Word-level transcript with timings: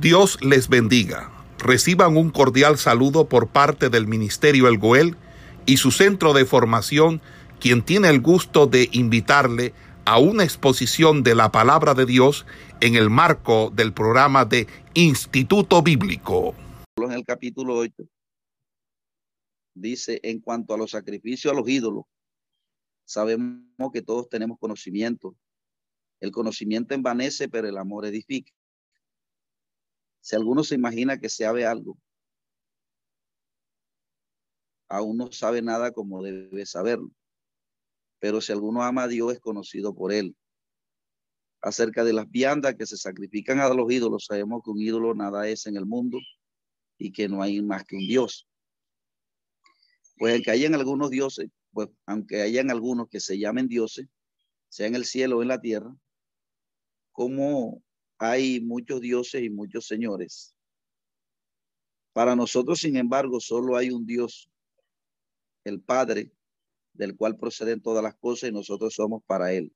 Dios 0.00 0.38
les 0.42 0.68
bendiga. 0.68 1.32
Reciban 1.58 2.18
un 2.18 2.28
cordial 2.30 2.76
saludo 2.76 3.30
por 3.30 3.48
parte 3.48 3.88
del 3.88 4.06
Ministerio 4.06 4.68
El 4.68 4.76
Goel 4.76 5.16
y 5.64 5.78
su 5.78 5.90
centro 5.90 6.34
de 6.34 6.44
formación, 6.44 7.22
quien 7.60 7.82
tiene 7.82 8.10
el 8.10 8.20
gusto 8.20 8.66
de 8.66 8.90
invitarle 8.92 9.72
a 10.04 10.18
una 10.18 10.44
exposición 10.44 11.22
de 11.22 11.34
la 11.34 11.50
palabra 11.50 11.94
de 11.94 12.04
Dios 12.04 12.44
en 12.82 12.94
el 12.94 13.08
marco 13.08 13.72
del 13.74 13.94
programa 13.94 14.44
de 14.44 14.66
Instituto 14.92 15.82
Bíblico. 15.82 16.54
En 16.98 17.12
el 17.12 17.24
capítulo 17.24 17.78
8 17.78 18.06
dice, 19.74 20.20
en 20.22 20.40
cuanto 20.40 20.74
a 20.74 20.78
los 20.78 20.90
sacrificios 20.90 21.50
a 21.50 21.56
los 21.56 21.66
ídolos, 21.66 22.04
sabemos 23.06 23.64
que 23.94 24.02
todos 24.02 24.28
tenemos 24.28 24.58
conocimiento. 24.58 25.34
El 26.20 26.32
conocimiento 26.32 26.94
envanece, 26.94 27.48
pero 27.48 27.66
el 27.66 27.78
amor 27.78 28.04
edifica. 28.04 28.52
Si 30.26 30.34
alguno 30.34 30.64
se 30.64 30.74
imagina 30.74 31.20
que 31.20 31.28
sabe 31.28 31.64
algo, 31.66 31.96
aún 34.88 35.18
no 35.18 35.30
sabe 35.30 35.62
nada 35.62 35.92
como 35.92 36.20
debe 36.20 36.66
saberlo. 36.66 37.12
Pero 38.18 38.40
si 38.40 38.50
alguno 38.50 38.82
ama 38.82 39.04
a 39.04 39.06
Dios, 39.06 39.34
es 39.34 39.38
conocido 39.38 39.94
por 39.94 40.12
él. 40.12 40.36
Acerca 41.62 42.02
de 42.02 42.12
las 42.12 42.28
viandas 42.28 42.74
que 42.74 42.86
se 42.86 42.96
sacrifican 42.96 43.60
a 43.60 43.72
los 43.72 43.88
ídolos, 43.88 44.24
sabemos 44.24 44.62
que 44.64 44.72
un 44.72 44.80
ídolo 44.80 45.14
nada 45.14 45.46
es 45.46 45.68
en 45.68 45.76
el 45.76 45.86
mundo 45.86 46.18
y 46.98 47.12
que 47.12 47.28
no 47.28 47.40
hay 47.40 47.62
más 47.62 47.84
que 47.84 47.94
un 47.94 48.08
Dios. 48.08 48.48
Pues 50.18 50.34
aunque 50.34 50.50
hayan 50.50 50.74
algunos 50.74 51.10
dioses, 51.10 51.50
pues 51.70 51.88
aunque 52.04 52.42
hayan 52.42 52.72
algunos 52.72 53.08
que 53.08 53.20
se 53.20 53.38
llamen 53.38 53.68
dioses, 53.68 54.08
sea 54.70 54.88
en 54.88 54.96
el 54.96 55.04
cielo 55.04 55.38
o 55.38 55.42
en 55.42 55.48
la 55.48 55.60
tierra, 55.60 55.96
como 57.12 57.85
hay 58.18 58.60
muchos 58.60 59.00
dioses 59.00 59.42
y 59.42 59.50
muchos 59.50 59.86
señores. 59.86 60.54
Para 62.12 62.34
nosotros, 62.34 62.80
sin 62.80 62.96
embargo, 62.96 63.40
solo 63.40 63.76
hay 63.76 63.90
un 63.90 64.06
Dios, 64.06 64.50
el 65.64 65.82
Padre, 65.82 66.32
del 66.94 67.14
cual 67.14 67.36
proceden 67.36 67.82
todas 67.82 68.02
las 68.02 68.16
cosas 68.16 68.48
y 68.48 68.52
nosotros 68.52 68.94
somos 68.94 69.22
para 69.26 69.52
Él. 69.52 69.74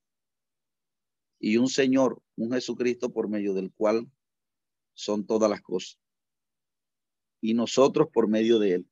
Y 1.39 1.59
un 1.59 1.69
Señor, 1.69 2.23
un 2.37 2.53
Jesucristo 2.53 3.13
por 3.13 3.29
medio 3.29 3.53
del 3.53 3.73
cual 3.73 4.11
son 4.95 5.27
todas 5.27 5.51
las 5.51 5.61
cosas. 5.61 5.99
Y 7.43 7.55
nosotros 7.55 8.09
por 8.13 8.29
medio 8.29 8.59
de 8.59 8.75
Él. 8.75 8.91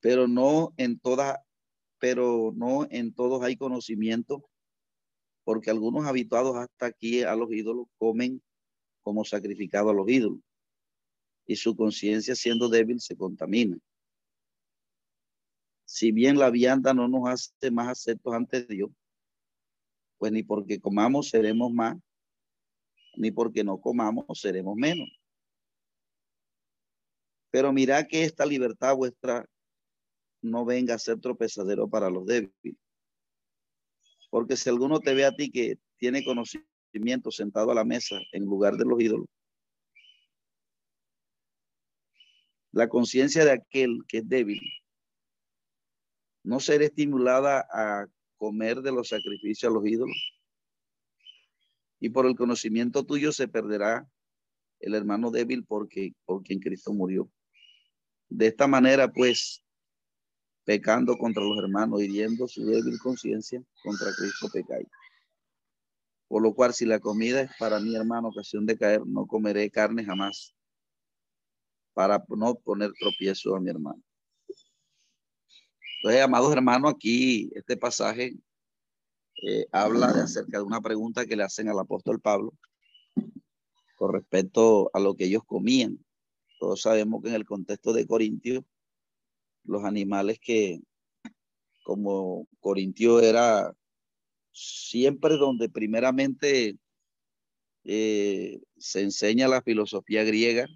Pero 0.00 0.26
no 0.26 0.72
en 0.76 0.98
todas, 0.98 1.38
pero 1.98 2.52
no 2.54 2.86
en 2.90 3.14
todos 3.14 3.42
hay 3.42 3.56
conocimiento 3.56 4.48
porque 5.44 5.70
algunos 5.70 6.06
habituados 6.06 6.56
hasta 6.56 6.86
aquí 6.86 7.22
a 7.22 7.34
los 7.34 7.52
ídolos 7.52 7.86
comen 7.98 8.42
como 9.02 9.24
sacrificado 9.24 9.90
a 9.90 9.94
los 9.94 10.08
ídolos 10.08 10.40
y 11.46 11.56
su 11.56 11.76
conciencia 11.76 12.34
siendo 12.34 12.68
débil 12.68 13.00
se 13.00 13.16
contamina. 13.16 13.76
Si 15.84 16.12
bien 16.12 16.38
la 16.38 16.50
vianda 16.50 16.94
no 16.94 17.08
nos 17.08 17.28
hace 17.28 17.70
más 17.70 17.88
aceptos 17.88 18.32
ante 18.34 18.64
Dios, 18.64 18.90
pues 20.18 20.32
ni 20.32 20.42
porque 20.42 20.80
comamos 20.80 21.30
seremos 21.30 21.72
más, 21.72 21.96
ni 23.16 23.30
porque 23.30 23.64
no 23.64 23.80
comamos 23.80 24.24
seremos 24.40 24.76
menos. 24.76 25.08
Pero 27.50 27.72
mira 27.72 28.06
que 28.06 28.24
esta 28.24 28.46
libertad 28.46 28.96
vuestra 28.96 29.46
no 30.40 30.64
venga 30.64 30.94
a 30.94 30.98
ser 30.98 31.20
tropezadero 31.20 31.88
para 31.88 32.08
los 32.08 32.24
débiles. 32.24 32.76
Porque 34.32 34.56
si 34.56 34.70
alguno 34.70 34.98
te 34.98 35.12
ve 35.12 35.26
a 35.26 35.36
ti 35.36 35.50
que 35.50 35.78
tiene 35.98 36.24
conocimiento 36.24 37.30
sentado 37.30 37.70
a 37.70 37.74
la 37.74 37.84
mesa 37.84 38.18
en 38.32 38.46
lugar 38.46 38.78
de 38.78 38.86
los 38.86 38.98
ídolos, 38.98 39.26
la 42.70 42.88
conciencia 42.88 43.44
de 43.44 43.50
aquel 43.50 43.98
que 44.08 44.18
es 44.18 44.28
débil 44.30 44.58
no 46.44 46.60
será 46.60 46.86
estimulada 46.86 47.66
a 47.70 48.06
comer 48.38 48.80
de 48.80 48.92
los 48.92 49.08
sacrificios 49.08 49.70
a 49.70 49.74
los 49.74 49.86
ídolos. 49.86 50.16
Y 52.00 52.08
por 52.08 52.24
el 52.24 52.34
conocimiento 52.34 53.04
tuyo 53.04 53.32
se 53.32 53.48
perderá 53.48 54.08
el 54.80 54.94
hermano 54.94 55.30
débil 55.30 55.66
porque 55.66 56.14
por 56.24 56.42
quien 56.42 56.58
Cristo 56.58 56.94
murió. 56.94 57.30
De 58.30 58.46
esta 58.46 58.66
manera, 58.66 59.12
pues, 59.12 59.61
pecando 60.64 61.16
contra 61.16 61.42
los 61.42 61.58
hermanos, 61.58 62.02
hiriendo 62.02 62.46
su 62.46 62.64
débil 62.64 62.98
conciencia, 62.98 63.62
contra 63.82 64.12
Cristo 64.16 64.48
pecáis. 64.52 64.88
Por 66.28 66.42
lo 66.42 66.54
cual, 66.54 66.72
si 66.72 66.86
la 66.86 66.98
comida 66.98 67.42
es 67.42 67.50
para 67.58 67.78
mi 67.80 67.94
hermano 67.94 68.28
ocasión 68.28 68.64
de 68.64 68.78
caer, 68.78 69.06
no 69.06 69.26
comeré 69.26 69.70
carne 69.70 70.04
jamás, 70.04 70.54
para 71.92 72.24
no 72.28 72.54
poner 72.54 72.92
tropiezo 72.98 73.54
a 73.54 73.60
mi 73.60 73.70
hermano. 73.70 74.02
Entonces, 75.98 76.22
amados 76.22 76.52
hermanos, 76.52 76.94
aquí 76.94 77.50
este 77.54 77.76
pasaje 77.76 78.34
eh, 79.44 79.66
habla 79.72 80.12
de 80.12 80.22
acerca 80.22 80.58
de 80.58 80.64
una 80.64 80.80
pregunta 80.80 81.26
que 81.26 81.36
le 81.36 81.44
hacen 81.44 81.68
al 81.68 81.78
apóstol 81.78 82.20
Pablo 82.20 82.52
con 83.96 84.12
respecto 84.12 84.90
a 84.94 85.00
lo 85.00 85.14
que 85.14 85.26
ellos 85.26 85.44
comían. 85.44 86.04
Todos 86.58 86.82
sabemos 86.82 87.22
que 87.22 87.28
en 87.28 87.36
el 87.36 87.44
contexto 87.44 87.92
de 87.92 88.06
Corintios, 88.06 88.64
los 89.64 89.84
animales 89.84 90.38
que, 90.40 90.80
como 91.84 92.46
Corintio 92.60 93.20
era 93.20 93.72
siempre 94.52 95.36
donde 95.36 95.68
primeramente 95.68 96.76
eh, 97.84 98.60
se 98.76 99.02
enseña 99.02 99.48
la 99.48 99.62
filosofía 99.62 100.24
griega, 100.24 100.66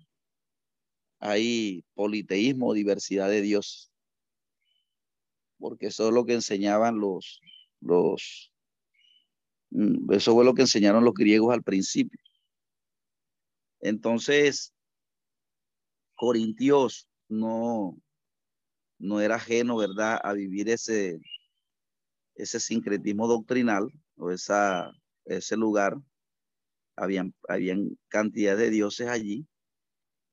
hay 1.18 1.84
politeísmo, 1.94 2.74
diversidad 2.74 3.28
de 3.28 3.42
Dios, 3.42 3.90
porque 5.58 5.86
eso 5.86 6.08
es 6.08 6.14
lo 6.14 6.24
que 6.24 6.34
enseñaban 6.34 6.98
los, 6.98 7.40
los, 7.80 8.52
mm, 9.70 10.12
eso 10.12 10.34
fue 10.34 10.44
lo 10.44 10.54
que 10.54 10.62
enseñaron 10.62 11.04
los 11.04 11.14
griegos 11.14 11.54
al 11.54 11.62
principio. 11.62 12.20
Entonces, 13.80 14.74
Corintios 16.14 17.08
no, 17.28 17.96
no 18.98 19.20
era 19.20 19.36
ajeno, 19.36 19.76
¿verdad?, 19.76 20.20
a 20.22 20.32
vivir 20.32 20.68
ese, 20.68 21.20
ese 22.34 22.60
sincretismo 22.60 23.26
doctrinal 23.26 23.90
o 24.16 24.30
esa, 24.30 24.90
ese 25.24 25.56
lugar. 25.56 25.96
Habían, 26.96 27.34
habían 27.48 27.98
cantidad 28.08 28.56
de 28.56 28.70
dioses 28.70 29.08
allí. 29.08 29.46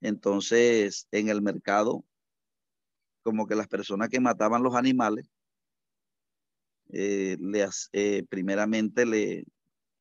Entonces, 0.01 1.07
en 1.11 1.29
el 1.29 1.41
mercado, 1.41 2.05
como 3.23 3.47
que 3.47 3.55
las 3.55 3.67
personas 3.67 4.09
que 4.09 4.19
mataban 4.19 4.63
los 4.63 4.75
animales, 4.75 5.25
eh, 6.89 7.37
eh, 7.93 8.23
primeramente 8.29 9.05
le, 9.05 9.45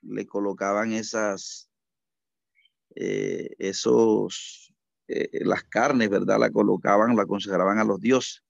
le 0.02 0.26
colocaban 0.26 0.92
esas, 0.92 1.70
eh, 2.94 3.50
esos, 3.58 4.74
las 5.06 5.64
carnes, 5.64 6.08
¿verdad? 6.08 6.38
La 6.38 6.50
colocaban, 6.50 7.16
la 7.16 7.26
consagraban 7.26 7.78
a 7.78 7.84
los 7.84 8.00
dioses. 8.00 8.42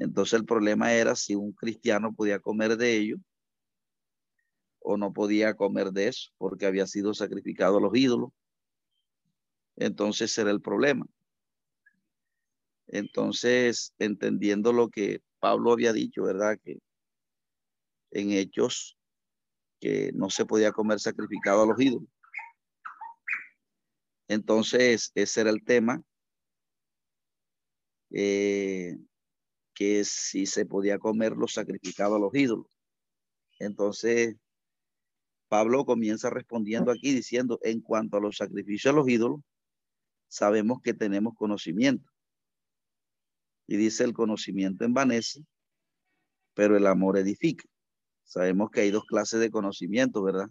Entonces 0.00 0.40
el 0.40 0.46
problema 0.46 0.94
era 0.94 1.14
si 1.14 1.34
un 1.34 1.52
cristiano 1.52 2.14
podía 2.14 2.40
comer 2.40 2.78
de 2.78 2.96
ello 2.96 3.16
o 4.78 4.96
no 4.96 5.12
podía 5.12 5.54
comer 5.54 5.92
de 5.92 6.08
eso 6.08 6.30
porque 6.38 6.64
había 6.64 6.86
sido 6.86 7.12
sacrificado 7.12 7.76
a 7.76 7.80
los 7.82 7.94
ídolos. 7.94 8.30
Entonces 9.76 10.36
era 10.38 10.50
el 10.50 10.62
problema. 10.62 11.06
Entonces, 12.86 13.94
entendiendo 13.98 14.72
lo 14.72 14.88
que 14.88 15.20
Pablo 15.38 15.70
había 15.70 15.92
dicho, 15.92 16.22
¿verdad? 16.22 16.58
Que 16.64 16.78
en 18.10 18.30
hechos 18.30 18.96
que 19.80 20.12
no 20.14 20.30
se 20.30 20.46
podía 20.46 20.72
comer 20.72 20.98
sacrificado 20.98 21.62
a 21.62 21.66
los 21.66 21.78
ídolos. 21.78 22.08
Entonces, 24.28 25.12
ese 25.14 25.42
era 25.42 25.50
el 25.50 25.62
tema. 25.62 26.02
Eh, 28.12 28.96
que 29.80 30.04
si 30.04 30.44
se 30.44 30.66
podía 30.66 30.98
comer 30.98 31.38
los 31.38 31.54
sacrificados 31.54 32.16
a 32.16 32.20
los 32.20 32.34
ídolos. 32.34 32.66
Entonces, 33.58 34.36
Pablo 35.48 35.86
comienza 35.86 36.28
respondiendo 36.28 36.92
aquí 36.92 37.14
diciendo, 37.14 37.58
en 37.62 37.80
cuanto 37.80 38.18
a 38.18 38.20
los 38.20 38.36
sacrificios 38.36 38.92
a 38.92 38.96
los 38.98 39.08
ídolos, 39.08 39.40
sabemos 40.28 40.82
que 40.82 40.92
tenemos 40.92 41.32
conocimiento. 41.34 42.10
Y 43.66 43.78
dice, 43.78 44.04
el 44.04 44.12
conocimiento 44.12 44.84
envanece, 44.84 45.46
pero 46.52 46.76
el 46.76 46.86
amor 46.86 47.16
edifica. 47.16 47.64
Sabemos 48.24 48.68
que 48.70 48.82
hay 48.82 48.90
dos 48.90 49.06
clases 49.06 49.40
de 49.40 49.50
conocimiento, 49.50 50.22
¿verdad? 50.22 50.50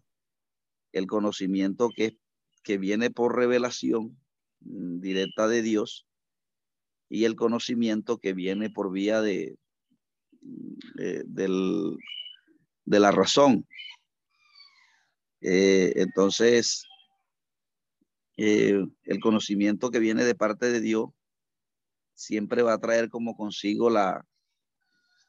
El 0.92 1.06
conocimiento 1.06 1.90
que, 1.96 2.18
que 2.64 2.80
viene 2.80 3.12
por 3.12 3.36
revelación 3.36 4.20
mm, 4.62 5.02
directa 5.02 5.48
de 5.48 5.62
Dios 5.62 6.09
y 7.10 7.26
el 7.26 7.36
conocimiento 7.36 8.20
que 8.20 8.34
viene 8.34 8.70
por 8.70 8.92
vía 8.92 9.22
de, 9.22 9.58
de, 11.26 12.30
la 12.86 13.12
razón. 13.12 13.68
Eh, 15.42 15.94
entonces, 15.96 16.86
eh, 18.38 18.86
el 19.04 19.20
conocimiento 19.20 19.90
que 19.90 20.00
viene 20.00 20.24
de 20.24 20.36
parte 20.36 20.70
de 20.72 20.82
Dios 20.82 21.10
siempre 22.14 22.62
va 22.62 22.74
a 22.74 22.80
traer 22.80 23.10
como 23.10 23.36
consigo 23.36 23.90
la, 23.90 24.26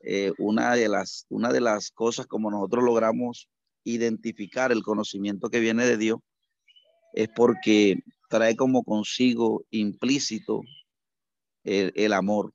eh, 0.03 0.33
una, 0.39 0.75
de 0.75 0.89
las, 0.89 1.27
una 1.29 1.53
de 1.53 1.61
las 1.61 1.91
cosas 1.91 2.27
como 2.27 2.51
nosotros 2.51 2.85
logramos 2.85 3.49
identificar 3.85 4.73
el 4.73 4.83
conocimiento 4.83 5.49
que 5.49 5.61
viene 5.61 5.87
de 5.87 5.97
Dios 5.97 6.21
es 7.13 7.29
porque 7.35 8.01
trae 8.29 8.57
como 8.57 8.85
consigo 8.85 9.65
implícito 9.71 10.63
el, 11.65 12.13
amor. 12.13 12.53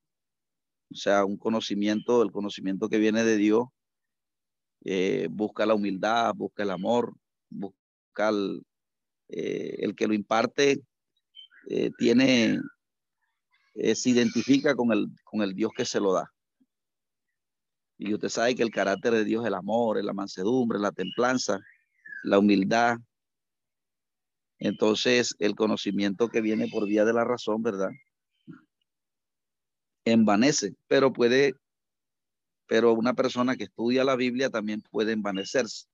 O 0.91 0.95
sea, 0.95 1.25
un 1.25 1.37
conocimiento, 1.37 2.21
el 2.21 2.31
conocimiento 2.31 2.89
que 2.89 2.97
viene 2.97 3.23
de 3.23 3.37
Dios, 3.37 3.65
eh, 4.83 5.27
busca 5.31 5.65
la 5.65 5.73
humildad, 5.73 6.33
busca 6.35 6.63
el 6.63 6.71
amor, 6.71 7.13
busca 7.49 8.29
el, 8.29 8.63
eh, 9.29 9.77
el 9.79 9.95
que 9.95 10.07
lo 10.07 10.13
imparte, 10.13 10.81
eh, 11.69 11.91
tiene, 11.97 12.59
se 13.73 14.09
identifica 14.09 14.75
con 14.75 14.91
el, 14.91 15.07
con 15.23 15.41
el 15.41 15.53
Dios 15.53 15.71
que 15.75 15.85
se 15.85 15.99
lo 15.99 16.13
da. 16.13 16.31
Y 17.97 18.13
usted 18.13 18.29
sabe 18.29 18.55
que 18.55 18.63
el 18.63 18.71
carácter 18.71 19.13
de 19.13 19.23
Dios 19.23 19.43
es 19.43 19.47
el 19.47 19.53
amor, 19.53 19.97
es 19.97 20.05
la 20.05 20.13
mansedumbre, 20.13 20.79
la 20.79 20.91
templanza, 20.91 21.59
la 22.23 22.39
humildad. 22.39 22.97
Entonces, 24.59 25.35
el 25.39 25.55
conocimiento 25.55 26.27
que 26.27 26.41
viene 26.41 26.67
por 26.67 26.85
vía 26.87 27.05
de 27.05 27.13
la 27.13 27.23
razón, 27.23 27.61
¿verdad? 27.61 27.89
Envanece, 30.05 30.75
pero 30.87 31.11
puede, 31.11 31.55
pero 32.67 32.93
una 32.93 33.13
persona 33.13 33.55
que 33.55 33.65
estudia 33.65 34.03
la 34.03 34.15
Biblia 34.15 34.49
también 34.49 34.81
puede 34.91 35.13
envanecerse. 35.13 35.87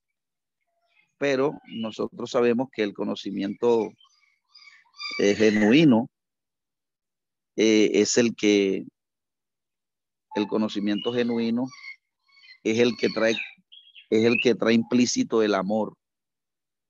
Pero 1.17 1.53
nosotros 1.67 2.29
sabemos 2.31 2.69
que 2.73 2.83
el 2.83 2.93
conocimiento 2.93 3.91
eh, 5.19 5.35
genuino 5.35 6.09
eh, 7.55 7.91
es 7.93 8.17
el 8.17 8.35
que, 8.35 8.85
el 10.35 10.47
conocimiento 10.47 11.13
genuino 11.13 11.67
es 12.63 12.79
el 12.79 12.95
que 12.97 13.09
trae, 13.09 13.35
es 14.09 14.25
el 14.25 14.37
que 14.41 14.55
trae 14.55 14.73
implícito 14.73 15.43
el 15.43 15.55
amor. 15.55 15.95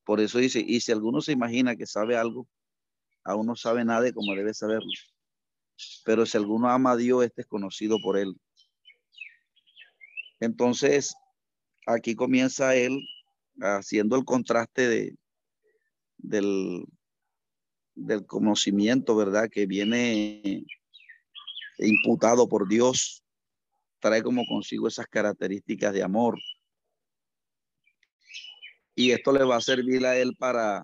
Por 0.06 0.19
eso 0.19 0.39
dice, 0.39 0.63
y 0.65 0.81
si 0.81 0.91
alguno 0.91 1.21
se 1.21 1.31
imagina 1.31 1.75
que 1.75 1.85
sabe 1.85 2.17
algo, 2.17 2.47
aún 3.24 3.45
no 3.45 3.56
sabe 3.56 3.85
nada 3.85 4.01
de 4.01 4.13
cómo 4.13 4.33
debe 4.33 4.53
saberlo. 4.53 4.89
Pero 6.05 6.25
si 6.25 6.37
alguno 6.37 6.69
ama 6.69 6.91
a 6.91 6.97
Dios, 6.97 7.23
este 7.23 7.41
es 7.41 7.47
conocido 7.47 7.99
por 8.01 8.17
él. 8.17 8.35
Entonces, 10.39 11.13
aquí 11.85 12.15
comienza 12.15 12.75
él 12.75 12.99
haciendo 13.59 14.15
el 14.15 14.25
contraste 14.25 14.87
de, 14.87 15.15
del, 16.17 16.85
del 17.95 18.25
conocimiento, 18.25 19.15
¿verdad? 19.15 19.49
Que 19.49 19.65
viene 19.65 20.63
imputado 21.77 22.47
por 22.47 22.67
Dios 22.67 23.23
trae 24.01 24.21
como 24.23 24.45
consigo 24.45 24.87
esas 24.87 25.07
características 25.07 25.93
de 25.93 26.03
amor. 26.03 26.37
Y 28.95 29.11
esto 29.11 29.31
le 29.31 29.43
va 29.45 29.55
a 29.55 29.61
servir 29.61 30.05
a 30.05 30.17
él 30.17 30.35
para, 30.37 30.83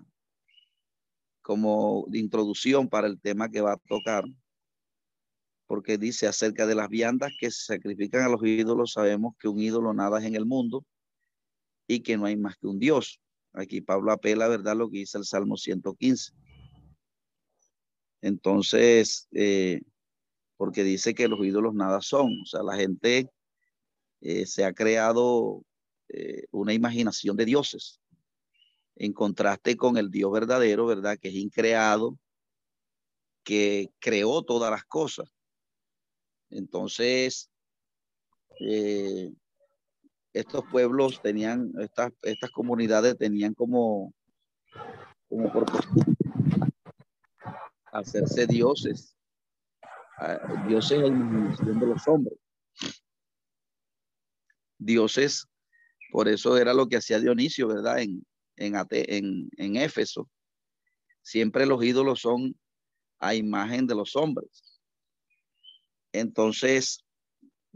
como 1.42 2.06
introducción 2.12 2.88
para 2.88 3.06
el 3.06 3.20
tema 3.20 3.50
que 3.50 3.60
va 3.60 3.72
a 3.72 3.80
tocar, 3.88 4.24
porque 5.68 5.98
dice 5.98 6.26
acerca 6.26 6.66
de 6.66 6.74
las 6.74 6.88
viandas 6.88 7.30
que 7.38 7.50
se 7.50 7.74
sacrifican 7.74 8.22
a 8.22 8.28
los 8.28 8.42
ídolos, 8.42 8.92
sabemos 8.92 9.34
que 9.38 9.48
un 9.48 9.60
ídolo 9.60 9.92
nada 9.92 10.18
es 10.18 10.24
en 10.24 10.34
el 10.34 10.46
mundo 10.46 10.84
y 11.86 12.00
que 12.00 12.16
no 12.16 12.24
hay 12.24 12.36
más 12.36 12.56
que 12.56 12.66
un 12.66 12.78
Dios. 12.78 13.20
Aquí 13.52 13.82
Pablo 13.82 14.10
apela, 14.10 14.48
¿verdad? 14.48 14.76
Lo 14.76 14.90
que 14.90 14.98
dice 14.98 15.18
el 15.18 15.24
Salmo 15.24 15.56
115. 15.58 16.32
Entonces, 18.22 19.28
eh, 19.32 19.82
porque 20.56 20.82
dice 20.84 21.14
que 21.14 21.28
los 21.28 21.44
ídolos 21.44 21.74
nada 21.74 22.00
son. 22.00 22.32
O 22.42 22.46
sea, 22.46 22.62
la 22.62 22.74
gente 22.74 23.30
eh, 24.22 24.46
se 24.46 24.64
ha 24.64 24.72
creado 24.72 25.62
eh, 26.08 26.44
una 26.50 26.72
imaginación 26.72 27.36
de 27.36 27.44
dioses 27.44 28.00
en 28.96 29.12
contraste 29.12 29.76
con 29.76 29.98
el 29.98 30.10
Dios 30.10 30.32
verdadero, 30.32 30.86
¿verdad? 30.86 31.18
Que 31.20 31.28
es 31.28 31.34
increado, 31.34 32.18
que 33.44 33.90
creó 33.98 34.42
todas 34.42 34.70
las 34.70 34.84
cosas. 34.84 35.37
Entonces, 36.50 37.50
eh, 38.60 39.32
estos 40.32 40.64
pueblos 40.70 41.20
tenían, 41.22 41.72
estas, 41.78 42.12
estas 42.22 42.50
comunidades 42.50 43.16
tenían 43.16 43.54
como, 43.54 44.12
como 45.28 45.52
hacerse 47.92 48.46
dioses 48.46 49.18
Dios 50.66 50.90
es 50.90 51.00
la 51.00 51.06
imaginación 51.06 51.78
de 51.78 51.86
los 51.86 52.08
hombres. 52.08 52.38
Dios 54.78 55.18
es, 55.18 55.46
por 56.10 56.28
eso 56.28 56.56
era 56.56 56.74
lo 56.74 56.88
que 56.88 56.96
hacía 56.96 57.20
Dionisio, 57.20 57.68
¿verdad? 57.68 58.00
En, 58.00 58.24
en, 58.56 58.74
en, 58.90 59.50
en 59.56 59.76
Éfeso. 59.76 60.28
Siempre 61.22 61.66
los 61.66 61.82
ídolos 61.84 62.20
son 62.20 62.58
a 63.18 63.34
imagen 63.34 63.86
de 63.86 63.94
los 63.94 64.16
hombres. 64.16 64.62
Entonces, 66.12 67.04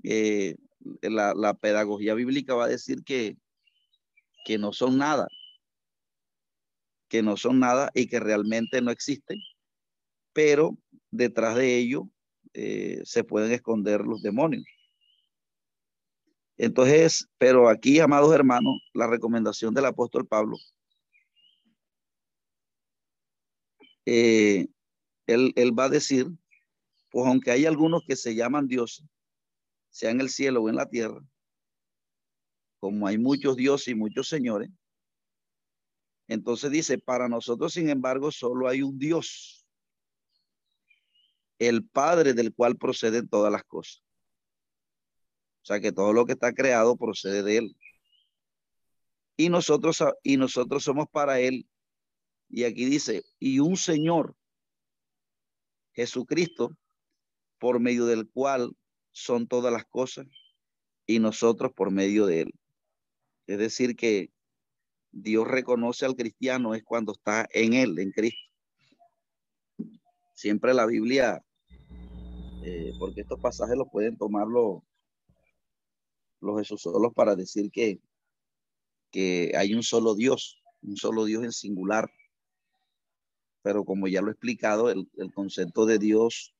eh, 0.02 0.56
la, 1.02 1.54
pedagogía 1.54 2.14
bíblica 2.14 2.54
va 2.54 2.64
a 2.64 2.68
decir 2.68 3.04
que, 3.04 3.36
que 4.44 4.58
no 4.58 4.72
son 4.72 4.98
nada, 4.98 5.28
que 7.08 7.22
no 7.22 7.36
son 7.36 7.60
nada 7.60 7.90
y 7.94 8.08
que 8.08 8.20
realmente 8.20 8.80
no 8.80 8.90
existen, 8.90 9.38
pero 10.32 10.76
detrás 11.10 11.56
de 11.56 11.76
ello 11.76 12.08
eh, 12.54 13.00
se 13.04 13.24
pueden 13.24 13.52
esconder 13.52 14.00
los 14.00 14.22
demonios. 14.22 14.64
Entonces, 16.56 17.28
pero 17.38 17.68
aquí, 17.68 17.98
amados 17.98 18.34
hermanos, 18.34 18.74
la 18.94 19.06
recomendación 19.06 19.74
del 19.74 19.86
apóstol 19.86 20.26
Pablo, 20.26 20.56
eh, 24.06 24.66
él, 25.26 25.52
él 25.56 25.78
va 25.78 25.84
a 25.84 25.88
decir, 25.88 26.28
pues 27.12 27.26
aunque 27.26 27.50
hay 27.50 27.66
algunos 27.66 28.02
que 28.06 28.16
se 28.16 28.34
llaman 28.34 28.66
dioses, 28.66 29.06
sea 29.90 30.10
en 30.10 30.20
el 30.20 30.30
cielo 30.30 30.62
o 30.62 30.68
en 30.68 30.76
la 30.76 30.88
tierra, 30.88 31.20
como 32.80 33.06
hay 33.06 33.18
muchos 33.18 33.56
dioses 33.56 33.88
y 33.88 33.94
muchos 33.94 34.28
señores, 34.28 34.70
entonces 36.26 36.70
dice, 36.70 36.98
para 36.98 37.28
nosotros, 37.28 37.74
sin 37.74 37.90
embargo, 37.90 38.32
solo 38.32 38.66
hay 38.66 38.82
un 38.82 38.98
Dios 38.98 39.66
el 41.58 41.86
Padre 41.86 42.32
del 42.32 42.54
cual 42.54 42.76
proceden 42.76 43.28
todas 43.28 43.52
las 43.52 43.64
cosas. 43.64 44.02
O 45.62 45.64
sea 45.66 45.80
que 45.80 45.92
todo 45.92 46.12
lo 46.12 46.24
que 46.24 46.32
está 46.32 46.52
creado 46.52 46.96
procede 46.96 47.42
de 47.42 47.58
Él. 47.58 47.76
Y 49.36 49.48
nosotros, 49.48 50.02
y 50.22 50.38
nosotros 50.38 50.82
somos 50.82 51.06
para 51.12 51.38
Él. 51.38 51.68
Y 52.48 52.64
aquí 52.64 52.86
dice, 52.86 53.22
y 53.38 53.60
un 53.60 53.76
Señor, 53.76 54.34
Jesucristo, 55.92 56.76
por 57.62 57.78
medio 57.78 58.06
del 58.06 58.28
cual 58.28 58.76
son 59.12 59.46
todas 59.46 59.72
las 59.72 59.84
cosas, 59.84 60.26
y 61.06 61.20
nosotros 61.20 61.70
por 61.72 61.92
medio 61.92 62.26
de 62.26 62.40
Él. 62.40 62.54
Es 63.46 63.56
decir, 63.56 63.94
que 63.94 64.32
Dios 65.12 65.46
reconoce 65.46 66.04
al 66.04 66.16
cristiano 66.16 66.74
es 66.74 66.82
cuando 66.82 67.12
está 67.12 67.46
en 67.52 67.74
Él, 67.74 68.00
en 68.00 68.10
Cristo. 68.10 68.40
Siempre 70.34 70.74
la 70.74 70.86
Biblia 70.86 71.40
eh, 72.64 72.92
porque 72.98 73.20
estos 73.20 73.38
pasajes 73.38 73.76
los 73.76 73.88
pueden 73.92 74.16
tomar 74.16 74.48
los, 74.48 74.82
los 76.40 76.66
solos 76.66 77.14
para 77.14 77.36
decir 77.36 77.70
que, 77.70 78.00
que 79.12 79.52
hay 79.56 79.72
un 79.72 79.84
solo 79.84 80.16
Dios, 80.16 80.60
un 80.82 80.96
solo 80.96 81.26
Dios 81.26 81.44
en 81.44 81.52
singular. 81.52 82.10
Pero 83.62 83.84
como 83.84 84.08
ya 84.08 84.20
lo 84.20 84.30
he 84.30 84.32
explicado, 84.32 84.90
el, 84.90 85.08
concepto 85.32 85.86
de 85.86 86.00
Dios 86.00 86.56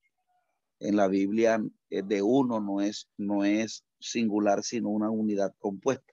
en 0.83 0.97
la 0.97 1.09
Biblia 1.09 1.63
es 1.91 2.07
de 2.09 2.23
uno, 2.23 2.61
no 2.61 2.81
es, 2.81 3.09
no 3.17 3.45
es 3.45 3.85
singular, 4.01 4.63
sino 4.63 4.89
una 4.89 5.11
unidad 5.11 5.55
compuesta. 5.59 6.13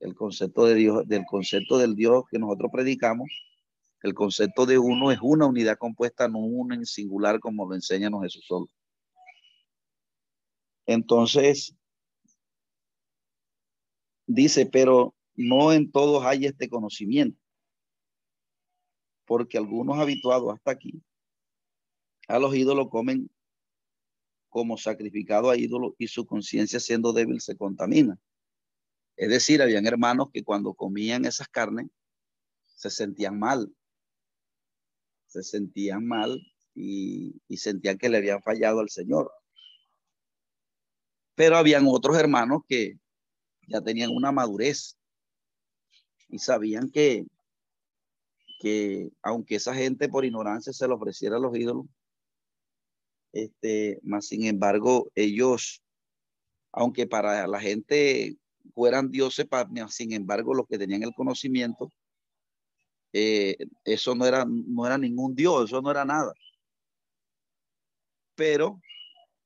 El 0.00 0.14
concepto 0.14 0.64
de 0.64 0.74
Dios, 0.74 1.08
del 1.08 1.24
concepto 1.24 1.78
del 1.78 1.94
Dios 1.94 2.24
que 2.30 2.38
nosotros 2.38 2.70
predicamos 2.72 3.28
el 4.02 4.14
concepto 4.14 4.64
de 4.64 4.78
uno 4.78 5.10
es 5.10 5.18
una 5.20 5.46
unidad 5.46 5.76
compuesta, 5.76 6.28
no 6.28 6.38
uno 6.38 6.74
en 6.74 6.86
singular 6.86 7.40
como 7.40 7.66
lo 7.66 7.74
enseña 7.74 8.10
Jesús 8.22 8.44
solo. 8.46 8.68
Entonces, 10.86 11.74
dice, 14.26 14.66
pero 14.66 15.14
no 15.34 15.72
en 15.72 15.90
todos 15.90 16.24
hay 16.24 16.46
este 16.46 16.68
conocimiento, 16.68 17.40
porque 19.26 19.58
algunos 19.58 19.98
habituados 19.98 20.54
hasta 20.54 20.70
aquí 20.70 21.02
a 22.28 22.38
los 22.38 22.54
ídolos 22.54 22.88
comen 22.90 23.30
como 24.50 24.76
sacrificado 24.76 25.50
a 25.50 25.56
ídolos 25.56 25.94
y 25.98 26.08
su 26.08 26.26
conciencia 26.26 26.78
siendo 26.78 27.12
débil 27.12 27.40
se 27.40 27.56
contamina. 27.56 28.18
Es 29.16 29.30
decir, 29.30 29.60
habían 29.62 29.86
hermanos 29.86 30.28
que 30.32 30.44
cuando 30.44 30.74
comían 30.74 31.24
esas 31.24 31.48
carnes 31.48 31.88
se 32.66 32.90
sentían 32.90 33.38
mal, 33.38 33.74
se 35.26 35.42
sentían 35.42 36.06
mal 36.06 36.40
y, 36.74 37.40
sentían 37.56 37.98
que 37.98 38.08
le 38.08 38.18
habían 38.18 38.42
fallado 38.42 38.80
al 38.80 38.90
Señor. 38.90 39.32
Pero 41.34 41.56
habían 41.56 41.84
otros 41.88 42.16
hermanos 42.16 42.62
que 42.68 42.98
ya 43.66 43.80
tenían 43.80 44.10
una 44.10 44.32
madurez 44.32 44.96
y 46.28 46.38
sabían 46.38 46.90
que, 46.90 47.26
que 48.60 49.10
aunque 49.22 49.56
esa 49.56 49.74
gente 49.74 50.08
por 50.08 50.24
ignorancia 50.24 50.72
se 50.72 50.86
le 50.86 50.94
ofreciera 50.94 51.36
a 51.36 51.40
los 51.40 51.56
ídolos, 51.56 51.86
este, 53.32 53.98
más 54.02 54.26
sin 54.26 54.44
embargo, 54.44 55.10
ellos, 55.14 55.82
aunque 56.72 57.06
para 57.06 57.46
la 57.46 57.60
gente 57.60 58.36
fueran 58.74 59.10
dioses, 59.10 59.46
sin 59.88 60.12
embargo, 60.12 60.54
los 60.54 60.66
que 60.66 60.78
tenían 60.78 61.02
el 61.02 61.14
conocimiento, 61.14 61.92
eh, 63.12 63.56
eso 63.84 64.14
no 64.14 64.26
era, 64.26 64.44
no 64.46 64.86
era 64.86 64.98
ningún 64.98 65.34
Dios, 65.34 65.70
eso 65.70 65.80
no 65.80 65.90
era 65.90 66.04
nada. 66.04 66.32
Pero 68.34 68.80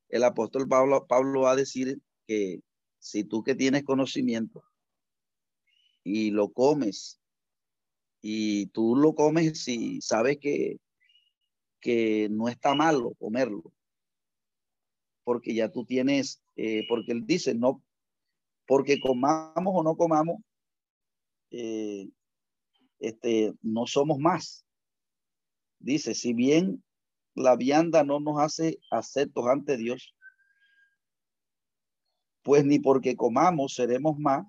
el 0.09 0.25
apóstol 0.25 0.69
Pablo, 0.69 1.07
Pablo 1.07 1.43
va 1.43 1.53
a 1.53 1.57
decir 1.57 1.99
que 2.27 2.61
si 2.99 3.25
tú 3.25 3.43
que 3.43 3.55
tienes 3.55 3.85
conocimiento 3.85 4.63
y 6.05 6.31
lo 6.31 6.51
comes, 6.53 7.19
y 8.21 8.67
tú 8.67 8.95
lo 8.95 9.15
comes 9.15 9.65
si 9.65 10.01
sabes 10.01 10.39
que, 10.39 10.79
que 11.83 12.29
no 12.31 12.49
está 12.49 12.75
malo 12.75 13.15
comerlo, 13.19 13.75
porque 15.25 15.55
ya 15.55 15.71
tú 15.71 15.85
tienes, 15.85 16.41
eh, 16.57 16.85
porque 16.89 17.13
él 17.13 17.27
dice, 17.27 17.55
no, 17.55 17.83
porque 18.67 19.01
comamos 19.01 19.75
o 19.77 19.83
no 19.83 19.97
comamos, 19.97 20.41
eh, 21.51 22.09
este, 23.01 23.53
no 23.61 23.87
somos 23.87 24.19
más. 24.19 24.65
Dice, 25.81 26.15
si 26.15 26.33
bien 26.33 26.83
la 27.35 27.57
vianda 27.57 28.05
no 28.05 28.21
nos 28.21 28.41
hace 28.41 28.79
aceptos 28.91 29.47
ante 29.47 29.77
Dios, 29.77 30.15
pues 32.43 32.65
ni 32.65 32.79
porque 32.79 33.17
comamos 33.17 33.75
seremos 33.75 34.19
más, 34.19 34.47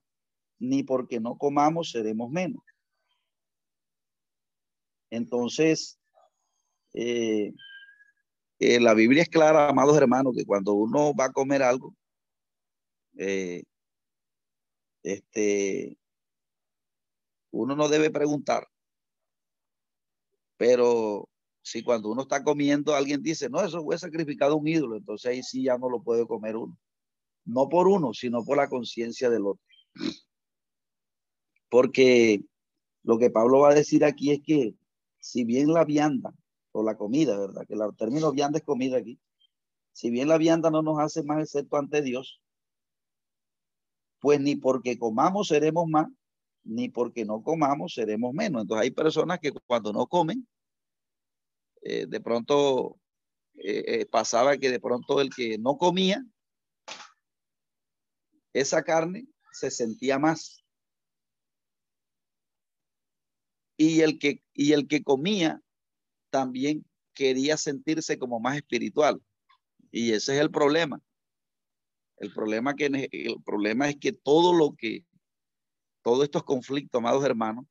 ni 0.59 0.83
porque 0.83 1.19
no 1.19 1.37
comamos 1.37 1.89
seremos 1.89 2.29
menos. 2.29 2.63
Entonces, 5.09 5.99
eh, 6.93 7.53
eh, 8.59 8.79
la 8.79 8.93
Biblia 8.93 9.23
es 9.23 9.29
clara, 9.29 9.69
amados 9.69 9.97
hermanos, 9.97 10.33
que 10.35 10.45
cuando 10.45 10.73
uno 10.73 11.13
va 11.13 11.25
a 11.25 11.31
comer 11.33 11.63
algo, 11.63 11.95
eh, 13.17 13.63
este, 15.03 15.97
uno 17.51 17.75
no 17.75 17.87
debe 17.89 18.09
preguntar. 18.09 18.67
Pero 20.57 21.29
si 21.61 21.83
cuando 21.83 22.09
uno 22.09 22.23
está 22.23 22.43
comiendo, 22.43 22.95
alguien 22.95 23.21
dice, 23.21 23.49
no, 23.49 23.61
eso 23.61 23.83
fue 23.83 23.97
sacrificado 23.97 24.53
a 24.53 24.57
un 24.57 24.67
ídolo, 24.67 24.97
entonces 24.97 25.31
ahí 25.31 25.43
sí 25.43 25.63
ya 25.63 25.77
no 25.77 25.89
lo 25.89 26.01
puede 26.01 26.25
comer 26.27 26.55
uno. 26.55 26.77
No 27.45 27.69
por 27.69 27.87
uno, 27.87 28.13
sino 28.13 28.45
por 28.45 28.57
la 28.57 28.69
conciencia 28.69 29.29
del 29.29 29.45
otro. 29.45 29.63
Porque 31.69 32.43
lo 33.03 33.17
que 33.17 33.29
Pablo 33.29 33.59
va 33.59 33.71
a 33.71 33.75
decir 33.75 34.05
aquí 34.05 34.31
es 34.31 34.41
que 34.41 34.75
si 35.19 35.43
bien 35.43 35.73
la 35.73 35.83
vianda 35.85 36.33
o 36.73 36.83
la 36.83 36.97
comida, 36.97 37.37
¿verdad? 37.39 37.65
Que 37.65 37.75
el 37.75 37.95
término 37.95 38.31
vianda 38.31 38.59
es 38.59 38.65
comida 38.65 38.97
aquí. 38.97 39.19
Si 39.93 40.09
bien 40.09 40.27
la 40.27 40.37
vianda 40.37 40.69
no 40.69 40.81
nos 40.81 40.99
hace 40.99 41.23
más 41.23 41.41
excepto 41.41 41.77
ante 41.77 42.01
Dios, 42.01 42.41
pues 44.19 44.41
ni 44.41 44.55
porque 44.55 44.97
comamos 44.97 45.47
seremos 45.47 45.87
más, 45.87 46.07
ni 46.63 46.89
porque 46.89 47.25
no 47.25 47.43
comamos 47.43 47.93
seremos 47.93 48.33
menos. 48.33 48.63
Entonces 48.63 48.83
hay 48.83 48.91
personas 48.91 49.39
que 49.39 49.51
cuando 49.67 49.93
no 49.93 50.07
comen, 50.07 50.47
eh, 51.81 52.07
de 52.07 52.21
pronto 52.21 52.97
eh, 53.55 53.83
eh, 53.87 54.05
pasaba 54.07 54.57
que 54.57 54.71
de 54.71 54.79
pronto 54.79 55.21
el 55.21 55.29
que 55.29 55.57
no 55.57 55.77
comía 55.77 56.25
esa 58.53 58.83
carne 58.83 59.27
se 59.51 59.69
sentía 59.69 60.17
más. 60.17 60.63
Y 63.77 64.01
el 64.01 64.17
que, 64.17 64.43
y 64.53 64.71
el 64.71 64.87
que 64.87 65.03
comía 65.03 65.61
también 66.33 66.83
quería 67.13 67.57
sentirse 67.57 68.17
como 68.17 68.39
más 68.39 68.55
espiritual. 68.55 69.21
Y 69.91 70.13
ese 70.13 70.33
es 70.33 70.41
el 70.41 70.49
problema. 70.49 70.99
El 72.17 72.33
problema, 72.33 72.73
que, 72.73 72.87
el 72.87 73.43
problema 73.45 73.87
es 73.87 73.97
que 73.97 74.13
todo 74.13 74.51
lo 74.51 74.73
que 74.75 75.05
todos 76.01 76.23
estos 76.23 76.43
conflictos, 76.43 76.97
amados 76.97 77.23
hermanos, 77.23 77.65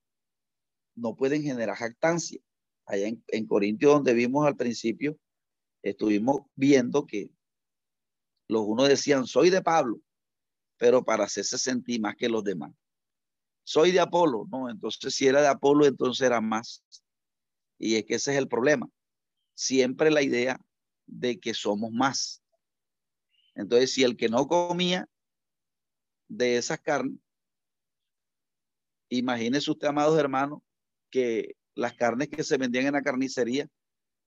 no 0.94 1.16
pueden 1.16 1.42
generar 1.42 1.76
jactancia. 1.76 2.40
Allá 2.86 3.08
en, 3.08 3.24
en 3.26 3.46
Corintios, 3.48 3.94
donde 3.94 4.14
vimos 4.14 4.46
al 4.46 4.56
principio, 4.56 5.18
estuvimos 5.82 6.42
viendo 6.54 7.04
que 7.04 7.32
los 8.46 8.62
unos 8.62 8.88
decían, 8.88 9.26
soy 9.26 9.50
de 9.50 9.60
Pablo, 9.60 10.00
pero 10.76 11.04
para 11.04 11.24
hacerse 11.24 11.58
sentir 11.58 12.00
más 12.00 12.14
que 12.14 12.28
los 12.28 12.44
demás. 12.44 12.72
Soy 13.64 13.90
de 13.90 13.98
Apolo, 13.98 14.46
no, 14.52 14.70
entonces 14.70 15.14
si 15.14 15.26
era 15.26 15.42
de 15.42 15.48
Apolo, 15.48 15.84
entonces 15.84 16.24
era 16.24 16.40
más. 16.40 16.84
Y 17.82 17.96
es 17.96 18.04
que 18.04 18.14
ese 18.14 18.32
es 18.32 18.38
el 18.38 18.46
problema. 18.46 18.88
Siempre 19.54 20.10
la 20.10 20.22
idea 20.22 20.60
de 21.06 21.40
que 21.40 21.52
somos 21.52 21.90
más. 21.90 22.42
Entonces, 23.54 23.92
si 23.92 24.04
el 24.04 24.16
que 24.16 24.28
no 24.28 24.46
comía 24.46 25.08
de 26.28 26.56
esas 26.56 26.80
carnes, 26.80 27.18
Imagínese 29.12 29.70
usted, 29.70 29.88
amados 29.88 30.18
hermanos, 30.18 30.60
que 31.10 31.54
las 31.74 31.92
carnes 31.92 32.28
que 32.28 32.42
se 32.42 32.56
vendían 32.56 32.86
en 32.86 32.94
la 32.94 33.02
carnicería, 33.02 33.68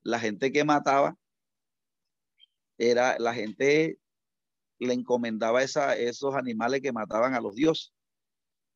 la 0.03 0.19
gente 0.19 0.51
que 0.51 0.63
mataba, 0.63 1.17
era 2.77 3.17
la 3.17 3.33
gente 3.33 3.97
le 4.77 4.93
encomendaba 4.93 5.63
esa, 5.63 5.95
esos 5.95 6.35
animales 6.35 6.81
que 6.81 6.91
mataban 6.91 7.33
a 7.33 7.41
los 7.41 7.55
dioses. 7.55 7.93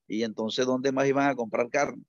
Y 0.07 0.23
entonces, 0.23 0.65
¿dónde 0.65 0.91
más 0.91 1.07
iban 1.07 1.29
a 1.29 1.35
comprar 1.35 1.69
carne? 1.69 2.03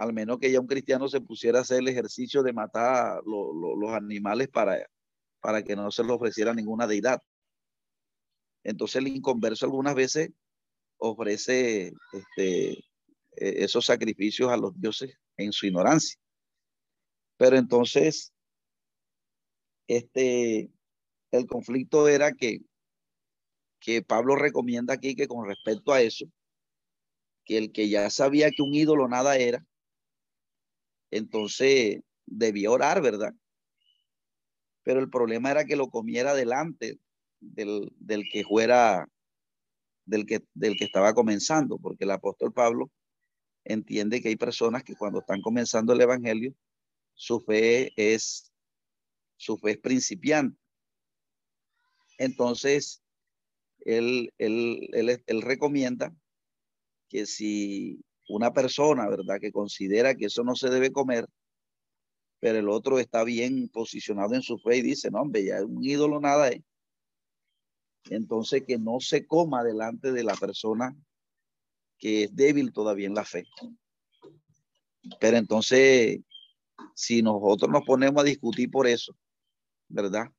Al 0.00 0.14
menos 0.14 0.38
que 0.38 0.50
ya 0.50 0.58
un 0.58 0.66
cristiano 0.66 1.08
se 1.08 1.20
pusiera 1.20 1.58
a 1.58 1.60
hacer 1.60 1.80
el 1.80 1.88
ejercicio 1.88 2.42
de 2.42 2.54
matar 2.54 3.20
los 3.22 3.92
animales 3.92 4.48
para, 4.48 4.78
para 5.40 5.62
que 5.62 5.76
no 5.76 5.90
se 5.90 6.02
le 6.02 6.10
ofreciera 6.10 6.54
ninguna 6.54 6.86
deidad. 6.86 7.20
Entonces 8.64 8.96
el 8.96 9.08
inconverso 9.08 9.66
algunas 9.66 9.94
veces 9.94 10.30
ofrece 10.96 11.92
este, 12.14 12.70
e, 12.72 12.82
esos 13.36 13.84
sacrificios 13.84 14.50
a 14.50 14.56
los 14.56 14.72
dioses 14.80 15.18
en 15.36 15.52
su 15.52 15.66
ignorancia. 15.66 16.18
Pero 17.36 17.58
entonces, 17.58 18.32
este, 19.86 20.70
el 21.30 21.46
conflicto 21.46 22.08
era 22.08 22.32
que, 22.32 22.60
que 23.78 24.00
Pablo 24.00 24.34
recomienda 24.34 24.94
aquí 24.94 25.14
que 25.14 25.28
con 25.28 25.46
respecto 25.46 25.92
a 25.92 26.00
eso, 26.00 26.24
que 27.44 27.58
el 27.58 27.70
que 27.70 27.90
ya 27.90 28.08
sabía 28.08 28.50
que 28.50 28.62
un 28.62 28.72
ídolo 28.72 29.06
nada 29.06 29.36
era, 29.36 29.66
entonces 31.10 32.00
debía 32.26 32.70
orar, 32.70 33.02
¿verdad? 33.02 33.34
Pero 34.82 35.00
el 35.00 35.10
problema 35.10 35.50
era 35.50 35.64
que 35.64 35.76
lo 35.76 35.88
comiera 35.90 36.34
delante 36.34 36.98
del, 37.40 37.92
del 37.98 38.28
que 38.30 38.44
fuera 38.44 39.08
del 40.04 40.26
que, 40.26 40.44
del 40.54 40.76
que 40.76 40.84
estaba 40.84 41.14
comenzando, 41.14 41.78
porque 41.78 42.04
el 42.04 42.10
apóstol 42.10 42.52
Pablo 42.52 42.90
entiende 43.64 44.20
que 44.20 44.28
hay 44.28 44.36
personas 44.36 44.82
que 44.82 44.96
cuando 44.96 45.20
están 45.20 45.42
comenzando 45.42 45.92
el 45.92 46.00
evangelio, 46.00 46.54
su 47.14 47.40
fe 47.40 47.92
es, 47.96 48.50
su 49.36 49.56
fe 49.58 49.72
es 49.72 49.78
principiante. 49.78 50.58
Entonces, 52.18 53.02
él, 53.80 54.32
él, 54.38 54.88
él, 54.92 55.22
él 55.24 55.42
recomienda 55.42 56.14
que 57.08 57.26
si 57.26 58.02
una 58.34 58.52
persona, 58.52 59.08
¿verdad?, 59.08 59.40
que 59.40 59.52
considera 59.52 60.14
que 60.14 60.26
eso 60.26 60.42
no 60.44 60.54
se 60.54 60.70
debe 60.70 60.92
comer, 60.92 61.26
pero 62.40 62.58
el 62.58 62.68
otro 62.68 62.98
está 62.98 63.24
bien 63.24 63.68
posicionado 63.68 64.34
en 64.34 64.42
su 64.42 64.58
fe 64.58 64.78
y 64.78 64.82
dice, 64.82 65.10
no, 65.10 65.20
hombre, 65.20 65.44
ya 65.44 65.64
un 65.64 65.84
ídolo 65.84 66.20
nada 66.20 66.48
es 66.48 66.62
entonces 68.08 68.64
que 68.66 68.78
no 68.78 69.00
se 69.00 69.26
coma 69.26 69.62
delante 69.62 70.12
de 70.12 70.24
la 70.24 70.34
persona 70.34 70.96
que 71.98 72.24
es 72.24 72.34
débil 72.34 72.72
todavía 72.72 73.06
en 73.06 73.14
la 73.14 73.24
fe. 73.24 73.44
Pero 75.20 75.36
entonces, 75.36 76.20
si 76.94 77.22
nosotros 77.22 77.70
nos 77.70 77.84
ponemos 77.84 78.22
a 78.22 78.24
discutir 78.24 78.70
por 78.70 78.86
eso, 78.86 79.14
¿verdad? 79.88 80.32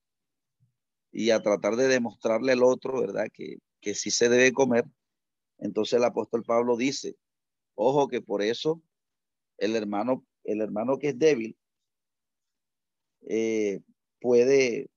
Y 1.11 1.29
a 1.29 1.41
tratar 1.41 1.75
de 1.75 1.87
demostrarle 1.87 2.53
al 2.53 2.63
otro, 2.63 2.99
¿verdad? 3.01 3.27
Que, 3.31 3.57
que 3.79 3.93
sí 3.93 4.09
se 4.09 4.27
debe 4.27 4.53
comer. 4.53 4.85
Entonces 5.59 5.93
el 5.93 6.03
apóstol 6.03 6.43
Pablo 6.43 6.77
dice, 6.77 7.15
ojo 7.75 8.07
que 8.07 8.21
por 8.21 8.41
eso 8.41 8.81
el 9.57 9.75
hermano, 9.75 10.25
el 10.43 10.61
hermano 10.61 10.97
que 10.97 11.09
es 11.09 11.19
débil, 11.19 11.57
eh, 13.27 13.81
puede, 14.19 14.89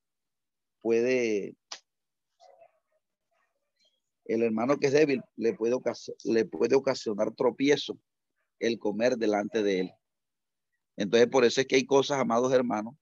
puede 0.81 1.55
el 4.25 4.41
hermano 4.41 4.77
que 4.77 4.87
es 4.87 4.93
débil 4.93 5.21
le 5.35 5.53
puede, 5.53 5.75
le 6.23 6.45
puede 6.45 6.75
ocasionar 6.75 7.33
tropiezo 7.33 7.97
el 8.59 8.79
comer 8.79 9.17
delante 9.17 9.61
de 9.61 9.81
él. 9.81 9.91
Entonces, 10.97 11.27
por 11.27 11.45
eso 11.45 11.61
es 11.61 11.67
que 11.67 11.75
hay 11.75 11.85
cosas, 11.85 12.19
amados 12.19 12.53
hermanos, 12.53 12.95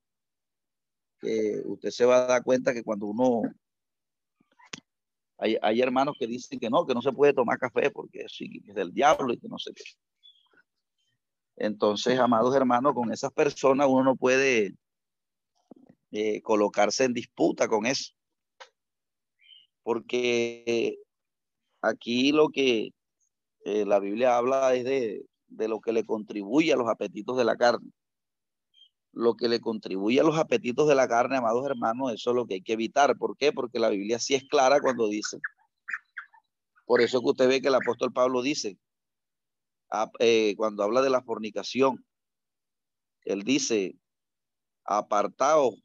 que 1.20 1.62
usted 1.66 1.90
se 1.92 2.06
va 2.06 2.24
a 2.24 2.28
dar 2.28 2.44
cuenta 2.44 2.74
que 2.74 2.84
cuando 2.84 3.08
uno... 3.08 3.42
Hay, 5.38 5.82
hermanos 5.82 6.16
que 6.18 6.28
dicen 6.28 6.60
que 6.60 6.70
no, 6.70 6.86
que 6.86 6.94
no 6.94 7.02
se 7.02 7.12
puede 7.12 7.34
tomar 7.34 7.58
café 7.58 7.90
porque 7.92 8.22
es 8.22 8.38
del 8.74 8.94
diablo 8.94 9.34
y 9.34 9.40
que 9.40 9.48
no 9.48 9.58
sé 9.58 9.74
qué. 9.74 9.84
Entonces, 11.56 12.18
amados 12.20 12.56
hermanos, 12.56 12.94
con 12.94 13.12
esas 13.12 13.32
personas 13.32 13.88
uno 13.90 14.04
no 14.04 14.16
puede 14.16 14.76
eh, 16.12 16.42
colocarse 16.42 17.04
en 17.04 17.14
disputa 17.14 17.68
con 17.68 17.86
eso. 17.86 18.14
Porque 19.84 20.98
aquí 21.82 22.32
lo 22.32 22.50
que 22.50 22.92
eh, 23.66 23.86
la 23.86 24.00
Biblia 24.00 24.38
habla 24.38 24.74
es 24.76 24.86
de, 24.86 25.26
de 25.48 25.68
lo 25.68 25.82
que 25.82 25.92
le 25.92 26.06
contribuye 26.06 26.72
a 26.74 26.78
los 26.78 26.90
apetitos 26.90 27.38
de 27.38 27.46
la 27.46 27.58
carne. 27.58 27.92
Lo 29.14 29.36
que 29.36 29.48
le 29.48 29.62
contribuye 29.62 30.20
a 30.20 30.24
los 30.24 30.38
apetitos 30.38 30.88
de 30.88 30.96
la 30.96 31.08
carne, 31.08 31.38
amados 31.38 31.66
hermanos, 31.66 32.12
eso 32.12 32.32
es 32.32 32.36
lo 32.36 32.46
que 32.46 32.56
hay 32.56 32.62
que 32.62 32.74
evitar. 32.74 33.16
¿Por 33.18 33.38
qué? 33.38 33.54
Porque 33.54 33.80
la 33.80 33.90
Biblia 33.90 34.20
sí 34.20 34.34
es 34.34 34.44
clara 34.50 34.82
cuando 34.82 35.08
dice. 35.08 35.40
Por 36.86 37.00
eso 37.00 37.22
que 37.22 37.30
usted 37.30 37.48
ve 37.48 37.62
que 37.62 37.70
el 37.70 37.76
apóstol 37.76 38.12
Pablo 38.12 38.42
dice, 38.42 38.78
eh, 40.20 40.56
cuando 40.58 40.84
habla 40.84 41.02
de 41.02 41.10
la 41.10 41.22
fornicación, 41.22 42.04
él 43.22 43.44
dice, 43.44 43.96
apartaos 44.84 45.76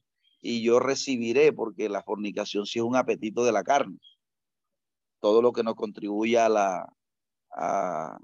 y 0.41 0.63
yo 0.63 0.81
recibiré, 0.81 1.53
porque 1.53 1.89
la 1.89 2.03
fornicación 2.03 2.67
sí 2.67 2.79
es 2.79 2.85
un 2.85 2.97
apetito 2.97 3.45
de 3.45 3.53
la 3.53 3.63
carne. 3.63 3.99
Todo 5.21 5.43
lo 5.43 5.53
que 5.53 5.63
nos 5.63 5.75
contribuye 5.75 6.39
a 6.39 6.49
la, 6.49 6.93
a 7.53 8.19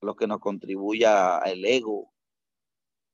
lo 0.00 0.16
que 0.16 0.26
nos 0.26 0.40
contribuye 0.40 1.06
al 1.06 1.64
ego, 1.64 2.12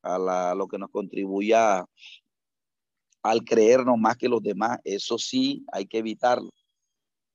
a 0.02 0.18
la, 0.18 0.54
lo 0.54 0.68
que 0.68 0.78
nos 0.78 0.90
contribuye 0.90 1.54
al 1.54 3.44
creernos 3.44 3.98
más 3.98 4.16
que 4.16 4.28
los 4.28 4.42
demás, 4.42 4.78
eso 4.84 5.16
sí 5.18 5.64
hay 5.72 5.86
que 5.86 5.98
evitarlo. 5.98 6.50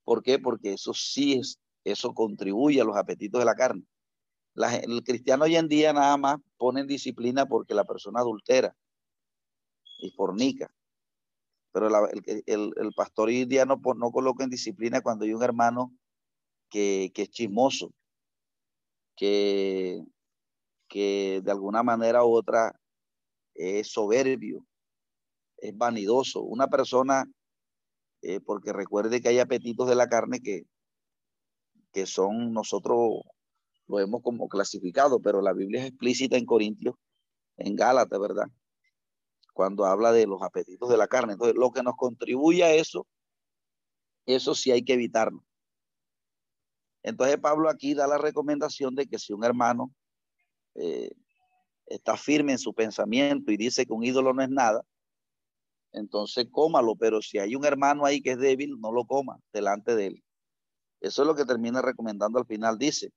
¿Por 0.04 0.22
qué? 0.22 0.38
Porque 0.38 0.74
eso 0.74 0.94
sí 0.94 1.34
es, 1.34 1.58
eso 1.84 2.14
contribuye 2.14 2.80
a 2.80 2.84
los 2.84 2.96
apetitos 2.96 3.40
de 3.40 3.44
la 3.44 3.54
carne. 3.54 3.84
el 4.54 5.02
cristiano 5.02 5.44
hoy 5.44 5.56
en 5.56 5.68
día 5.68 5.92
nada 5.92 6.16
más 6.16 6.38
pone 6.56 6.80
en 6.80 6.86
disciplina 6.86 7.46
porque 7.46 7.74
la 7.74 7.84
persona 7.84 8.20
adultera 8.20 8.74
y 9.98 10.10
fornica. 10.10 10.70
Pero 11.72 11.88
el, 12.46 12.92
pastor 12.96 13.28
hoy 13.28 13.44
día 13.44 13.64
no, 13.64 13.80
no 13.96 14.10
coloca 14.10 14.44
en 14.44 14.50
disciplina 14.50 15.00
cuando 15.00 15.24
hay 15.24 15.34
un 15.34 15.42
hermano 15.42 15.92
que, 16.70 17.10
que 17.14 17.22
es 17.22 17.30
chismoso, 17.30 17.92
que, 19.16 20.02
que 20.88 21.40
de 21.44 21.50
alguna 21.50 21.82
manera 21.82 22.24
u 22.24 22.34
otra 22.34 22.78
es 23.54 23.88
soberbio, 23.92 24.64
es 25.58 25.76
vanidoso. 25.76 26.42
Una 26.42 26.68
persona, 26.68 27.24
eh, 28.22 28.40
porque 28.40 28.72
recuerde 28.72 29.20
que 29.20 29.28
hay 29.28 29.38
apetitos 29.38 29.88
de 29.88 29.94
la 29.94 30.08
carne 30.08 30.40
que, 30.40 30.64
que 31.92 32.06
son 32.06 32.52
nosotros 32.52 33.22
lo 33.88 34.00
hemos 34.00 34.22
como 34.22 34.48
clasificado, 34.48 35.20
pero 35.20 35.40
la 35.40 35.54
Biblia 35.54 35.80
es 35.80 35.88
explícita 35.88 36.36
en 36.36 36.44
Corintios, 36.44 36.94
en 37.56 37.74
Gálatas, 37.74 38.20
¿verdad? 38.20 38.46
Cuando 39.54 39.86
habla 39.86 40.12
de 40.12 40.26
los 40.26 40.42
apetitos 40.42 40.88
de 40.90 40.98
la 40.98 41.08
carne. 41.08 41.32
Entonces, 41.32 41.56
lo 41.56 41.70
que 41.70 41.82
nos 41.82 41.96
contribuye 41.96 42.62
a 42.62 42.74
eso, 42.74 43.06
eso 44.26 44.54
sí 44.54 44.70
hay 44.70 44.84
que 44.84 44.92
evitarlo. 44.92 45.42
Entonces, 47.02 47.38
Pablo 47.40 47.70
aquí 47.70 47.94
da 47.94 48.06
la 48.06 48.18
recomendación 48.18 48.94
de 48.94 49.06
que 49.06 49.18
si 49.18 49.32
un 49.32 49.42
hermano 49.42 49.90
eh, 50.80 51.10
está 51.86 52.16
firme 52.16 52.52
en 52.52 52.58
su 52.58 52.72
pensamiento 52.74 53.50
y 53.50 53.56
dice 53.56 53.84
que 53.86 53.92
un 53.92 54.04
ídolo 54.04 54.32
no 54.32 54.42
es 54.42 54.50
nada, 54.50 54.84
entonces 55.92 56.46
cómalo, 56.50 56.96
pero 56.96 57.22
si 57.22 57.38
hay 57.38 57.54
un 57.54 57.64
hermano 57.64 58.04
ahí 58.04 58.20
que 58.20 58.32
es 58.32 58.38
débil, 58.38 58.78
no 58.78 58.92
lo 58.92 59.04
coma 59.04 59.38
delante 59.52 59.96
de 59.96 60.06
él. 60.08 60.24
Eso 61.00 61.22
es 61.22 61.26
lo 61.28 61.34
que 61.34 61.44
termina 61.44 61.80
recomendando 61.80 62.38
al 62.38 62.46
final. 62.46 62.78
Dice, 62.78 63.12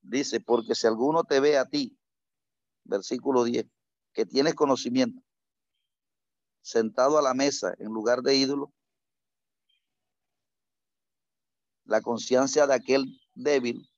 dice, 0.00 0.40
porque 0.40 0.74
si 0.74 0.86
alguno 0.86 1.24
te 1.24 1.40
ve 1.40 1.58
a 1.58 1.66
ti, 1.66 1.96
versículo 2.84 3.44
10, 3.44 3.66
que 4.12 4.26
tienes 4.26 4.54
conocimiento, 4.54 5.22
sentado 6.60 7.18
a 7.18 7.22
la 7.22 7.34
mesa 7.34 7.74
en 7.78 7.88
lugar 7.88 8.22
de 8.22 8.36
ídolo, 8.36 8.72
la 11.84 12.00
conciencia 12.00 12.66
de 12.66 12.74
aquel 12.74 13.20
débil 13.34 13.91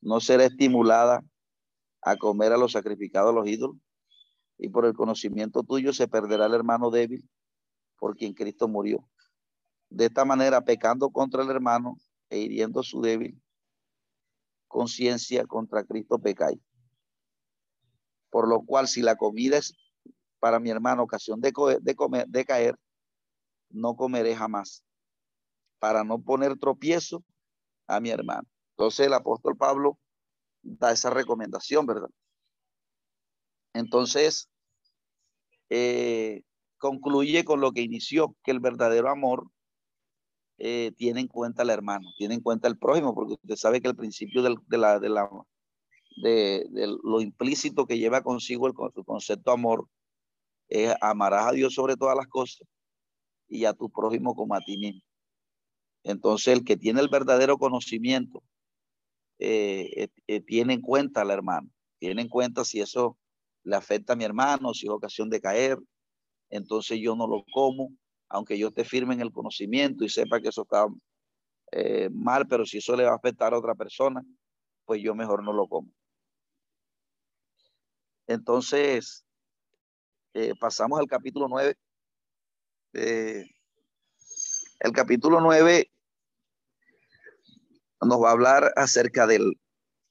no 0.00 0.20
será 0.20 0.44
estimulada 0.44 1.22
a 2.02 2.16
comer 2.16 2.52
a 2.52 2.56
los 2.56 2.72
sacrificados 2.72 3.30
a 3.30 3.34
los 3.34 3.48
ídolos, 3.48 3.76
y 4.58 4.68
por 4.68 4.84
el 4.84 4.94
conocimiento 4.94 5.62
tuyo 5.62 5.92
se 5.92 6.08
perderá 6.08 6.46
el 6.46 6.54
hermano 6.54 6.90
débil 6.90 7.28
por 7.98 8.16
quien 8.16 8.34
Cristo 8.34 8.68
murió. 8.68 9.08
De 9.88 10.06
esta 10.06 10.24
manera, 10.24 10.60
pecando 10.62 11.10
contra 11.10 11.42
el 11.42 11.50
hermano 11.50 11.96
e 12.28 12.38
hiriendo 12.38 12.82
su 12.82 13.00
débil 13.00 13.40
conciencia 14.70 15.44
contra 15.46 15.84
Cristo 15.84 16.18
pecáis. 16.18 16.60
Por 18.30 18.48
lo 18.48 18.62
cual, 18.62 18.86
si 18.86 19.02
la 19.02 19.16
comida 19.16 19.58
es 19.58 19.74
para 20.38 20.60
mi 20.60 20.70
hermano 20.70 21.02
ocasión 21.02 21.40
de, 21.40 21.52
de, 21.80 21.94
comer, 21.96 22.28
de 22.28 22.44
caer, 22.44 22.76
no 23.68 23.96
comeré 23.96 24.36
jamás, 24.36 24.84
para 25.80 26.04
no 26.04 26.22
poner 26.22 26.56
tropiezo 26.56 27.24
a 27.88 27.98
mi 27.98 28.10
hermano. 28.10 28.48
Entonces 28.80 29.08
el 29.08 29.12
apóstol 29.12 29.58
Pablo 29.58 29.98
da 30.62 30.90
esa 30.90 31.10
recomendación, 31.10 31.84
¿verdad? 31.84 32.08
Entonces, 33.74 34.48
eh, 35.68 36.44
concluye 36.78 37.44
con 37.44 37.60
lo 37.60 37.72
que 37.72 37.82
inició, 37.82 38.34
que 38.42 38.52
el 38.52 38.58
verdadero 38.58 39.10
amor 39.10 39.50
eh, 40.56 40.92
tiene 40.96 41.20
en 41.20 41.28
cuenta 41.28 41.60
al 41.60 41.68
hermano, 41.68 42.08
tiene 42.16 42.36
en 42.36 42.40
cuenta 42.40 42.68
el 42.68 42.78
prójimo, 42.78 43.14
porque 43.14 43.34
usted 43.34 43.56
sabe 43.56 43.82
que 43.82 43.88
el 43.88 43.96
principio 43.96 44.42
de, 44.42 44.78
la, 44.78 44.98
de, 44.98 45.10
lo 47.04 47.20
implícito 47.20 47.86
que 47.86 47.98
lleva 47.98 48.22
consigo 48.22 48.66
el, 48.66 48.72
el 48.96 49.04
concepto 49.04 49.50
amor 49.50 49.88
es 50.68 50.94
amarás 51.02 51.48
a 51.48 51.52
Dios 51.52 51.74
sobre 51.74 51.96
todas 51.96 52.16
las 52.16 52.28
cosas 52.28 52.66
y 53.46 53.66
a 53.66 53.74
tu 53.74 53.90
prójimo 53.90 54.34
como 54.34 54.54
a 54.54 54.60
ti 54.60 54.78
mismo. 54.78 55.02
Entonces, 56.02 56.54
el 56.54 56.64
que 56.64 56.78
tiene 56.78 57.02
el 57.02 57.10
verdadero 57.10 57.58
conocimiento 57.58 58.42
eh, 59.42 60.10
eh, 60.26 60.40
tiene 60.42 60.74
en 60.74 60.82
cuenta 60.82 61.22
al 61.22 61.30
hermano, 61.30 61.70
tiene 61.98 62.20
en 62.20 62.28
cuenta 62.28 62.62
si 62.62 62.82
eso 62.82 63.16
le 63.64 63.74
afecta 63.74 64.12
a 64.12 64.16
mi 64.16 64.24
hermano, 64.24 64.74
si 64.74 64.84
es 64.84 64.90
ocasión 64.90 65.30
de 65.30 65.40
caer, 65.40 65.78
entonces 66.50 66.98
yo 67.00 67.16
no 67.16 67.26
lo 67.26 67.42
como, 67.50 67.90
aunque 68.28 68.58
yo 68.58 68.68
esté 68.68 68.84
firme 68.84 69.14
en 69.14 69.22
el 69.22 69.32
conocimiento 69.32 70.04
y 70.04 70.10
sepa 70.10 70.42
que 70.42 70.48
eso 70.48 70.62
está 70.62 70.86
eh, 71.72 72.10
mal, 72.12 72.46
pero 72.48 72.66
si 72.66 72.78
eso 72.78 72.94
le 72.94 73.04
va 73.04 73.12
a 73.12 73.16
afectar 73.16 73.54
a 73.54 73.58
otra 73.58 73.74
persona, 73.74 74.22
pues 74.84 75.02
yo 75.02 75.14
mejor 75.14 75.42
no 75.42 75.54
lo 75.54 75.66
como. 75.66 75.90
Entonces, 78.26 79.24
pasamos 80.60 81.00
al 81.00 81.06
capítulo 81.06 81.48
9. 81.48 81.76
el 82.92 84.92
capítulo 84.92 85.40
9 85.40 85.90
nos 88.06 88.22
va 88.22 88.28
a 88.30 88.32
hablar 88.32 88.72
acerca 88.76 89.26
de 89.26 89.40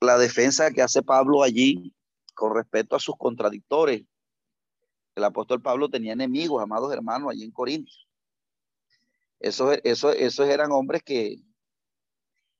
la 0.02 0.18
defensa 0.18 0.72
que 0.72 0.82
hace 0.82 1.02
Pablo 1.02 1.44
allí 1.44 1.94
con 2.36 2.56
respecto 2.56 2.96
a 2.96 3.00
sus 3.00 3.16
contradictores. 3.18 4.04
El 5.16 5.24
apóstol 5.24 5.62
Pablo 5.62 5.90
tenía 5.90 6.14
enemigos, 6.14 6.62
amados 6.62 6.94
hermanos, 6.94 7.32
allí 7.32 7.44
en 7.44 7.52
Corinto. 7.52 7.92
Esos, 9.40 9.78
esos, 9.84 10.16
esos 10.16 10.48
eran 10.48 10.72
hombres 10.72 11.02
que 11.04 11.38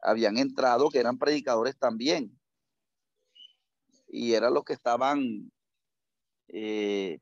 habían 0.02 0.38
entrado, 0.38 0.90
que 0.90 1.00
eran 1.00 1.18
predicadores 1.18 1.78
también. 1.78 2.38
Y 4.08 4.34
eran 4.34 4.54
los 4.54 4.64
que 4.64 4.74
estaban 4.74 5.52
eh, 6.48 7.20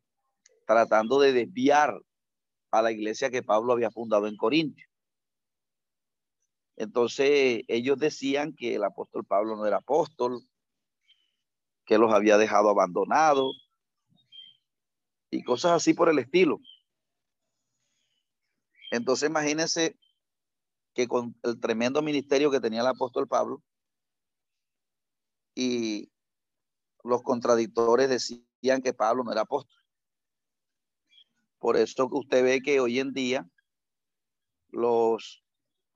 tratando 0.66 1.20
de 1.20 1.34
desviar 1.34 2.00
a 2.72 2.82
la 2.82 2.92
iglesia 2.92 3.30
que 3.30 3.44
Pablo 3.44 3.74
había 3.74 3.92
fundado 3.92 4.28
en 4.28 4.38
Corinto. 4.38 4.82
Entonces 6.78 7.64
ellos 7.68 7.98
decían 7.98 8.54
que 8.54 8.76
el 8.76 8.84
apóstol 8.84 9.26
Pablo 9.26 9.56
no 9.56 9.66
era 9.66 9.78
apóstol, 9.78 10.48
que 11.86 11.98
los 11.98 12.14
había 12.14 12.38
dejado 12.38 12.70
abandonados 12.70 13.68
y 15.32 15.44
cosas 15.44 15.72
así 15.72 15.96
por 15.96 16.08
el 16.08 16.20
estilo. 16.20 16.60
Entonces 18.92 19.28
imagínense 19.28 19.98
que 20.94 21.08
con 21.08 21.36
el 21.44 21.60
tremendo 21.60 22.02
ministerio 22.04 22.52
que 22.52 22.60
tenía 22.60 22.82
el 22.82 22.88
apóstol 22.88 23.28
Pablo 23.28 23.64
y 25.56 26.12
los 27.04 27.24
contradictores 27.24 28.08
decían 28.08 28.84
que 28.84 28.94
Pablo 28.94 29.24
no 29.24 29.32
era 29.32 29.42
apóstol. 29.42 29.82
Por 31.58 31.76
eso 31.76 32.08
que 32.08 32.18
usted 32.18 32.44
ve 32.44 32.62
que 32.62 32.80
hoy 32.80 33.00
en 33.00 33.14
día 33.14 33.50
los 34.70 35.44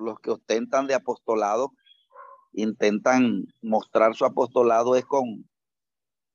los 0.02 0.20
que 0.20 0.32
ostentan 0.32 0.88
de 0.88 0.96
apostolado 0.96 1.74
intentan 2.54 3.46
mostrar 3.62 4.16
su 4.16 4.26
apostolado 4.26 4.96
es 4.96 5.06
con, 5.06 5.50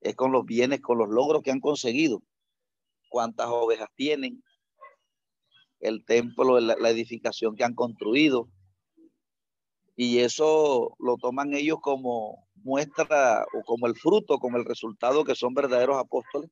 es 0.01 0.15
con 0.15 0.33
los 0.33 0.45
bienes, 0.45 0.81
con 0.81 0.99
los 0.99 1.09
logros 1.09 1.43
que 1.43 1.51
han 1.51 1.61
conseguido, 1.61 2.23
cuántas 3.11 3.49
ovejas 3.49 3.89
tienen, 3.95 4.43
el 5.81 6.05
templo, 6.05 6.59
la, 6.61 6.77
la 6.77 6.91
edificación 6.91 7.55
que 7.55 7.65
han 7.65 7.75
construido. 7.75 8.49
Y 9.95 10.19
eso 10.19 10.95
lo 10.99 11.17
toman 11.17 11.55
ellos 11.55 11.79
como 11.81 12.47
muestra 12.55 13.47
o 13.55 13.63
como 13.63 13.87
el 13.87 13.95
fruto, 13.95 14.39
como 14.39 14.59
el 14.59 14.65
resultado 14.65 15.25
que 15.25 15.35
son 15.35 15.55
verdaderos 15.55 15.97
apóstoles. 15.97 16.51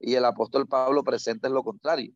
Y 0.00 0.14
el 0.14 0.24
apóstol 0.24 0.66
Pablo 0.66 1.04
presenta 1.04 1.48
lo 1.48 1.62
contrario. 1.62 2.12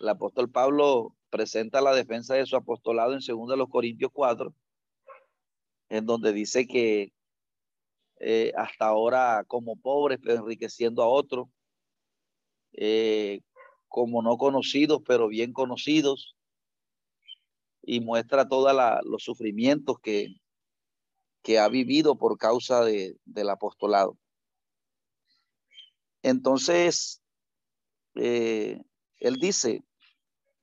El 0.00 0.08
apóstol 0.08 0.50
Pablo 0.50 1.17
presenta 1.30 1.80
la 1.80 1.94
defensa 1.94 2.34
de 2.34 2.46
su 2.46 2.56
apostolado 2.56 3.12
en 3.12 3.20
2 3.20 3.68
Corintios 3.70 4.10
4, 4.12 4.54
en 5.90 6.06
donde 6.06 6.32
dice 6.32 6.66
que 6.66 7.12
eh, 8.20 8.52
hasta 8.56 8.86
ahora 8.86 9.44
como 9.46 9.76
pobres, 9.76 10.18
pero 10.22 10.40
enriqueciendo 10.40 11.02
a 11.02 11.08
otros, 11.08 11.48
eh, 12.72 13.40
como 13.88 14.22
no 14.22 14.36
conocidos, 14.36 15.00
pero 15.06 15.28
bien 15.28 15.52
conocidos, 15.52 16.36
y 17.82 18.00
muestra 18.00 18.48
todos 18.48 18.76
los 19.04 19.22
sufrimientos 19.22 19.98
que, 20.00 20.34
que 21.42 21.58
ha 21.58 21.68
vivido 21.68 22.16
por 22.18 22.36
causa 22.36 22.84
de, 22.84 23.16
del 23.24 23.48
apostolado. 23.48 24.18
Entonces, 26.22 27.22
eh, 28.14 28.82
él 29.16 29.36
dice, 29.36 29.82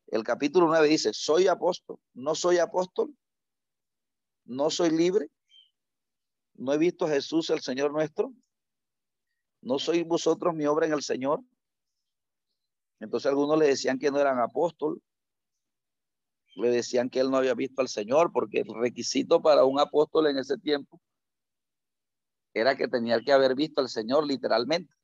el 0.08 0.24
capítulo 0.24 0.68
9 0.68 0.88
dice, 0.88 1.14
soy 1.14 1.48
apóstol, 1.48 1.98
no 2.14 2.36
soy 2.36 2.60
apóstol, 2.60 3.16
no 4.46 4.70
soy 4.70 4.92
libre, 4.92 5.30
no 6.54 6.74
he 6.74 6.78
visto 6.78 7.06
a 7.06 7.10
Jesús 7.10 7.50
el 7.50 7.62
Señor 7.62 7.92
nuestro, 7.92 8.34
no 9.62 9.80
soy 9.80 10.04
vosotros 10.04 10.54
mi 10.54 10.66
obra 10.66 10.86
en 10.86 10.94
el 10.94 11.02
Señor. 11.02 11.42
Entonces 13.00 13.28
algunos 13.28 13.58
le 13.58 13.68
decían 13.68 14.00
que 14.00 14.12
no 14.12 14.20
eran 14.20 14.40
apóstol, 14.40 15.02
le 16.56 16.70
decían 16.70 17.10
que 17.10 17.20
él 17.20 17.30
no 17.30 17.38
había 17.38 17.54
visto 17.54 17.82
al 17.82 17.90
Señor, 17.90 18.32
porque 18.32 18.60
el 18.60 18.74
requisito 18.74 19.42
para 19.42 19.66
un 19.66 19.80
apóstol 19.80 20.28
en 20.28 20.38
ese 20.38 20.58
tiempo 20.58 21.02
era 22.54 22.78
que 22.78 22.88
tenía 22.88 23.20
que 23.20 23.34
haber 23.34 23.56
visto 23.56 23.82
al 23.82 23.90
Señor 23.90 24.26
literalmente. 24.26 24.95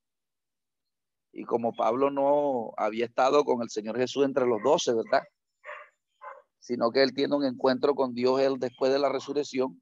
Y 1.34 1.44
como 1.46 1.74
Pablo 1.74 2.12
no 2.12 2.74
había 2.78 3.06
estado 3.06 3.44
con 3.46 3.62
el 3.62 3.70
Señor 3.70 3.98
Jesús 3.98 4.26
entre 4.26 4.46
los 4.46 4.62
doce, 4.64 4.94
¿verdad? 4.94 5.24
Sino 6.60 6.92
que 6.92 7.04
él 7.04 7.14
tiene 7.14 7.36
un 7.36 7.46
encuentro 7.46 7.96
con 7.96 8.14
Dios 8.14 8.42
él 8.42 8.60
después 8.60 8.92
de 8.92 9.00
la 9.00 9.10
resurrección, 9.10 9.82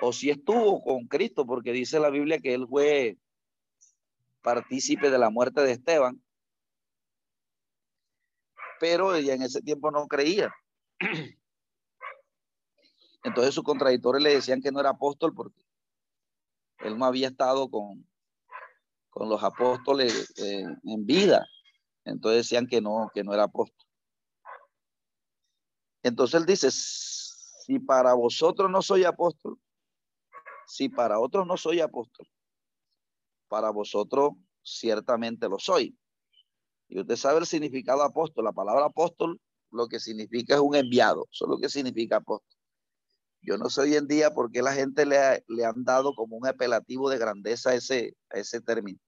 o 0.00 0.12
si 0.12 0.30
estuvo 0.30 0.82
con 0.82 1.06
Cristo, 1.06 1.46
porque 1.46 1.72
dice 1.72 2.00
la 2.00 2.10
Biblia 2.10 2.38
que 2.40 2.54
él 2.54 2.66
fue 2.68 3.18
partícipe 4.40 5.10
de 5.10 5.18
la 5.18 5.30
muerte 5.30 5.60
de 5.60 5.72
Esteban, 5.72 6.20
pero 8.80 9.14
ella 9.14 9.34
en 9.34 9.42
ese 9.42 9.62
tiempo 9.62 9.90
no 9.90 10.08
creía. 10.08 10.52
Entonces 13.22 13.54
sus 13.54 13.62
contradictores 13.62 14.22
le 14.22 14.34
decían 14.34 14.60
que 14.60 14.72
no 14.72 14.80
era 14.80 14.90
apóstol 14.90 15.32
porque 15.34 15.62
él 16.80 16.98
no 16.98 17.04
había 17.04 17.28
estado 17.28 17.70
con, 17.70 18.04
con 19.12 19.28
los 19.28 19.44
apóstoles 19.44 20.32
en 20.38 21.06
vida. 21.06 21.46
Entonces 22.04 22.48
decían 22.48 22.66
que 22.66 22.80
no, 22.80 23.10
que 23.14 23.22
no 23.22 23.34
era 23.34 23.44
apóstol. 23.44 23.86
Entonces 26.02 26.40
él 26.40 26.46
dice, 26.46 26.70
si 26.70 27.78
para 27.78 28.14
vosotros 28.14 28.70
no 28.70 28.80
soy 28.80 29.04
apóstol, 29.04 29.58
si 30.66 30.88
para 30.88 31.20
otros 31.20 31.46
no 31.46 31.56
soy 31.56 31.80
apóstol, 31.80 32.26
para 33.48 33.70
vosotros 33.70 34.30
ciertamente 34.62 35.46
lo 35.48 35.58
soy. 35.58 35.96
Y 36.88 36.98
usted 37.00 37.16
sabe 37.16 37.40
el 37.40 37.46
significado 37.46 38.02
apóstol. 38.02 38.44
La 38.44 38.52
palabra 38.52 38.86
apóstol 38.86 39.38
lo 39.70 39.88
que 39.88 40.00
significa 40.00 40.54
es 40.54 40.60
un 40.60 40.74
enviado. 40.74 41.28
Eso 41.30 41.44
es 41.44 41.50
lo 41.50 41.58
que 41.58 41.68
significa 41.68 42.16
apóstol. 42.16 42.51
Yo 43.42 43.58
no 43.58 43.68
sé 43.68 43.80
hoy 43.80 43.96
en 43.96 44.06
día 44.06 44.30
por 44.32 44.52
qué 44.52 44.62
la 44.62 44.72
gente 44.72 45.04
le, 45.04 45.44
le 45.48 45.64
han 45.64 45.82
dado 45.84 46.14
como 46.14 46.36
un 46.36 46.46
apelativo 46.46 47.10
de 47.10 47.18
grandeza 47.18 47.70
a 47.70 47.74
ese, 47.74 48.16
ese 48.30 48.60
término. 48.60 49.00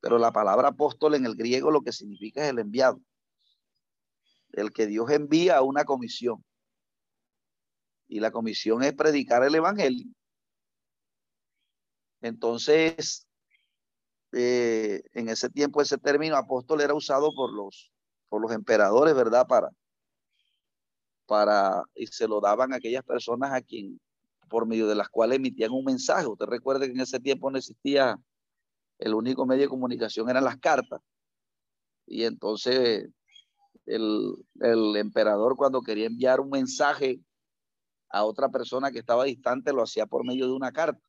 Pero 0.00 0.18
la 0.18 0.30
palabra 0.30 0.68
apóstol 0.68 1.14
en 1.14 1.24
el 1.24 1.36
griego 1.36 1.70
lo 1.70 1.80
que 1.80 1.92
significa 1.92 2.44
es 2.44 2.50
el 2.50 2.58
enviado. 2.58 3.00
El 4.52 4.72
que 4.72 4.86
Dios 4.86 5.10
envía 5.10 5.56
a 5.56 5.62
una 5.62 5.84
comisión. 5.84 6.44
Y 8.08 8.20
la 8.20 8.30
comisión 8.30 8.82
es 8.82 8.92
predicar 8.92 9.42
el 9.42 9.54
evangelio. 9.54 10.06
Entonces, 12.20 13.26
eh, 14.32 15.02
en 15.12 15.30
ese 15.30 15.48
tiempo 15.48 15.80
ese 15.80 15.96
término 15.96 16.36
apóstol 16.36 16.82
era 16.82 16.94
usado 16.94 17.34
por 17.34 17.52
los, 17.54 17.90
por 18.28 18.42
los 18.42 18.52
emperadores, 18.52 19.14
¿verdad? 19.14 19.46
Para, 19.46 19.70
para, 21.26 21.82
y 21.94 22.06
se 22.06 22.28
lo 22.28 22.40
daban 22.40 22.72
a 22.72 22.76
aquellas 22.76 23.04
personas 23.04 23.52
a 23.52 23.60
quien, 23.60 24.00
por 24.48 24.66
medio 24.66 24.86
de 24.86 24.94
las 24.94 25.08
cuales 25.08 25.36
emitían 25.36 25.72
un 25.72 25.84
mensaje. 25.84 26.26
Usted 26.26 26.46
recuerde 26.46 26.86
que 26.86 26.92
en 26.92 27.00
ese 27.00 27.20
tiempo 27.20 27.50
no 27.50 27.58
existía, 27.58 28.16
el 28.98 29.14
único 29.14 29.46
medio 29.46 29.62
de 29.62 29.68
comunicación 29.68 30.30
eran 30.30 30.44
las 30.44 30.58
cartas. 30.58 31.00
Y 32.06 32.24
entonces 32.24 33.08
el, 33.84 34.34
el 34.60 34.96
emperador 34.96 35.56
cuando 35.56 35.82
quería 35.82 36.06
enviar 36.06 36.40
un 36.40 36.50
mensaje 36.50 37.20
a 38.08 38.24
otra 38.24 38.48
persona 38.48 38.90
que 38.90 39.00
estaba 39.00 39.24
distante 39.24 39.72
lo 39.72 39.82
hacía 39.82 40.06
por 40.06 40.24
medio 40.24 40.46
de 40.46 40.52
una 40.52 40.72
carta. 40.72 41.02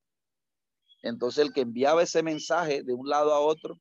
Entonces 1.04 1.46
el 1.46 1.54
que 1.54 1.62
enviaba 1.62 2.04
ese 2.04 2.24
mensaje 2.24 2.84
de 2.84 2.94
un 2.94 3.08
lado 3.08 3.34
a 3.34 3.40
otro, 3.40 3.80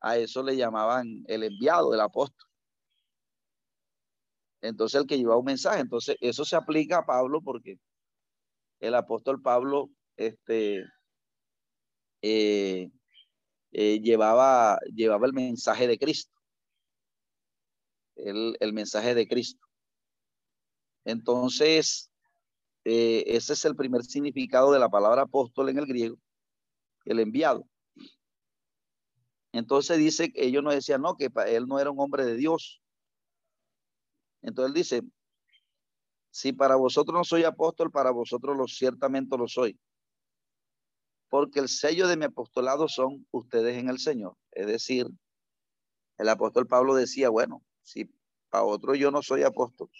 a 0.00 0.16
eso 0.16 0.42
le 0.42 0.56
llamaban 0.56 1.24
el 1.26 1.42
enviado, 1.42 1.92
el 1.92 2.00
apóstol. 2.00 2.48
Entonces 4.62 5.00
el 5.00 5.06
que 5.06 5.18
lleva 5.18 5.36
un 5.36 5.44
mensaje, 5.44 5.80
entonces 5.80 6.16
eso 6.20 6.44
se 6.44 6.56
aplica 6.56 6.98
a 6.98 7.06
Pablo 7.06 7.42
porque 7.42 7.78
el 8.80 8.94
apóstol 8.94 9.42
Pablo 9.42 9.90
este, 10.16 10.84
eh, 12.22 12.90
eh, 13.72 14.00
llevaba, 14.00 14.78
llevaba 14.94 15.26
el 15.26 15.32
mensaje 15.32 15.86
de 15.88 15.98
Cristo. 15.98 16.32
El, 18.14 18.56
el 18.60 18.72
mensaje 18.72 19.14
de 19.14 19.26
Cristo. 19.26 19.66
Entonces, 21.04 22.12
eh, 22.84 23.24
ese 23.26 23.54
es 23.54 23.64
el 23.64 23.74
primer 23.74 24.04
significado 24.04 24.72
de 24.72 24.78
la 24.78 24.88
palabra 24.88 25.22
apóstol 25.22 25.68
en 25.70 25.78
el 25.78 25.86
griego, 25.86 26.18
el 27.04 27.20
enviado. 27.20 27.66
Entonces 29.52 29.98
dice 29.98 30.32
que 30.32 30.44
ellos 30.44 30.62
no 30.62 30.70
decían, 30.70 31.02
no, 31.02 31.16
que 31.16 31.28
él 31.48 31.66
no 31.66 31.78
era 31.78 31.90
un 31.90 32.00
hombre 32.00 32.24
de 32.24 32.36
Dios, 32.36 32.81
entonces 34.42 34.74
dice, 34.74 35.02
si 36.30 36.52
para 36.52 36.76
vosotros 36.76 37.14
no 37.16 37.24
soy 37.24 37.44
apóstol, 37.44 37.90
para 37.90 38.10
vosotros 38.10 38.56
lo 38.56 38.66
ciertamente 38.66 39.36
lo 39.36 39.46
soy. 39.46 39.78
Porque 41.28 41.60
el 41.60 41.68
sello 41.68 42.08
de 42.08 42.16
mi 42.16 42.24
apostolado 42.24 42.88
son 42.88 43.26
ustedes 43.30 43.78
en 43.78 43.88
el 43.88 43.98
Señor. 43.98 44.36
Es 44.50 44.66
decir, 44.66 45.06
el 46.18 46.28
apóstol 46.28 46.66
Pablo 46.66 46.94
decía, 46.94 47.28
bueno, 47.28 47.62
si 47.82 48.10
para 48.50 48.64
otro 48.64 48.94
yo 48.94 49.10
no 49.10 49.22
soy 49.22 49.42
apóstol, 49.42 49.90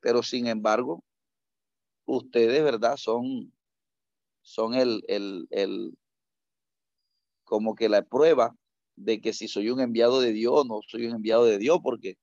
pero 0.00 0.22
sin 0.22 0.46
embargo, 0.46 1.04
ustedes, 2.06 2.62
¿verdad? 2.62 2.96
Son, 2.96 3.52
son 4.42 4.74
el, 4.74 5.02
el, 5.08 5.46
el, 5.50 5.96
como 7.44 7.74
que 7.74 7.88
la 7.88 8.02
prueba 8.02 8.54
de 8.96 9.20
que 9.20 9.32
si 9.32 9.48
soy 9.48 9.70
un 9.70 9.80
enviado 9.80 10.20
de 10.20 10.32
Dios, 10.32 10.66
no 10.66 10.80
soy 10.86 11.06
un 11.06 11.16
enviado 11.16 11.44
de 11.44 11.58
Dios, 11.58 11.78
porque 11.82 12.16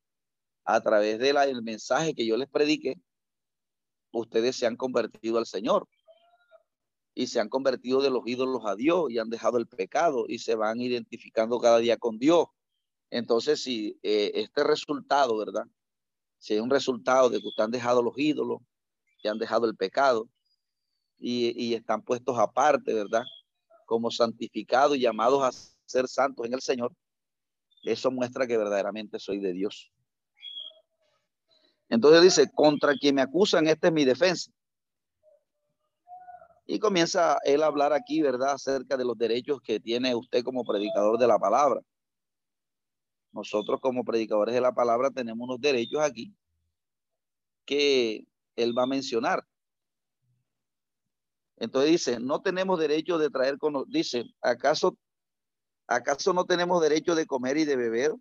a 0.67 0.81
través 0.81 1.17
del 1.17 1.63
mensaje 1.63 2.13
que 2.13 2.25
yo 2.25 2.35
les 2.35 2.49
prediqué, 2.49 2.99
ustedes 4.11 4.57
se 4.57 4.67
han 4.67 4.75
convertido 4.75 5.37
al 5.37 5.45
Señor 5.45 5.87
y 7.15 7.27
se 7.27 7.39
han 7.39 7.47
convertido 7.47 8.01
de 8.01 8.09
los 8.09 8.23
ídolos 8.25 8.63
a 8.65 8.75
Dios 8.75 9.09
y 9.09 9.17
han 9.17 9.29
dejado 9.29 9.57
el 9.57 9.67
pecado 9.67 10.25
y 10.27 10.39
se 10.39 10.55
van 10.55 10.81
identificando 10.81 11.57
cada 11.59 11.79
día 11.79 11.95
con 11.95 12.19
Dios. 12.19 12.47
Entonces, 13.09 13.63
si 13.63 13.97
eh, 14.03 14.31
este 14.35 14.65
resultado, 14.65 15.37
¿verdad? 15.37 15.63
Si 16.37 16.53
hay 16.53 16.59
un 16.59 16.69
resultado 16.69 17.29
de 17.29 17.39
que 17.39 17.47
ustedes 17.47 17.65
han 17.65 17.71
dejado 17.71 18.03
los 18.03 18.17
ídolos, 18.17 18.59
que 19.21 19.29
han 19.29 19.39
dejado 19.39 19.67
el 19.67 19.75
pecado 19.77 20.27
y, 21.17 21.53
y 21.57 21.75
están 21.75 22.01
puestos 22.01 22.37
aparte, 22.37 22.93
¿verdad? 22.93 23.23
Como 23.85 24.11
santificados 24.11 24.97
y 24.97 24.99
llamados 24.99 25.43
a 25.43 25.51
ser 25.85 26.09
santos 26.09 26.45
en 26.45 26.53
el 26.53 26.61
Señor, 26.61 26.93
eso 27.83 28.11
muestra 28.11 28.45
que 28.45 28.57
verdaderamente 28.57 29.17
soy 29.17 29.39
de 29.39 29.53
Dios. 29.53 29.93
Entonces 31.89 32.21
dice, 32.21 32.51
contra 32.53 32.95
quien 32.95 33.15
me 33.15 33.21
acusan, 33.21 33.67
esta 33.67 33.87
es 33.87 33.93
mi 33.93 34.05
defensa. 34.05 34.51
Y 36.65 36.79
comienza 36.79 37.37
él 37.45 37.63
a 37.63 37.67
hablar 37.67 37.93
aquí, 37.93 38.21
¿verdad?, 38.21 38.51
acerca 38.51 38.97
de 38.97 39.05
los 39.05 39.17
derechos 39.17 39.61
que 39.61 39.79
tiene 39.79 40.13
usted 40.15 40.43
como 40.43 40.65
predicador 40.65 41.17
de 41.17 41.27
la 41.27 41.39
palabra. 41.39 41.81
Nosotros 43.31 43.79
como 43.79 44.03
predicadores 44.03 44.53
de 44.53 44.61
la 44.61 44.73
palabra 44.73 45.11
tenemos 45.11 45.47
unos 45.47 45.61
derechos 45.61 46.01
aquí 46.01 46.33
que 47.65 48.25
él 48.55 48.77
va 48.77 48.83
a 48.83 48.87
mencionar. 48.87 49.45
Entonces 51.57 51.91
dice, 51.91 52.19
no 52.19 52.41
tenemos 52.41 52.79
derecho 52.79 53.17
de 53.17 53.29
traer 53.29 53.57
con, 53.57 53.83
dice, 53.89 54.25
¿acaso, 54.41 54.97
acaso 55.87 56.33
no 56.33 56.45
tenemos 56.45 56.81
derecho 56.81 57.15
de 57.15 57.25
comer 57.25 57.57
y 57.57 57.65
de 57.65 57.75
beber? 57.75 58.13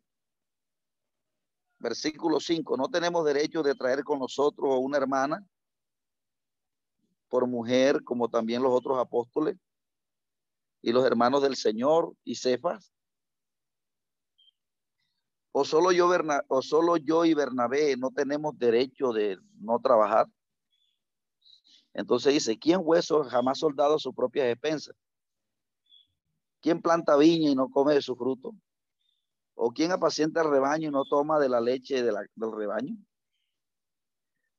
Versículo 1.79 2.41
5, 2.41 2.77
no 2.77 2.89
tenemos 2.89 3.25
derecho 3.25 3.63
de 3.63 3.75
traer 3.75 4.03
con 4.03 4.19
nosotros 4.19 4.71
a 4.71 4.79
una 4.79 4.97
hermana 4.97 5.47
por 7.29 7.47
mujer, 7.47 8.03
como 8.03 8.29
también 8.29 8.63
los 8.63 8.73
otros 8.73 8.99
apóstoles 8.99 9.57
y 10.81 10.93
los 10.93 11.05
hermanos 11.05 11.43
del 11.43 11.57
Señor 11.57 12.15
y 12.25 12.37
Cefas. 12.37 12.93
O 15.53 15.65
solo 15.65 15.91
yo, 15.91 16.11
o 16.49 16.63
solo 16.63 16.97
yo 16.97 17.25
y 17.25 17.35
Bernabé 17.35 17.97
no 17.97 18.11
tenemos 18.11 18.59
derecho 18.59 19.13
de 19.13 19.39
no 19.59 19.79
trabajar. 19.81 20.27
Entonces 21.93 22.35
dice, 22.35 22.59
¿quién 22.59 22.81
hueso 22.83 23.25
jamás 23.25 23.59
soldado 23.59 23.99
su 23.99 24.15
propia 24.15 24.45
despensa? 24.45 24.93
¿Quién 26.61 26.83
planta 26.83 27.17
viña 27.17 27.51
y 27.51 27.55
no 27.55 27.71
come 27.71 27.95
de 27.95 28.03
su 28.03 28.15
fruto? 28.17 28.55
¿O 29.59 29.73
quién 29.73 29.91
apacienta 29.91 30.43
el 30.43 30.51
rebaño 30.51 30.89
y 30.89 30.93
no 30.93 31.05
toma 31.05 31.41
de 31.41 31.49
la 31.49 31.61
leche 31.61 32.03
del 32.03 32.53
rebaño? 32.53 32.95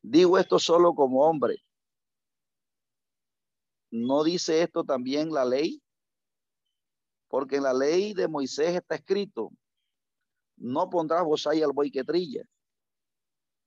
Digo 0.01 0.39
esto 0.39 0.57
solo 0.57 0.95
como 0.95 1.21
hombre. 1.21 1.63
¿No 3.91 4.23
dice 4.23 4.63
esto 4.63 4.83
también 4.83 5.31
la 5.31 5.45
ley? 5.45 5.81
Porque 7.27 7.57
en 7.57 7.63
la 7.63 7.73
ley 7.73 8.13
de 8.13 8.27
Moisés 8.27 8.75
está 8.75 8.95
escrito, 8.95 9.51
no 10.55 10.89
pondrás 10.89 11.45
ahí 11.45 11.61
al 11.61 11.73
buey 11.73 11.91
que. 11.91 12.03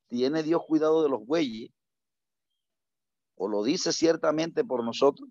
¿Tiene 0.08 0.42
Dios 0.42 0.62
cuidado 0.66 1.04
de 1.04 1.10
los 1.10 1.24
bueyes? 1.24 1.70
¿O 3.36 3.46
lo 3.46 3.62
dice 3.62 3.92
ciertamente 3.92 4.64
por 4.64 4.82
nosotros? 4.82 5.28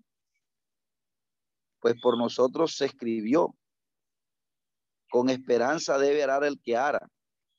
Pues 1.80 2.00
por 2.00 2.16
nosotros 2.16 2.74
se 2.74 2.86
escribió. 2.86 3.54
Con 5.10 5.28
esperanza 5.28 5.98
debe 5.98 6.22
arar 6.22 6.44
el 6.44 6.60
que 6.60 6.76
ara 6.76 7.10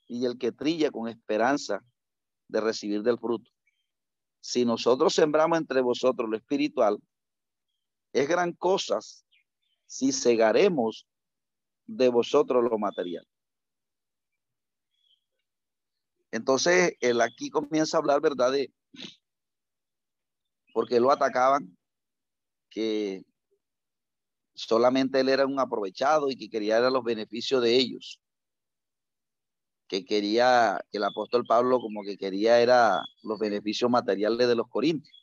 y 0.07 0.25
el 0.25 0.37
que 0.37 0.51
trilla 0.51 0.89
con 0.89 1.07
esperanza 1.07 1.83
de 2.47 2.61
recibir 2.61 3.03
del 3.03 3.19
fruto. 3.19 3.49
Si 4.39 4.65
nosotros 4.65 5.13
sembramos 5.13 5.59
entre 5.59 5.81
vosotros 5.81 6.29
lo 6.29 6.37
espiritual, 6.37 6.97
es 8.13 8.27
gran 8.27 8.53
cosa 8.53 8.99
si 9.85 10.11
cegaremos 10.11 11.07
de 11.85 12.09
vosotros 12.09 12.63
lo 12.63 12.77
material. 12.77 13.27
Entonces, 16.31 16.93
él 17.01 17.19
aquí 17.19 17.49
comienza 17.49 17.97
a 17.97 17.99
hablar, 17.99 18.21
¿verdad? 18.21 18.53
De, 18.53 18.73
porque 20.73 20.99
lo 20.99 21.11
atacaban, 21.11 21.77
que 22.69 23.25
solamente 24.53 25.19
él 25.19 25.29
era 25.29 25.45
un 25.45 25.59
aprovechado 25.59 26.29
y 26.29 26.35
que 26.35 26.49
quería 26.49 26.79
los 26.89 27.03
beneficios 27.03 27.61
de 27.61 27.75
ellos. 27.75 28.19
Que 29.87 30.05
quería, 30.05 30.79
que 30.91 30.97
el 30.97 31.03
apóstol 31.03 31.45
Pablo 31.45 31.79
como 31.79 32.03
que 32.03 32.17
quería 32.17 32.61
era 32.61 33.01
los 33.23 33.39
beneficios 33.39 33.89
materiales 33.89 34.47
de 34.47 34.55
los 34.55 34.67
corintios. 34.69 35.17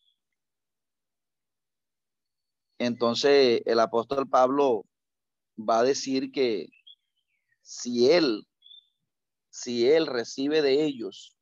Entonces 2.78 3.62
el 3.66 3.80
apóstol 3.80 4.28
Pablo 4.28 4.84
va 5.58 5.80
a 5.80 5.84
decir 5.84 6.30
que 6.30 6.68
si 7.62 8.10
él, 8.10 8.46
si 9.50 9.88
él 9.88 10.06
recibe 10.06 10.62
de 10.62 10.84
ellos 10.84 11.36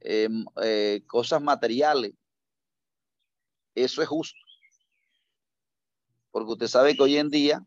em, 0.00 0.44
eh, 0.62 1.02
cosas 1.06 1.42
materiales, 1.42 2.12
eso 3.74 4.02
es 4.02 4.08
justo. 4.08 4.45
Porque 6.36 6.52
usted 6.52 6.66
sabe 6.66 6.94
que 6.94 7.02
hoy 7.02 7.16
en 7.16 7.30
día 7.30 7.66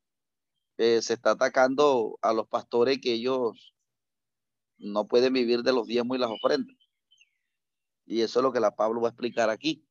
eh, 0.77 1.01
se 1.01 1.13
está 1.13 1.31
atacando 1.31 2.19
a 2.21 2.33
los 2.33 2.47
pastores 2.47 2.99
que 3.01 3.13
ellos 3.13 3.73
no 4.77 5.07
pueden 5.07 5.33
vivir 5.33 5.63
de 5.63 5.73
los 5.73 5.87
diezmos 5.87 6.17
y 6.17 6.19
las 6.19 6.29
ofrendas. 6.29 6.77
Y 8.05 8.21
eso 8.21 8.37
es 8.37 8.43
lo 8.43 8.51
que 8.51 8.59
la 8.59 8.75
Pablo 8.75 9.01
va 9.01 9.07
a 9.07 9.11
explicar 9.11 9.49
aquí 9.49 9.83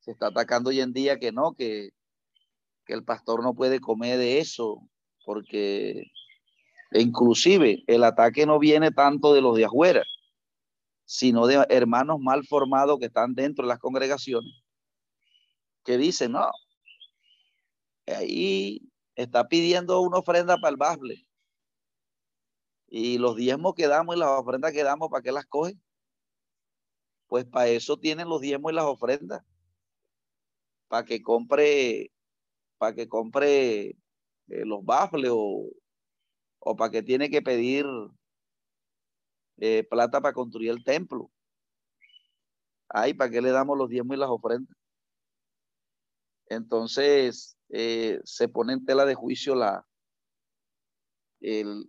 se 0.00 0.10
está 0.10 0.26
atacando 0.26 0.70
hoy 0.70 0.80
en 0.80 0.92
día 0.92 1.20
que 1.20 1.30
no, 1.30 1.54
que, 1.54 1.90
el 2.88 3.04
pastor 3.04 3.44
no 3.44 3.54
puede 3.54 3.78
comer 3.78 4.18
de 4.18 4.40
eso, 4.40 4.82
porque 5.24 6.10
inclusive 6.90 7.84
el 7.86 8.02
ataque 8.02 8.44
no 8.44 8.58
viene 8.58 8.90
tanto 8.90 9.32
de 9.32 9.40
los 9.40 9.56
de 9.56 9.66
afuera, 9.66 10.02
sino 11.04 11.46
de 11.46 11.64
hermanos 11.70 12.18
mal 12.18 12.44
formados 12.44 12.98
que 12.98 13.06
están 13.06 13.34
dentro 13.34 13.62
de 13.64 13.68
las 13.68 13.78
congregaciones, 13.78 14.52
que 15.84 15.96
dicen, 15.96 16.32
no, 16.32 16.50
ahí 18.14 18.82
está 19.14 19.48
pidiendo 19.48 20.00
una 20.00 20.18
ofrenda 20.18 20.56
para 20.58 20.70
el 20.70 20.76
bable. 20.76 21.26
Y 22.88 23.18
los 23.18 23.36
diezmos 23.36 23.74
que 23.74 23.86
damos 23.88 24.16
y 24.16 24.18
las 24.18 24.28
ofrendas 24.28 24.72
que 24.72 24.84
damos, 24.84 25.08
¿para 25.10 25.22
qué 25.22 25.32
las 25.32 25.46
coge? 25.46 25.78
Pues 27.26 27.44
para 27.46 27.68
eso 27.68 27.98
tienen 27.98 28.28
los 28.28 28.40
diezmos 28.40 28.72
y 28.72 28.74
las 28.74 28.84
ofrendas 28.84 29.42
para 30.92 31.06
que 31.06 31.22
compre, 31.22 32.12
para 32.76 32.94
que 32.94 33.08
compre 33.08 33.86
eh, 33.86 33.96
los 34.66 34.84
bafles 34.84 35.30
o, 35.32 35.70
o 36.58 36.76
para 36.76 36.90
que 36.90 37.02
tiene 37.02 37.30
que 37.30 37.40
pedir 37.40 37.86
eh, 39.56 39.84
plata 39.84 40.20
para 40.20 40.34
construir 40.34 40.70
el 40.70 40.84
templo. 40.84 41.30
Ay, 42.90 43.14
¿para 43.14 43.30
qué 43.30 43.40
le 43.40 43.52
damos 43.52 43.78
los 43.78 43.88
diezmos 43.88 44.18
y 44.18 44.20
las 44.20 44.28
ofrendas? 44.28 44.76
Entonces, 46.48 47.56
eh, 47.72 48.20
se 48.22 48.48
pone 48.48 48.74
en 48.74 48.84
tela 48.84 49.06
de 49.06 49.14
juicio 49.14 49.54
la, 49.54 49.84
el, 51.40 51.88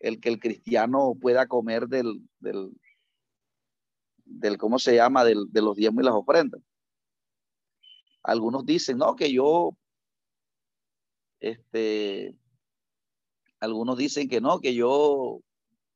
que 0.00 0.28
el 0.28 0.38
cristiano 0.38 1.14
pueda 1.20 1.46
comer 1.46 1.88
del, 1.88 2.22
del, 2.38 2.70
del 4.24 4.56
¿cómo 4.56 4.78
se 4.78 4.94
llama? 4.94 5.24
Del, 5.24 5.50
de 5.50 5.60
los 5.60 5.76
diezmos 5.76 6.02
y 6.02 6.06
las 6.06 6.14
ofrendas. 6.14 6.62
Algunos 8.22 8.64
dicen, 8.64 8.96
no, 8.96 9.16
que 9.16 9.30
yo, 9.32 9.76
este, 11.40 12.34
algunos 13.60 13.98
dicen 13.98 14.28
que 14.28 14.40
no, 14.40 14.60
que 14.60 14.74
yo 14.74 15.40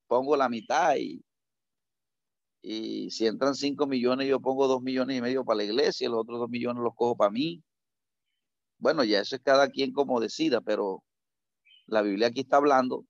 pongo 0.09 0.37
la 0.37 0.49
mitad 0.49 0.97
y, 0.97 1.25
y 2.61 3.11
si 3.11 3.27
entran 3.27 3.55
cinco 3.55 3.87
millones, 3.87 4.29
yo 4.29 4.41
pongo 4.41 4.67
dos 4.67 4.83
millones 4.83 5.17
y 5.17 5.23
medio 5.23 5.45
para 5.45 5.59
la 5.59 5.65
iglesia, 5.65 6.09
los 6.09 6.21
otros 6.21 6.41
dos 6.41 6.51
millones 6.51 6.83
los 6.83 6.95
cojo 6.95 7.17
para 7.17 7.31
mí. 7.31 7.63
Bueno, 8.79 9.03
ya 9.05 9.21
eso 9.21 9.37
es 9.37 9.43
cada 9.43 9.69
quien 9.71 9.93
como 9.93 10.21
decida, 10.21 10.61
pero 10.61 11.03
la 11.87 12.03
Biblia 12.03 12.29
aquí 12.29 12.41
está 12.41 12.59
hablando 12.59 13.05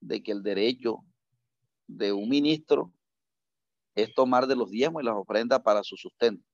de 0.00 0.22
que 0.22 0.32
el 0.32 0.42
derecho 0.42 1.04
de 1.86 2.12
un 2.12 2.28
ministro 2.28 2.92
es 3.94 4.14
tomar 4.14 4.46
de 4.46 4.56
los 4.56 4.70
diezmos 4.70 5.02
y 5.02 5.06
las 5.06 5.16
ofrendas 5.16 5.60
para 5.60 5.82
su 5.82 5.96
sustento. 5.96 6.44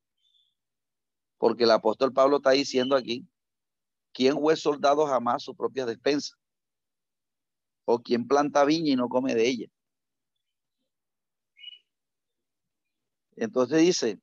Porque 1.37 1.65
el 1.65 1.71
apóstol 1.71 2.13
Pablo 2.13 2.39
está 2.39 2.51
diciendo 2.51 2.97
aquí, 2.97 3.29
¿quién 4.13 4.35
fue 4.35 4.57
soldado 4.57 5.07
jamás 5.07 5.45
su 5.45 5.55
propia 5.55 5.87
despensa? 5.87 6.35
¿O 7.85 8.01
quién 8.01 8.27
planta 8.27 8.65
viña 8.65 8.93
y 8.93 8.97
no 8.97 9.09
come 9.09 9.35
de 9.35 9.47
ella? 9.47 9.67
Entonces 13.37 13.81
dice, 13.81 14.19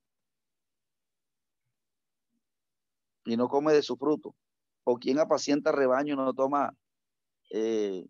y 3.25 3.35
no 3.35 3.49
come 3.49 3.73
de 3.73 3.81
su 3.81 3.97
fruto. 3.97 4.35
¿O 4.83 4.97
quién 4.97 5.19
apacienta 5.19 5.71
rebaño 5.71 6.13
y 6.13 6.17
no 6.17 6.33
toma, 6.33 6.73
eh, 7.49 8.05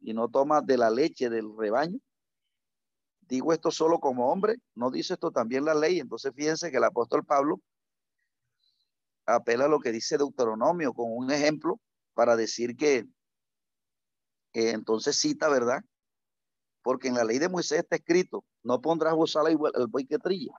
y 0.00 0.14
no 0.14 0.28
toma 0.28 0.62
de 0.62 0.78
la 0.78 0.90
leche 0.90 1.28
del 1.28 1.56
rebaño? 1.56 1.98
Digo 3.22 3.52
esto 3.52 3.70
solo 3.70 3.98
como 3.98 4.30
hombre, 4.30 4.56
no 4.74 4.90
dice 4.90 5.14
esto 5.14 5.30
también 5.30 5.64
la 5.64 5.74
ley. 5.74 5.98
Entonces 5.98 6.32
fíjense 6.34 6.70
que 6.70 6.76
el 6.76 6.84
apóstol 6.84 7.24
Pablo 7.24 7.60
apela 9.26 9.64
a 9.64 9.68
lo 9.68 9.80
que 9.80 9.92
dice 9.92 10.18
Deuteronomio 10.18 10.92
con 10.92 11.06
un 11.10 11.30
ejemplo 11.30 11.80
para 12.12 12.36
decir 12.36 12.76
que, 12.76 13.06
entonces 14.52 15.16
cita, 15.16 15.48
¿verdad? 15.48 15.82
Porque 16.82 17.08
en 17.08 17.14
la 17.14 17.24
ley 17.24 17.38
de 17.38 17.48
Moisés 17.48 17.80
está 17.80 17.96
escrito, 17.96 18.44
no 18.62 18.80
pondrás 18.80 19.14
gozar 19.14 19.46
el 19.48 19.56
buey 19.88 20.06
que 20.06 20.18
trilla. 20.18 20.52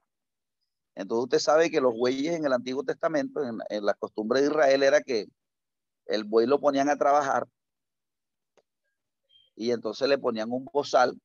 Entonces 0.96 1.24
usted 1.24 1.38
sabe 1.38 1.70
que 1.70 1.80
los 1.80 1.94
bueyes 1.94 2.34
en 2.34 2.46
el 2.46 2.52
Antiguo 2.54 2.82
Testamento, 2.82 3.42
en, 3.44 3.84
la 3.84 3.92
costumbre 3.94 4.40
de 4.40 4.46
Israel, 4.46 4.82
era 4.82 5.02
que 5.02 5.26
el 6.06 6.24
buey 6.24 6.46
lo 6.46 6.58
ponían 6.58 6.88
a 6.88 6.96
trabajar 6.96 7.46
y 9.54 9.72
entonces 9.72 10.08
le 10.08 10.16
ponían 10.16 10.50
un 10.50 10.64
bozal 10.64 11.20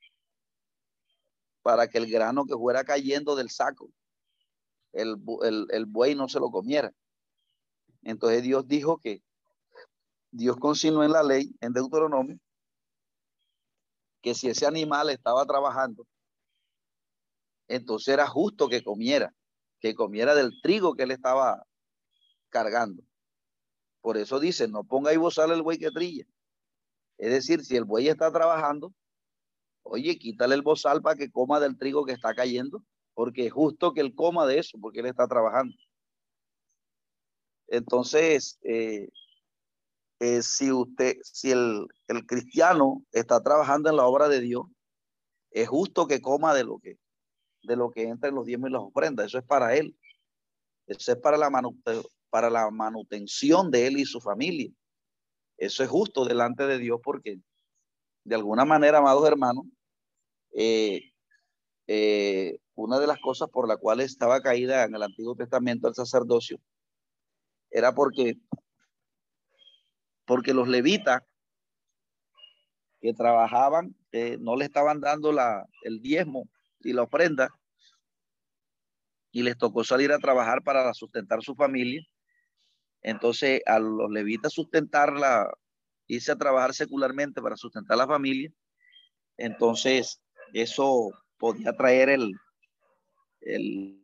para 1.61 1.87
que 1.87 1.99
el 1.99 2.11
grano 2.11 2.45
que 2.45 2.53
fuera 2.53 2.83
cayendo 2.83 3.35
del 3.35 3.49
saco, 3.49 3.89
el, 4.91 5.15
el 5.69 5.85
buey 5.85 6.15
no 6.15 6.27
se 6.27 6.41
lo 6.41 6.51
comiera. 6.51 6.91
Entonces 8.01 8.43
Dios 8.43 8.67
dijo 8.67 8.97
que 8.97 9.23
Dios 10.31 10.57
consignó 10.57 11.01
en 11.05 11.13
la 11.13 11.23
ley, 11.23 11.55
en 11.61 11.71
Deuteronomio, 11.71 12.37
que 14.21 14.33
si 14.33 14.49
ese 14.49 14.65
animal 14.65 15.09
estaba 15.11 15.45
trabajando, 15.45 16.05
entonces 17.69 18.13
era 18.13 18.27
justo 18.27 18.67
que 18.67 18.83
comiera 18.83 19.33
que 19.81 19.95
comiera 19.95 20.35
del 20.35 20.61
trigo 20.61 20.93
que 20.95 21.03
él 21.03 21.11
estaba 21.11 21.65
cargando. 22.49 23.03
Por 24.01 24.17
eso 24.17 24.39
dice, 24.39 24.67
no 24.67 24.83
ponga 24.83 25.13
y 25.13 25.17
bozal 25.17 25.51
el 25.51 25.63
buey 25.63 25.77
que 25.77 25.91
trilla. 25.91 26.25
Es 27.17 27.31
decir, 27.31 27.65
si 27.65 27.75
el 27.75 27.83
buey 27.83 28.07
está 28.07 28.31
trabajando, 28.31 28.93
oye, 29.83 30.17
quítale 30.17 30.55
el 30.55 30.61
bozal 30.61 31.01
para 31.01 31.15
que 31.15 31.31
coma 31.31 31.59
del 31.59 31.77
trigo 31.77 32.05
que 32.05 32.13
está 32.13 32.33
cayendo, 32.33 32.83
porque 33.13 33.47
es 33.47 33.53
justo 33.53 33.93
que 33.93 34.01
él 34.01 34.15
coma 34.15 34.45
de 34.45 34.59
eso, 34.59 34.77
porque 34.79 35.01
él 35.01 35.07
está 35.07 35.27
trabajando. 35.27 35.75
Entonces, 37.67 38.59
eh, 38.63 39.09
eh, 40.19 40.41
si 40.41 40.71
usted, 40.71 41.17
si 41.23 41.51
el 41.51 41.87
cristiano 42.27 43.03
está 43.11 43.41
trabajando 43.41 43.89
en 43.89 43.97
la 43.97 44.05
obra 44.05 44.29
de 44.29 44.41
Dios, 44.41 44.65
es 45.51 45.67
justo 45.67 46.07
que 46.07 46.21
coma 46.21 46.53
de 46.53 46.63
lo 46.63 46.79
que, 46.79 46.97
de 47.63 47.75
lo 47.75 47.91
que 47.91 48.03
entra 48.03 48.29
en 48.29 48.35
los 48.35 48.45
diezmos 48.45 48.69
y 48.69 48.73
las 48.73 48.81
ofrendas. 48.81 49.27
Eso 49.27 49.37
es 49.37 49.45
para 49.45 49.75
él. 49.75 49.95
Eso 50.87 51.11
es 51.11 51.17
para 51.17 51.37
la, 51.37 51.49
para 52.29 52.49
la 52.49 52.69
manutención 52.69 53.71
de 53.71 53.87
él 53.87 53.97
y 53.99 54.05
su 54.05 54.19
familia. 54.19 54.71
Eso 55.57 55.83
es 55.83 55.89
justo 55.89 56.25
delante 56.25 56.65
de 56.65 56.79
Dios 56.79 56.99
porque 57.03 57.39
de 58.23 58.35
alguna 58.35 58.65
manera, 58.65 58.99
amados 58.99 59.27
hermanos, 59.27 59.65
eh, 60.53 61.11
eh, 61.87 62.59
una 62.75 62.99
de 62.99 63.07
las 63.07 63.19
cosas 63.19 63.49
por 63.49 63.67
la 63.67 63.77
cual 63.77 63.99
estaba 64.01 64.41
caída 64.41 64.83
en 64.83 64.95
el 64.95 65.03
Antiguo 65.03 65.35
Testamento 65.35 65.87
el 65.87 65.95
sacerdocio 65.95 66.59
era 67.69 67.93
porque, 67.93 68.37
porque 70.25 70.53
los 70.53 70.67
levitas 70.67 71.21
que 72.99 73.13
trabajaban 73.13 73.95
no 74.39 74.55
le 74.57 74.65
estaban 74.65 74.99
dando 74.99 75.31
la, 75.31 75.65
el 75.83 76.01
diezmo 76.01 76.49
y 76.89 76.93
la 76.93 77.03
ofrenda 77.03 77.49
y 79.31 79.43
les 79.43 79.57
tocó 79.57 79.83
salir 79.83 80.11
a 80.11 80.19
trabajar 80.19 80.61
para 80.61 80.93
sustentar 80.93 81.41
su 81.41 81.55
familia. 81.55 82.05
Entonces, 83.01 83.61
a 83.65 83.79
los 83.79 84.11
levitas 84.11 84.53
sustentarla, 84.53 85.49
irse 86.07 86.31
a 86.31 86.37
trabajar 86.37 86.73
secularmente 86.73 87.41
para 87.41 87.55
sustentar 87.55 87.97
la 87.97 88.07
familia, 88.07 88.51
entonces 89.37 90.21
eso 90.53 91.09
podía 91.37 91.73
traer 91.73 92.09
el, 92.09 92.33
el 93.41 93.97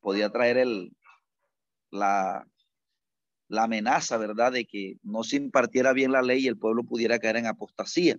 podía 0.00 0.30
traer 0.30 0.58
el, 0.58 0.92
la, 1.90 2.46
la 3.48 3.64
amenaza, 3.64 4.16
¿verdad?, 4.16 4.52
de 4.52 4.66
que 4.66 4.96
no 5.02 5.22
se 5.22 5.36
impartiera 5.36 5.92
bien 5.92 6.12
la 6.12 6.22
ley 6.22 6.44
y 6.44 6.48
el 6.48 6.58
pueblo 6.58 6.84
pudiera 6.84 7.18
caer 7.18 7.36
en 7.36 7.46
apostasía. 7.46 8.18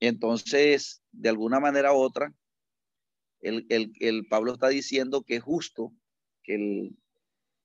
Entonces, 0.00 1.02
de 1.12 1.28
alguna 1.28 1.60
manera 1.60 1.92
u 1.92 1.98
otra, 1.98 2.34
el, 3.40 3.66
el, 3.68 4.26
Pablo 4.28 4.52
está 4.52 4.68
diciendo 4.68 5.22
que 5.22 5.36
es 5.36 5.42
justo 5.42 5.92
que 6.42 6.54
el, 6.54 6.96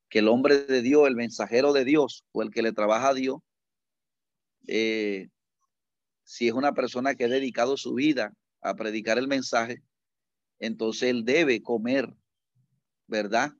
que 0.09 0.19
el 0.19 0.27
hombre 0.27 0.59
de 0.59 0.81
Dios, 0.81 1.07
el 1.07 1.15
mensajero 1.15 1.73
de 1.73 1.85
Dios 1.85 2.25
o 2.31 2.43
el 2.43 2.51
que 2.51 2.61
le 2.61 2.73
trabaja 2.73 3.09
a 3.09 3.13
Dios, 3.13 3.37
eh, 4.67 5.29
si 6.23 6.47
es 6.47 6.53
una 6.53 6.73
persona 6.73 7.15
que 7.15 7.25
ha 7.25 7.29
dedicado 7.29 7.77
su 7.77 7.93
vida 7.93 8.33
a 8.61 8.75
predicar 8.75 9.17
el 9.17 9.27
mensaje, 9.27 9.83
entonces 10.59 11.09
él 11.09 11.23
debe 11.23 11.61
comer, 11.61 12.13
¿verdad? 13.07 13.53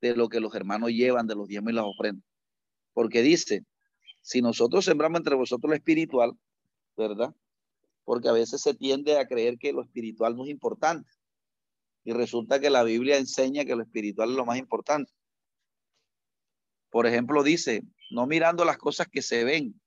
De 0.00 0.16
lo 0.16 0.28
que 0.28 0.40
los 0.40 0.54
hermanos 0.54 0.90
llevan 0.90 1.26
de 1.26 1.36
los 1.36 1.48
diezmos 1.48 1.72
y 1.72 1.76
las 1.76 1.84
ofrendas. 1.84 2.24
Porque 2.92 3.22
dice, 3.22 3.64
si 4.22 4.42
nosotros 4.42 4.84
sembramos 4.84 5.20
entre 5.20 5.36
vosotros 5.36 5.70
lo 5.70 5.76
espiritual, 5.76 6.32
¿verdad? 6.96 7.34
Porque 8.08 8.30
a 8.30 8.32
veces 8.32 8.62
se 8.62 8.72
tiende 8.72 9.18
a 9.18 9.28
creer 9.28 9.58
que 9.58 9.74
lo 9.74 9.82
espiritual 9.82 10.34
no 10.34 10.44
es 10.44 10.48
importante. 10.48 11.10
Y 12.04 12.14
resulta 12.14 12.58
que 12.58 12.70
la 12.70 12.82
Biblia 12.82 13.18
enseña 13.18 13.66
que 13.66 13.76
lo 13.76 13.82
espiritual 13.82 14.30
es 14.30 14.36
lo 14.36 14.46
más 14.46 14.56
importante. 14.56 15.12
Por 16.88 17.06
ejemplo, 17.06 17.42
dice, 17.42 17.82
no 18.10 18.26
mirando 18.26 18.64
las 18.64 18.78
cosas 18.78 19.08
que 19.08 19.20
se 19.20 19.44
ven, 19.44 19.78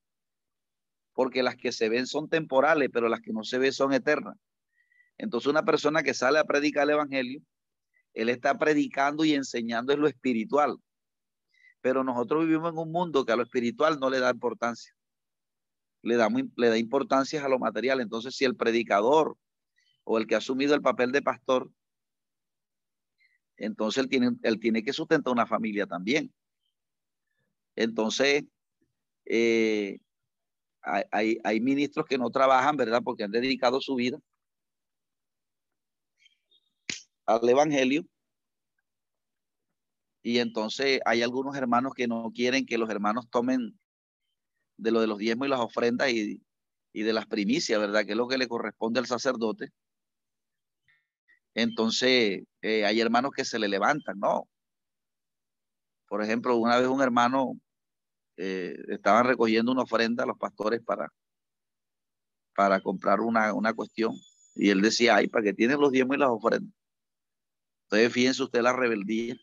porque 1.14 1.42
las 1.42 1.56
que 1.56 1.72
se 1.72 1.90
ven 1.90 2.06
son 2.06 2.30
temporales, 2.30 2.92
pero 2.94 3.10
las 3.10 3.22
que 3.22 3.34
no 3.34 3.44
se 3.44 3.58
ven 3.58 3.74
son 3.74 3.92
eternas. 3.92 4.38
Entonces 5.18 5.48
una 5.48 5.66
persona 5.66 6.04
que 6.04 6.14
sale 6.14 6.38
a 6.38 6.44
predicar 6.44 6.84
el 6.84 6.92
Evangelio, 6.92 7.42
él 8.14 8.30
está 8.30 8.56
predicando 8.56 9.26
y 9.26 9.34
enseñando 9.34 9.94
en 9.94 10.00
lo 10.00 10.08
espiritual. 10.08 10.78
Pero 11.82 12.04
nosotros 12.04 12.46
vivimos 12.46 12.72
en 12.72 12.78
un 12.78 12.92
mundo 12.92 13.26
que 13.26 13.32
a 13.32 13.36
lo 13.36 13.42
espiritual 13.42 14.00
no 14.00 14.12
le 14.12 14.20
da 14.20 14.30
importancia. 14.30 14.94
Le 16.04 16.16
da, 16.16 16.30
le 16.30 16.70
da 16.70 16.78
importancia 16.78 17.44
a 17.44 17.50
lo 17.50 17.60
material. 17.60 18.02
Entonces, 18.02 18.36
si 18.36 18.46
el 18.46 18.56
predicador 18.56 19.38
o 20.04 20.18
el 20.18 20.28
que 20.28 20.36
ha 20.36 20.40
asumido 20.40 20.74
el 20.74 20.82
papel 20.82 21.12
de 21.12 21.22
pastor, 21.22 21.70
entonces 23.58 24.04
él 24.04 24.10
tiene, 24.10 24.32
él 24.42 24.60
tiene 24.60 24.84
que 24.84 24.94
sustentar 24.94 25.32
una 25.32 25.46
familia 25.46 25.86
también. 25.86 26.34
Entonces, 27.76 28.44
eh, 29.26 30.00
hay, 30.82 31.38
hay, 31.44 31.62
ministros 31.62 32.06
que 32.08 32.18
no 32.18 32.30
trabajan, 32.32 32.76
¿verdad? 32.76 33.02
Porque 33.04 33.24
han 33.24 33.32
dedicado 33.32 33.80
su 33.82 33.96
vida 33.96 34.20
al 37.26 37.48
Evangelio. 37.48 38.06
Y 40.24 40.40
entonces 40.40 41.00
hay 41.06 41.22
algunos 41.22 41.56
hermanos 41.56 41.94
que 41.96 42.08
no 42.08 42.32
quieren 42.34 42.66
que 42.66 42.78
los 42.78 42.90
hermanos 42.90 43.30
tomen 43.30 43.80
de 44.82 44.92
lo 44.92 45.00
de 45.02 45.08
los 45.08 45.20
diezmos 45.20 45.48
y 45.48 45.52
las 45.52 45.60
ofrendas 45.60 46.10
y, 46.10 46.42
y 46.92 47.04
de 47.04 47.14
las 47.14 47.28
primicias, 47.28 47.80
¿verdad? 47.80 48.06
Que 48.06 48.12
es 48.12 48.18
lo 48.18 48.28
que 48.28 48.38
le 48.38 48.48
corresponde 48.48 49.00
al 49.00 49.06
sacerdote. 49.06 49.70
Entonces, 51.54 52.44
eh, 52.62 52.86
hay 52.86 53.00
hermanos 53.00 53.32
que 53.36 53.46
se 53.46 53.60
le 53.60 53.68
levantan, 53.68 54.18
¿no? 54.20 54.48
Por 56.08 56.24
ejemplo, 56.24 56.56
una 56.58 56.78
vez 56.78 56.88
un 56.88 57.02
hermano 57.02 57.54
eh, 58.38 58.76
estaban 58.88 59.26
recogiendo 59.26 59.72
una 59.72 59.84
ofrenda 59.84 60.24
a 60.24 60.28
los 60.28 60.38
pastores 60.38 60.82
para, 60.82 61.14
para 62.56 62.82
comprar 62.82 63.20
una, 63.20 63.54
una 63.54 63.74
cuestión. 63.74 64.16
Y 64.56 64.70
él 64.70 64.82
decía, 64.82 65.18
ay, 65.18 65.28
¿para 65.28 65.44
que 65.44 65.54
tienen 65.54 65.80
los 65.80 65.92
diezmos 65.92 66.18
y 66.18 66.20
las 66.20 66.30
ofrendas? 66.30 66.74
Entonces, 67.84 68.14
fíjense 68.14 68.44
usted 68.44 68.62
la 68.62 68.74
rebeldía, 68.74 69.36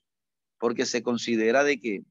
porque 0.58 0.84
se 0.86 1.02
considera 1.02 1.62
de 1.64 1.78
que, 1.78 2.02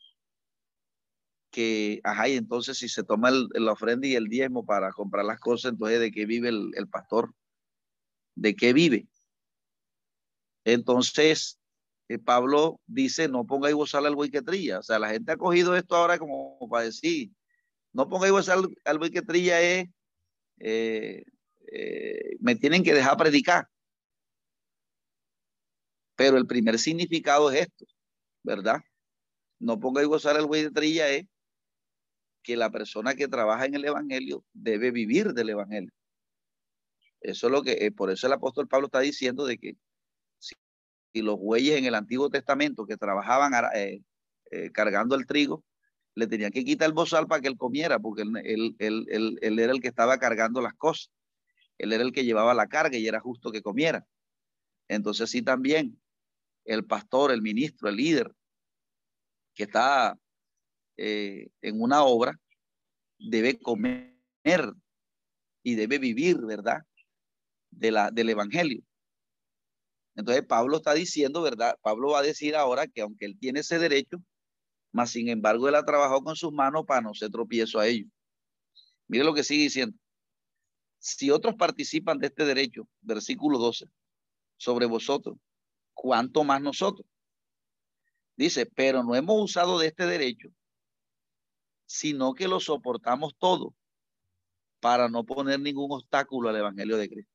que 1.52 2.02
ajá, 2.04 2.30
y 2.30 2.36
entonces 2.36 2.78
si 2.78 2.90
se 2.90 3.04
toma 3.04 3.30
el, 3.30 3.48
la 3.54 3.74
ofrenda 3.74 4.08
y 4.08 4.16
el 4.16 4.28
diezmo 4.28 4.66
para 4.66 4.92
comprar 4.92 5.26
las 5.26 5.40
cosas, 5.40 5.72
entonces 5.72 6.00
¿de 6.00 6.12
qué 6.12 6.26
vive 6.26 6.50
el, 6.50 6.88
pastor? 6.90 7.34
¿De 8.36 8.56
qué 8.56 8.74
vive? 8.74 9.08
Entonces, 10.66 11.60
eh, 12.10 12.20
Pablo 12.20 12.82
dice, 12.86 13.28
no 13.30 13.46
ponga 13.46 13.70
y 13.70 13.74
gozar 13.74 14.06
al 14.06 14.16
buey 14.16 14.30
que 14.30 14.42
trilla. 14.42 14.80
O 14.80 14.84
sea, 14.84 15.00
la 15.00 15.10
gente 15.10 15.32
ha 15.32 15.38
cogido 15.38 15.76
esto 15.76 15.96
ahora 15.96 16.20
como 16.20 16.60
para 16.70 16.86
decir, 16.86 17.32
no 17.94 18.10
ponga 18.10 18.28
y 18.28 18.32
gozar 18.32 18.60
al, 18.86 18.98
buey 19.00 19.12
que 19.12 19.22
trilla 19.22 19.62
es, 19.62 19.88
eh, 20.60 21.24
eh, 21.72 22.38
me 22.40 22.56
tienen 22.56 22.84
que 22.84 22.94
dejar 22.94 23.18
predicar. 23.18 23.68
Pero 26.16 26.38
el 26.38 26.48
primer 26.48 26.80
significado 26.80 27.52
es 27.52 27.62
esto, 27.62 27.86
¿verdad? 28.44 28.82
No 29.60 29.80
ponga 29.80 30.02
y 30.02 30.06
gozar 30.06 30.36
al 30.36 30.48
buey 30.48 30.64
de 30.64 30.72
trilla 30.72 31.10
es 31.10 31.26
que 32.48 32.56
la 32.56 32.72
persona 32.72 33.14
que 33.14 33.28
trabaja 33.28 33.66
en 33.66 33.74
el 33.76 33.84
evangelio 33.84 34.46
debe 34.54 34.92
vivir 34.92 35.34
del 35.34 35.50
evangelio. 35.50 35.92
Eso 37.20 37.48
es 37.48 37.52
lo 37.52 37.62
que, 37.62 37.92
por 37.92 38.10
eso 38.10 38.26
el 38.26 38.32
apóstol 38.32 38.70
Pablo 38.70 38.88
está 38.88 39.02
diciendo 39.02 39.46
de 39.46 39.58
que 39.58 39.76
y 41.12 41.22
los 41.24 41.38
bueyes 41.38 41.78
en 41.78 41.84
el 41.84 41.96
Antiguo 41.96 42.30
Testamento 42.30 42.86
que 42.86 42.96
trabajaban 42.96 43.52
eh, 43.76 44.02
eh, 44.52 44.72
cargando 44.72 45.16
el 45.16 45.26
trigo, 45.26 45.66
le 46.16 46.26
tenían 46.28 46.52
que 46.52 46.64
quitar 46.64 46.88
el 46.88 46.94
bozal 46.94 47.28
para 47.28 47.42
que 47.42 47.50
él 47.50 47.58
comiera, 47.58 48.00
porque 48.00 48.22
él, 48.22 48.76
él, 48.80 49.60
era 49.60 49.74
el 49.74 49.82
que 49.82 49.90
estaba 49.90 50.18
cargando 50.18 50.62
las 50.62 50.74
cosas. 50.74 51.12
Él 51.78 51.92
era 51.92 52.04
el 52.04 52.13
que 52.13 52.24
llevaba 52.24 52.54
la 52.54 52.67
carga 52.67 52.98
y 52.98 53.08
era 53.08 53.19
justo 53.19 53.52
que 53.52 53.62
comiera. 53.62 54.08
Entonces 54.88 55.30
sí 55.30 55.42
también 55.42 56.00
el 56.63 56.86
pastor, 56.86 57.32
el 57.32 57.42
ministro, 57.42 57.90
el 57.90 57.98
líder 57.98 58.32
que 59.54 59.63
está 59.63 60.17
eh, 60.98 61.50
en 61.62 61.82
una 61.82 62.04
obra, 62.04 62.40
debe 63.20 63.60
comer 63.60 64.13
y 65.63 65.76
debe 65.76 66.00
vivir, 66.00 66.38
¿verdad? 66.38 66.80
De 67.70 67.92
la, 67.92 68.12
del 68.12 68.30
Evangelio. 68.30 68.82
Entonces 70.15 70.46
Pablo 70.46 70.78
está 70.78 70.94
diciendo, 70.94 71.42
¿verdad? 71.42 71.78
Pablo 71.82 72.12
va 72.12 72.20
a 72.20 72.24
decir 72.24 72.56
ahora 72.56 72.88
que 72.88 73.02
aunque 73.02 73.26
él 73.26 73.38
tiene 73.40 73.60
ese 73.60 73.78
derecho, 73.78 74.18
más 74.92 75.12
sin 75.12 75.30
embargo 75.30 75.68
él 75.68 75.76
ha 75.76 75.86
trabajado 75.86 76.22
con 76.22 76.36
sus 76.36 76.52
manos 76.52 76.86
para 76.86 77.02
no 77.02 77.13
se 77.13 77.30
tropiezo 77.30 77.80
a 77.80 77.88
ellos. 77.88 78.10
Mire 79.08 79.24
lo 79.24 79.34
que 79.34 79.44
sigue 79.44 79.63
diciendo. 79.63 79.98
Si 81.00 81.30
otros 81.30 81.56
participan 81.56 82.18
de 82.18 82.28
este 82.28 82.46
derecho, 82.46 82.88
versículo 83.02 83.60
12, 83.60 83.86
sobre 84.58 84.88
vosotros, 84.88 85.38
¿cuánto 85.94 86.44
más 86.44 86.62
nosotros? 86.62 87.06
Dice, 88.36 88.65
pero 88.65 89.04
no 89.04 89.15
hemos 89.15 89.42
usado 89.42 89.78
de 89.78 89.88
este 89.88 90.06
derecho, 90.06 90.50
sino 91.88 92.35
que 92.35 92.48
lo 92.48 92.60
soportamos 92.60 93.35
todo 93.40 93.73
para 94.79 95.10
no 95.10 95.25
poner 95.25 95.60
ningún 95.60 95.92
obstáculo 95.92 96.50
al 96.50 96.58
Evangelio 96.58 96.98
de 96.98 97.10
Cristo. 97.10 97.31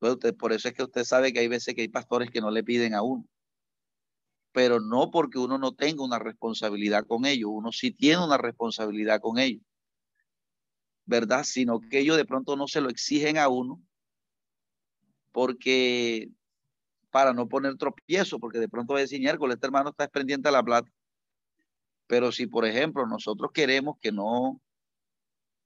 Entonces, 0.00 0.32
por 0.32 0.52
eso 0.52 0.68
es 0.68 0.74
que 0.74 0.84
usted 0.84 1.04
sabe 1.04 1.32
que 1.32 1.40
hay 1.40 1.48
veces 1.48 1.74
que 1.74 1.82
hay 1.82 1.88
pastores 1.88 2.30
que 2.30 2.40
no 2.40 2.50
le 2.50 2.64
piden 2.64 2.94
a 2.94 3.02
uno. 3.02 3.26
Pero 4.52 4.80
no 4.80 5.10
porque 5.10 5.38
uno 5.38 5.58
no 5.58 5.72
tenga 5.72 6.04
una 6.04 6.18
responsabilidad 6.18 7.06
con 7.06 7.26
ellos, 7.26 7.50
uno 7.52 7.72
sí 7.72 7.90
tiene 7.90 8.24
una 8.24 8.38
responsabilidad 8.38 9.20
con 9.20 9.38
ellos. 9.38 9.62
¿Verdad? 11.04 11.44
Sino 11.44 11.80
que 11.80 11.98
ellos 11.98 12.16
de 12.16 12.24
pronto 12.24 12.56
no 12.56 12.68
se 12.68 12.80
lo 12.80 12.88
exigen 12.88 13.36
a 13.36 13.48
uno 13.48 13.82
porque 15.32 16.30
para 17.10 17.32
no 17.32 17.48
poner 17.48 17.76
tropiezo, 17.76 18.38
porque 18.38 18.58
de 18.58 18.68
pronto 18.68 18.94
va 18.94 19.00
a 19.00 19.02
decir, 19.02 19.26
este 19.26 19.66
hermano 19.66 19.90
está 19.90 20.08
pendiente 20.08 20.48
de 20.48 20.52
la 20.52 20.62
plata. 20.62 20.90
Pero 22.12 22.30
si, 22.30 22.46
por 22.46 22.66
ejemplo, 22.66 23.06
nosotros 23.06 23.52
queremos 23.54 23.96
que 23.98 24.12
no, 24.12 24.60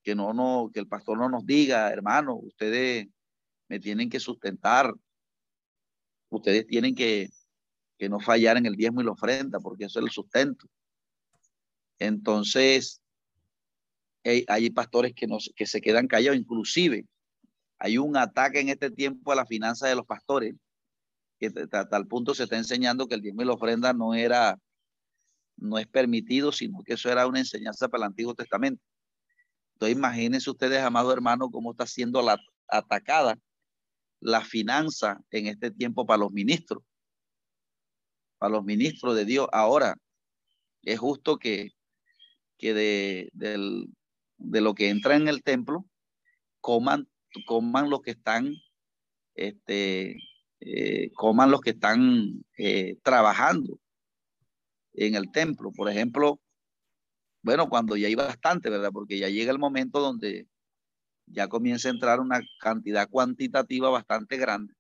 que 0.05 0.15
no, 0.15 0.33
no, 0.33 0.71
que 0.73 0.79
el 0.79 0.87
pastor 0.87 1.19
no 1.19 1.29
nos 1.29 1.45
diga, 1.45 1.91
hermano, 1.91 2.37
ustedes 2.37 3.09
me 3.69 3.81
tienen 3.81 4.09
que 4.09 4.21
sustentar, 4.21 4.95
ustedes 6.29 6.65
tienen 6.69 6.95
que, 6.95 7.31
que 7.99 8.09
no 8.09 8.21
fallar 8.21 8.59
en 8.59 8.67
el 8.67 8.77
diezmo 8.77 9.01
y 9.01 9.05
la 9.05 9.11
ofrenda, 9.11 9.59
porque 9.59 9.87
eso 9.87 9.99
es 9.99 10.05
el 10.05 10.13
sustento. 10.13 10.69
Entonces, 11.99 13.03
hay, 14.23 14.71
pastores 14.71 15.15
que, 15.15 15.27
nos, 15.27 15.53
que 15.57 15.67
se 15.67 15.81
quedan 15.81 16.07
callados, 16.07 16.39
inclusive 16.39 17.07
hay 17.81 17.99
un 17.99 18.17
ataque 18.17 18.61
en 18.61 18.69
este 18.69 18.93
tiempo 18.93 19.33
a 19.33 19.35
la 19.35 19.47
finanza 19.47 19.89
de 19.89 19.97
los 19.97 20.07
pastores, 20.07 20.55
que 21.41 21.51
a 21.73 21.89
tal 21.89 22.07
punto 22.07 22.37
se 22.37 22.45
está 22.45 22.57
enseñando 22.57 23.09
que 23.09 23.17
el 23.17 23.23
diezmo 23.23 23.43
y 23.43 23.47
la 23.47 23.55
ofrenda 23.55 23.93
no 23.93 24.15
era, 24.15 24.57
no 25.57 25.79
es 25.79 25.87
permitido, 25.87 26.53
sino 26.53 26.83
que 26.83 26.95
eso 26.95 27.11
era 27.11 27.27
una 27.27 27.39
enseñanza 27.39 27.89
para 27.89 28.05
el 28.05 28.09
Antiguo 28.09 28.35
Testamento. 28.35 28.83
Entonces 29.75 29.97
imagínense 29.97 30.51
ustedes, 30.51 30.81
amados 30.83 31.13
hermanos, 31.13 31.49
cómo 31.53 31.73
está 31.73 31.87
siendo 31.87 32.23
la, 32.23 32.39
atacada 32.69 33.39
la 34.21 34.43
finanza 34.43 35.21
en 35.31 35.47
este 35.47 35.71
tiempo 35.71 36.07
para 36.07 36.19
los 36.19 36.33
ministros, 36.33 36.83
para 38.39 38.53
los 38.53 38.65
ministros 38.65 39.15
de 39.15 39.25
Dios. 39.25 39.49
Ahora, 39.53 39.97
es 40.83 40.99
justo 40.99 41.39
que, 41.39 41.73
que 42.59 42.73
de, 42.73 43.31
de 43.33 44.61
lo 44.61 44.75
que 44.75 44.89
entra 44.89 45.17
en 45.17 45.29
el 45.29 45.43
templo, 45.43 45.87
coman 46.61 47.09
coman 47.45 47.91
los 47.91 48.01
que 48.03 48.13
están, 48.13 48.55
este, 49.35 50.17
eh, 50.61 51.11
coman 51.15 51.51
los 51.51 51.61
que 51.61 51.71
están 51.71 52.45
eh, 52.57 52.99
trabajando 53.03 53.79
en 54.97 55.15
el 55.15 55.31
templo. 55.31 55.73
Por 55.73 55.89
ejemplo, 55.89 56.41
bueno, 57.43 57.69
cuando 57.69 57.97
ya 57.97 58.09
hay 58.09 58.15
bastante, 58.15 58.71
¿verdad? 58.71 58.91
Porque 58.93 59.19
ya 59.19 59.29
llega 59.29 59.53
el 59.53 59.59
momento 59.59 60.01
donde 60.01 60.47
ya 61.27 61.49
comienza 61.49 61.89
a 61.89 61.93
entrar 61.93 62.21
una 62.21 62.41
cantidad 62.61 63.09
cuantitativa 63.09 63.91
bastante 63.91 64.37
grande 64.37 64.75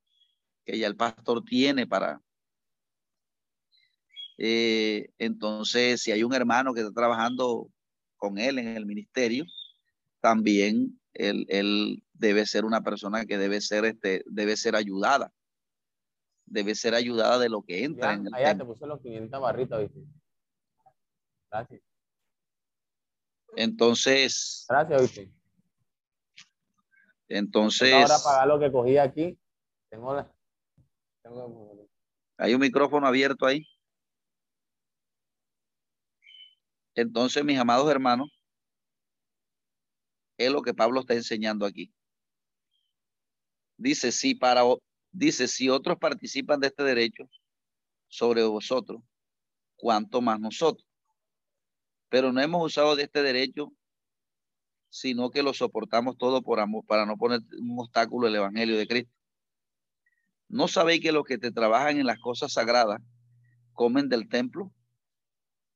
que 0.64 0.78
ya 0.78 0.88
el 0.88 0.96
pastor 0.96 1.44
tiene 1.44 1.86
para... 1.86 2.20
Eh, 4.38 5.08
entonces, 5.16 6.02
si 6.02 6.12
hay 6.12 6.22
un 6.22 6.34
hermano 6.34 6.74
que 6.74 6.80
está 6.80 6.92
trabajando 6.92 7.70
con 8.16 8.36
él 8.38 8.58
en 8.58 8.76
el 8.76 8.84
ministerio, 8.84 9.46
también 10.20 11.00
él, 11.14 12.02
debe 12.12 12.44
ser 12.46 12.64
una 12.64 12.82
persona 12.82 13.24
que 13.24 13.38
debe 13.38 13.60
ser, 13.60 13.84
este, 13.84 14.24
debe 14.26 14.56
ser 14.56 14.74
ayudada. 14.74 15.32
Debe 16.47 16.74
ser 16.74 16.94
ayudada 16.94 17.38
de 17.38 17.49
lo 17.49 17.62
que 17.62 17.84
entra 17.84 18.14
en 18.14 18.26
el 18.28 18.34
allá 18.34 18.57
te 18.57 18.64
puse 18.64 18.86
los 18.86 19.01
500 19.01 19.40
barritos, 19.40 19.80
¿viste? 19.80 20.01
Gracias. 21.51 21.82
Entonces. 23.57 24.64
Gracias, 24.68 25.03
¿viste? 25.03 25.32
Entonces. 27.28 27.92
Ahora 27.92 28.18
pagar 28.22 28.47
lo 28.49 28.59
que 28.61 28.72
cogí 28.72 28.97
aquí. 28.97 29.38
Tengo 29.90 30.14
la... 30.14 30.32
Hay 32.38 32.55
un 32.55 32.61
micrófono 32.61 33.07
abierto 33.07 33.47
ahí. 33.47 33.66
Entonces, 36.94 37.44
mis 37.44 37.59
amados 37.59 37.90
hermanos, 37.90 38.30
es 40.38 40.51
lo 40.51 40.62
que 40.62 40.74
Pablo 40.74 41.01
está 41.01 41.14
enseñando 41.14 41.66
aquí. 41.66 41.92
Dice, 43.76 44.12
si 44.12 44.34
para, 44.34 44.62
dice, 45.16 45.48
si 45.48 45.68
otros 45.68 45.98
participan 45.98 46.60
de 46.60 46.68
este 46.68 46.82
derecho 46.82 47.28
sobre 48.08 48.42
vosotros, 48.44 49.02
cuanto 49.76 50.20
más 50.20 50.38
nosotros. 50.40 50.86
Pero 52.08 52.32
no 52.32 52.40
hemos 52.40 52.64
usado 52.64 52.96
de 52.96 53.04
este 53.04 53.22
derecho, 53.22 53.72
sino 54.88 55.30
que 55.30 55.42
lo 55.42 55.52
soportamos 55.52 56.16
todo 56.16 56.42
por 56.42 56.60
amor, 56.60 56.84
para 56.86 57.06
no 57.06 57.16
poner 57.16 57.40
un 57.58 57.78
obstáculo 57.78 58.26
al 58.26 58.36
evangelio 58.36 58.78
de 58.78 58.86
Cristo. 58.86 59.12
¿No 60.48 60.68
sabéis 60.68 61.00
que 61.00 61.12
los 61.12 61.24
que 61.24 61.38
te 61.38 61.50
trabajan 61.50 61.98
en 61.98 62.06
las 62.06 62.18
cosas 62.20 62.52
sagradas 62.52 63.00
comen 63.72 64.08
del 64.08 64.28
templo 64.28 64.72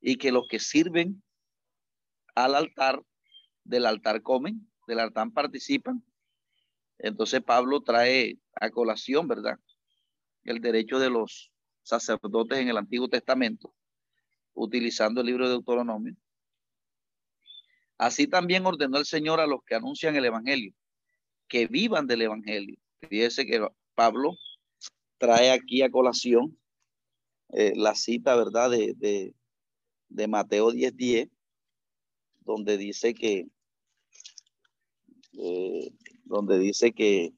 y 0.00 0.16
que 0.16 0.32
los 0.32 0.46
que 0.48 0.58
sirven 0.58 1.22
al 2.34 2.54
altar 2.54 3.02
del 3.64 3.86
altar 3.86 4.22
comen, 4.22 4.68
del 4.86 5.00
altar 5.00 5.30
participan. 5.32 6.04
Entonces 6.98 7.42
Pablo 7.42 7.82
trae 7.82 8.38
a 8.60 8.70
colación, 8.70 9.26
¿verdad? 9.26 9.58
El 10.44 10.60
derecho 10.60 10.98
de 10.98 11.10
los 11.10 11.50
sacerdotes 11.82 12.58
en 12.58 12.68
el 12.68 12.76
Antiguo 12.76 13.08
Testamento, 13.08 13.74
utilizando 14.54 15.20
el 15.20 15.26
libro 15.26 15.46
de 15.46 15.54
Deuteronomio. 15.54 16.14
Así 17.98 18.26
también 18.26 18.64
ordenó 18.64 18.98
el 18.98 19.06
Señor 19.06 19.40
a 19.40 19.46
los 19.46 19.62
que 19.64 19.74
anuncian 19.74 20.16
el 20.16 20.24
Evangelio, 20.24 20.72
que 21.48 21.66
vivan 21.66 22.06
del 22.06 22.22
Evangelio. 22.22 22.78
Fíjese 23.08 23.44
que 23.44 23.66
Pablo 23.94 24.36
trae 25.18 25.50
aquí 25.50 25.82
a 25.82 25.90
colación 25.90 26.58
eh, 27.52 27.72
la 27.74 27.94
cita, 27.94 28.36
¿verdad? 28.36 28.70
De, 28.70 29.34
de, 30.08 30.28
Mateo 30.28 30.70
10:10, 30.70 30.96
10, 30.96 31.28
donde 32.40 32.76
dice 32.76 33.14
que 33.14 33.48
eh, 35.32 35.90
donde 36.24 36.58
dice 36.58 36.92
que, 36.92 37.32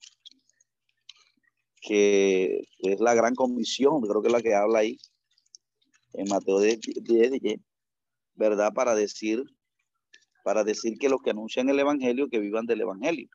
que 1.83 2.63
es 2.79 3.01
la 3.01 3.13
gran 3.13 3.35
comisión, 3.35 4.01
creo 4.03 4.23
que 4.23 4.29
es 4.29 4.33
la 4.33 4.41
que 4.41 4.55
habla 4.55 4.79
ahí, 4.79 4.97
en 6.15 6.29
Mateo 6.29 6.61
10, 6.61 6.79
10, 7.03 7.61
¿verdad? 8.35 8.73
Para 8.73 8.95
decir, 8.95 9.45
para 10.45 10.63
decir 10.63 10.97
que 10.97 11.09
los 11.09 11.21
que 11.23 11.31
anuncian 11.31 11.69
el 11.69 11.81
Evangelio, 11.81 12.29
que 12.31 12.39
vivan 12.39 12.67
del 12.67 12.83
Evangelio. 12.83 13.29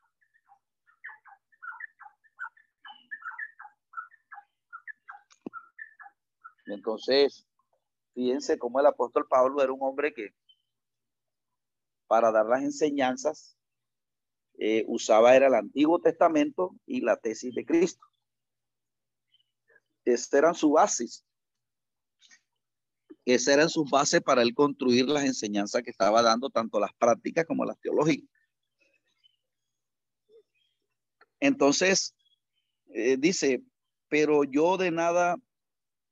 Entonces, 6.66 7.46
fíjense 8.14 8.58
cómo 8.58 8.80
el 8.80 8.86
apóstol 8.86 9.26
Pablo 9.28 9.62
era 9.62 9.72
un 9.72 9.82
hombre 9.82 10.14
que, 10.14 10.30
para 12.06 12.30
dar 12.32 12.46
las 12.46 12.62
enseñanzas, 12.62 13.58
eh, 14.58 14.84
usaba 14.88 15.36
era 15.36 15.48
el 15.48 15.54
Antiguo 15.54 16.00
Testamento 16.00 16.74
y 16.86 17.02
la 17.02 17.16
tesis 17.16 17.54
de 17.54 17.66
Cristo. 17.66 18.07
Estas 20.12 20.38
eran 20.38 20.54
sus 20.54 20.72
bases. 20.72 21.24
Esas 23.24 23.54
eran 23.54 23.68
sus 23.68 23.88
bases 23.90 24.22
para 24.22 24.42
él 24.42 24.54
construir 24.54 25.06
las 25.06 25.24
enseñanzas 25.24 25.82
que 25.82 25.90
estaba 25.90 26.22
dando, 26.22 26.48
tanto 26.48 26.80
las 26.80 26.92
prácticas 26.94 27.44
como 27.46 27.64
las 27.64 27.78
teológicas. 27.78 28.28
Entonces, 31.40 32.14
eh, 32.88 33.16
dice, 33.18 33.62
pero 34.08 34.44
yo 34.44 34.76
de 34.76 34.90
nada 34.90 35.36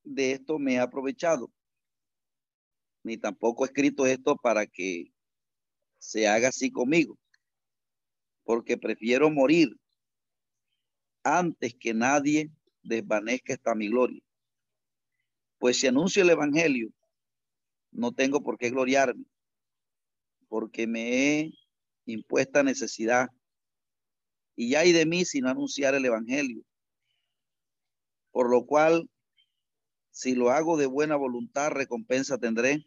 de 0.05 0.33
esto 0.33 0.59
me 0.59 0.75
he 0.75 0.79
aprovechado, 0.79 1.51
ni 3.03 3.17
tampoco 3.17 3.65
he 3.65 3.69
escrito 3.69 4.07
esto 4.07 4.37
para 4.37 4.67
que 4.67 5.13
se 5.99 6.29
haga 6.29 6.49
así 6.49 6.71
conmigo 6.71 7.19
porque 8.47 8.79
prefiero 8.79 9.29
morir 9.29 9.77
antes 11.25 11.75
que 11.75 11.93
nadie 11.93 12.49
desvanezca 12.87 13.53
esta 13.53 13.75
mi 13.75 13.89
gloria. 13.89 14.23
Pues 15.59 15.79
si 15.79 15.87
anuncio 15.87 16.23
el 16.23 16.31
Evangelio, 16.31 16.91
no 17.91 18.13
tengo 18.13 18.43
por 18.43 18.59
qué 18.59 18.71
gloriarme, 18.71 19.25
porque 20.49 20.87
me 20.87 21.41
he 21.41 21.53
impuesta 22.05 22.63
necesidad. 22.63 23.29
Y 24.55 24.75
hay 24.75 24.93
de 24.93 25.07
mí 25.07 25.25
si 25.25 25.41
no 25.41 25.51
anunciar 25.51 25.95
el 25.95 26.05
Evangelio. 26.05 26.63
Por 28.31 28.51
lo 28.51 28.67
cual, 28.67 29.09
si 30.11 30.35
lo 30.35 30.51
hago 30.51 30.77
de 30.77 30.87
buena 30.87 31.17
voluntad, 31.17 31.71
recompensa 31.71 32.39
tendré. 32.39 32.87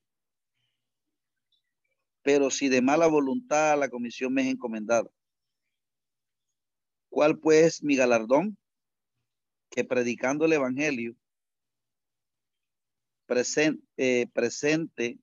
Pero 2.22 2.50
si 2.50 2.70
de 2.70 2.82
mala 2.82 3.08
voluntad, 3.08 3.78
la 3.80 3.90
comisión 3.90 4.34
me 4.34 4.42
es 4.42 4.48
encomendada. 4.48 5.10
¿Cuál 7.10 7.40
pues 7.40 7.84
mi 7.84 7.96
galardón? 7.96 8.58
Que 9.70 9.84
predicando 9.84 10.46
el 10.46 10.54
Evangelio 10.54 11.16
presente, 13.26 13.84
eh, 13.98 14.28
presente 14.34 15.20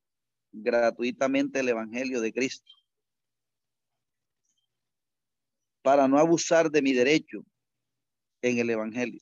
gratuitamente 0.52 1.60
el 1.60 1.68
Evangelio 1.68 2.20
de 2.20 2.32
Cristo. 2.32 2.70
Para 5.82 6.08
no 6.08 6.18
abusar 6.18 6.70
de 6.70 6.82
mi 6.82 6.92
derecho, 6.92 7.44
en 8.42 8.58
el 8.58 8.70
Evangelio. 8.70 9.20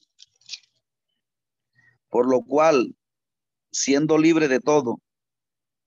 Por 2.09 2.29
lo 2.29 2.43
cual, 2.43 2.95
siendo 3.73 4.19
libre 4.19 4.49
de 4.49 4.61
todo, 4.61 5.01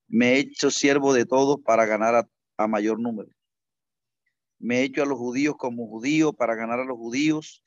me 0.08 0.34
he 0.34 0.40
hecho 0.40 0.72
siervo 0.72 1.14
de 1.14 1.26
todos 1.26 1.58
para 1.64 1.86
ganar 1.86 2.16
a, 2.16 2.30
a 2.58 2.68
mayor 2.68 3.00
número. 3.00 3.30
Me 4.60 4.80
he 4.80 4.84
hecho 4.84 5.04
a 5.04 5.06
los 5.06 5.18
judíos 5.18 5.56
como 5.58 5.88
judío 5.88 6.34
para 6.34 6.56
ganar 6.56 6.80
a 6.80 6.86
los 6.86 6.98
judíos, 6.98 7.64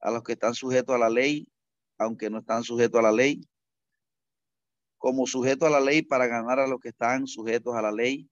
a 0.00 0.10
los 0.10 0.22
que 0.22 0.32
están 0.32 0.54
sujetos 0.54 0.94
a 0.94 0.98
la 0.98 1.10
ley, 1.10 1.46
aunque 1.98 2.30
no 2.30 2.38
están 2.38 2.64
sujetos 2.64 2.98
a 2.98 3.02
la 3.02 3.12
ley, 3.12 3.46
como 4.98 5.26
sujeto 5.26 5.66
a 5.66 5.70
la 5.70 5.80
ley 5.80 6.02
para 6.02 6.26
ganar 6.26 6.58
a 6.58 6.66
los 6.66 6.80
que 6.80 6.88
están 6.88 7.26
sujetos 7.26 7.74
a 7.74 7.82
la 7.82 7.92
ley, 7.92 8.28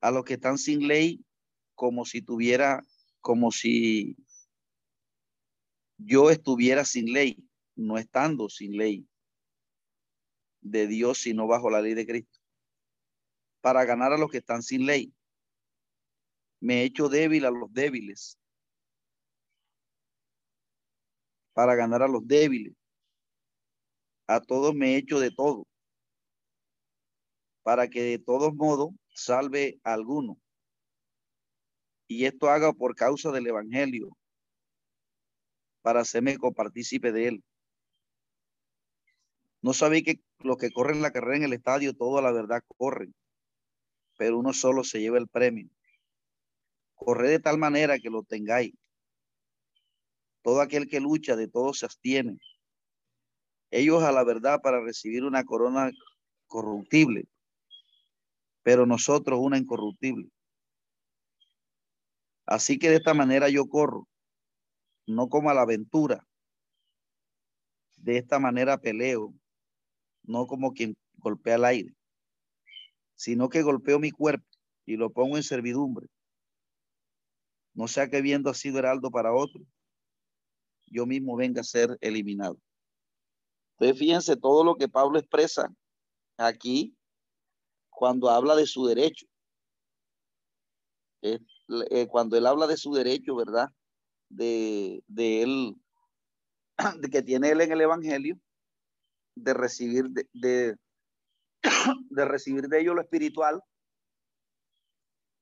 a 0.00 0.10
los 0.10 0.24
que 0.24 0.34
están 0.34 0.58
sin 0.58 0.86
ley, 0.86 1.24
como 1.74 2.04
si 2.04 2.22
tuviera, 2.22 2.84
como 3.20 3.50
si 3.52 4.16
yo 5.98 6.30
estuviera 6.30 6.84
sin 6.84 7.12
ley, 7.12 7.36
no 7.76 7.98
estando 7.98 8.48
sin 8.48 8.76
ley 8.76 9.06
de 10.60 10.86
Dios, 10.86 11.18
sino 11.18 11.46
bajo 11.46 11.70
la 11.70 11.80
ley 11.80 11.94
de 11.94 12.06
Cristo, 12.06 12.38
para 13.60 13.84
ganar 13.84 14.12
a 14.12 14.18
los 14.18 14.30
que 14.30 14.38
están 14.38 14.62
sin 14.62 14.86
ley. 14.86 15.12
Me 16.60 16.82
he 16.82 16.84
hecho 16.84 17.08
débil 17.08 17.44
a 17.46 17.50
los 17.50 17.72
débiles, 17.72 18.38
para 21.52 21.74
ganar 21.74 22.02
a 22.02 22.08
los 22.08 22.26
débiles. 22.26 22.74
A 24.26 24.40
todos 24.40 24.74
me 24.74 24.94
he 24.94 24.96
hecho 24.96 25.18
de 25.18 25.30
todo, 25.30 25.66
para 27.62 27.88
que 27.88 28.02
de 28.02 28.18
todos 28.18 28.54
modos 28.54 28.90
salve 29.14 29.80
a 29.82 29.94
alguno. 29.94 30.38
Y 32.06 32.24
esto 32.24 32.48
haga 32.48 32.72
por 32.72 32.94
causa 32.94 33.30
del 33.32 33.46
Evangelio, 33.46 34.16
para 35.82 36.00
hacerme 36.00 36.38
copartícipe 36.38 37.12
de 37.12 37.28
él. 37.28 37.44
No 39.62 39.72
sabéis 39.74 40.04
que 40.04 40.20
los 40.38 40.56
que 40.56 40.70
corren 40.72 41.02
la 41.02 41.12
carrera 41.12 41.36
en 41.36 41.42
el 41.44 41.52
estadio, 41.52 41.94
toda 41.94 42.22
la 42.22 42.32
verdad 42.32 42.62
corren, 42.78 43.14
pero 44.16 44.38
uno 44.38 44.52
solo 44.52 44.84
se 44.84 45.00
lleva 45.00 45.18
el 45.18 45.28
premio. 45.28 45.68
Corre 46.94 47.30
de 47.30 47.40
tal 47.40 47.58
manera 47.58 47.98
que 47.98 48.10
lo 48.10 48.22
tengáis. 48.22 48.72
Todo 50.42 50.60
aquel 50.60 50.88
que 50.88 51.00
lucha 51.00 51.36
de 51.36 51.48
todo 51.48 51.74
se 51.74 51.86
abstiene. 51.86 52.38
Ellos 53.70 54.02
a 54.02 54.12
la 54.12 54.24
verdad 54.24 54.60
para 54.62 54.80
recibir 54.80 55.24
una 55.24 55.44
corona 55.44 55.90
corruptible, 56.46 57.28
pero 58.62 58.86
nosotros 58.86 59.38
una 59.40 59.58
incorruptible. 59.58 60.30
Así 62.46 62.78
que 62.78 62.90
de 62.90 62.96
esta 62.96 63.14
manera 63.14 63.48
yo 63.48 63.68
corro, 63.68 64.08
no 65.06 65.28
como 65.28 65.50
a 65.50 65.54
la 65.54 65.62
aventura. 65.62 66.26
De 67.96 68.16
esta 68.16 68.38
manera 68.38 68.80
peleo, 68.80 69.34
no 70.22 70.46
como 70.46 70.72
quien 70.72 70.96
golpea 71.18 71.56
el 71.56 71.64
aire, 71.64 71.94
sino 73.14 73.48
que 73.48 73.62
golpeo 73.62 73.98
mi 73.98 74.10
cuerpo 74.10 74.46
y 74.86 74.96
lo 74.96 75.12
pongo 75.12 75.36
en 75.36 75.42
servidumbre. 75.42 76.08
No 77.74 77.86
sea 77.86 78.08
que 78.08 78.22
viendo 78.22 78.52
sido 78.54 78.78
heraldo 78.78 79.10
para 79.10 79.32
otro, 79.32 79.62
yo 80.90 81.06
mismo 81.06 81.36
venga 81.36 81.60
a 81.62 81.64
ser 81.64 81.96
eliminado. 82.00 82.58
Entonces, 83.78 83.98
fíjense 83.98 84.36
todo 84.36 84.64
lo 84.64 84.74
que 84.74 84.88
Pablo 84.88 85.18
expresa 85.18 85.72
aquí 86.36 86.94
cuando 87.88 88.28
habla 88.28 88.54
de 88.56 88.66
su 88.66 88.86
derecho. 88.86 89.26
Eh, 91.22 92.06
cuando 92.08 92.36
él 92.36 92.46
habla 92.46 92.66
de 92.66 92.76
su 92.76 92.92
derecho, 92.92 93.36
¿verdad? 93.36 93.68
De, 94.28 95.02
de 95.06 95.42
él, 95.42 95.76
de 97.00 97.08
que 97.08 97.22
tiene 97.22 97.50
él 97.50 97.60
en 97.60 97.72
el 97.72 97.80
Evangelio, 97.80 98.38
de 99.34 99.54
recibir 99.54 100.10
de, 100.10 100.28
de, 100.32 100.76
de 102.10 102.24
recibir 102.24 102.68
de 102.68 102.80
ello 102.80 102.94
lo 102.94 103.02
espiritual. 103.02 103.62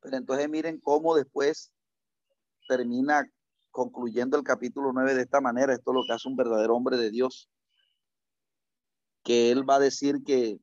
Pero 0.01 0.17
entonces 0.17 0.49
miren 0.49 0.79
cómo 0.81 1.17
después 1.17 1.73
termina 2.69 3.29
concluyendo 3.79 4.37
el 4.37 4.43
capítulo 4.43 4.93
9 4.93 5.15
de 5.15 5.23
esta 5.23 5.41
manera. 5.41 5.73
Esto 5.73 5.93
es 5.93 5.95
lo 5.95 6.03
que 6.05 6.13
hace 6.13 6.29
un 6.29 6.35
verdadero 6.35 6.75
hombre 6.75 6.97
de 6.97 7.13
Dios. 7.13 7.49
Que 9.23 9.53
él 9.53 9.69
va 9.69 9.77
a 9.77 9.79
decir 9.79 10.25
que 10.27 10.59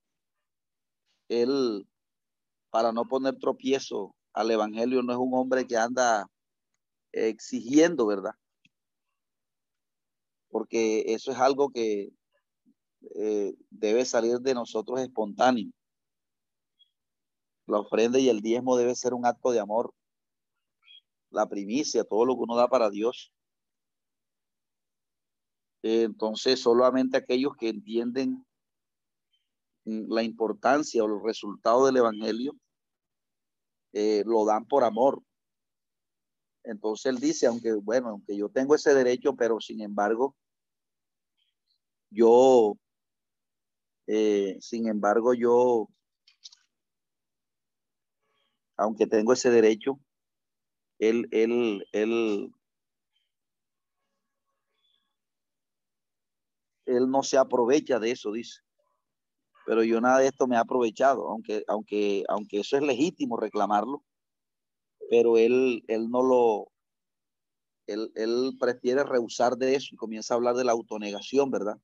él, 1.30 1.88
para 2.72 2.91
no 2.91 3.05
poner 3.05 3.39
tropiezo 3.39 4.13
al 4.34 4.51
evangelio, 4.51 5.01
no 5.01 5.13
es 5.13 5.18
un 5.18 5.34
hombre 5.34 5.66
que 5.66 5.78
anda 5.78 6.28
exigiendo, 7.13 8.05
¿verdad? 8.05 8.34
Porque 10.49 11.13
eso 11.13 11.32
es 11.32 11.38
algo 11.38 11.70
que 11.70 12.09
eh, 13.16 13.53
debe 13.70 14.03
salir 14.03 14.39
de 14.39 14.53
nosotros 14.53 14.99
espontáneo. 14.99 15.72
La 17.66 17.80
ofrenda 17.80 18.20
y 18.20 18.28
el 18.28 18.41
diezmo 18.41 18.76
debe 18.76 18.93
ser 18.93 19.13
un 19.13 19.26
acto 19.26 19.51
de 19.51 19.61
amor. 19.61 19.93
La 21.36 21.47
primicia, 21.47 22.03
todo 22.03 22.25
lo 22.25 22.36
que 22.36 22.43
uno 22.43 22.55
da 22.55 22.67
para 22.67 22.89
Dios. 22.89 23.31
entonces, 25.83 26.59
solamente 26.59 27.15
aquellos 27.15 27.55
que 27.55 27.69
entienden 27.69 28.43
mm, 29.83 30.11
la 30.11 30.23
importancia 30.23 31.03
o 31.03 31.07
los 31.07 31.21
resultados 31.21 31.86
del 31.86 31.97
Evangelio 31.97 32.55
eh, 33.93 34.23
lo 34.25 34.45
dan 34.45 34.65
por 34.65 34.83
amor. 34.83 35.21
Entonces 36.63 37.05
él 37.05 37.19
dice, 37.19 37.45
aunque 37.45 37.73
bueno, 37.73 38.09
aunque 38.09 38.36
yo 38.36 38.49
tengo 38.49 38.73
ese 38.73 38.95
derecho, 38.95 39.36
pero 39.36 39.59
sin 39.59 39.81
embargo, 39.81 40.36
yo 42.09 42.79
eh, 44.07 44.57
sin 44.61 44.88
embargo, 44.88 45.33
yo, 45.33 45.89
aunque 48.77 49.07
tengo 49.07 49.33
ese 49.33 49.49
derecho, 49.49 49.99
él, 50.99 51.27
él, 51.31 51.85
él, 51.91 52.51
él 56.85 57.09
no 57.09 57.23
se 57.23 57.37
aprovecha 57.37 57.99
de 57.99 58.11
eso, 58.11 58.31
dice. 58.31 58.61
Pero 59.65 59.83
yo 59.83 59.99
nada 59.99 60.19
de 60.19 60.27
esto 60.27 60.47
me 60.47 60.57
ha 60.57 60.61
aprovechado, 60.61 61.27
aunque, 61.29 61.63
aunque, 61.67 62.23
aunque 62.29 62.59
eso 62.59 62.77
es 62.77 62.83
legítimo 62.83 63.37
reclamarlo, 63.37 64.03
pero 65.09 65.37
él, 65.37 65.83
él 65.87 66.09
no 66.09 66.21
lo, 66.21 66.71
él, 67.87 68.11
él 68.15 68.57
prefiere 68.59 69.03
rehusar 69.03 69.57
de 69.57 69.75
eso 69.75 69.89
y 69.91 69.97
comienza 69.97 70.33
a 70.33 70.37
hablar 70.37 70.55
de 70.55 70.65
la 70.65 70.71
autonegación, 70.71 71.49
¿verdad? 71.49 71.77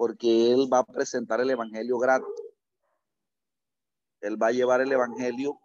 porque 0.00 0.50
Él 0.50 0.66
va 0.72 0.78
a 0.78 0.86
presentar 0.86 1.42
el 1.42 1.50
Evangelio 1.50 1.98
gratis. 1.98 2.26
Él 4.22 4.42
va 4.42 4.46
a 4.46 4.52
llevar 4.52 4.80
el 4.80 4.90
Evangelio 4.90 5.60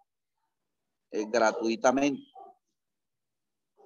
eh, 1.16 1.26
gratuitamente. 1.30 2.24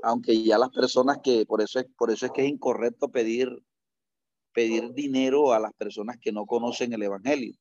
Aunque 0.02 0.44
ya 0.44 0.58
las 0.58 0.70
personas 0.70 1.20
que, 1.24 1.46
por 1.46 1.62
eso 1.62 1.80
es, 1.80 1.86
por 1.98 2.12
eso 2.12 2.26
es 2.26 2.32
que 2.32 2.44
es 2.44 2.50
incorrecto 2.50 3.10
pedir, 3.10 3.50
pedir 4.54 4.94
dinero 4.94 5.52
a 5.54 5.60
las 5.60 5.74
personas 5.74 6.18
que 6.22 6.32
no 6.32 6.46
conocen 6.46 6.94
el 6.94 7.04
Evangelio. 7.04 7.54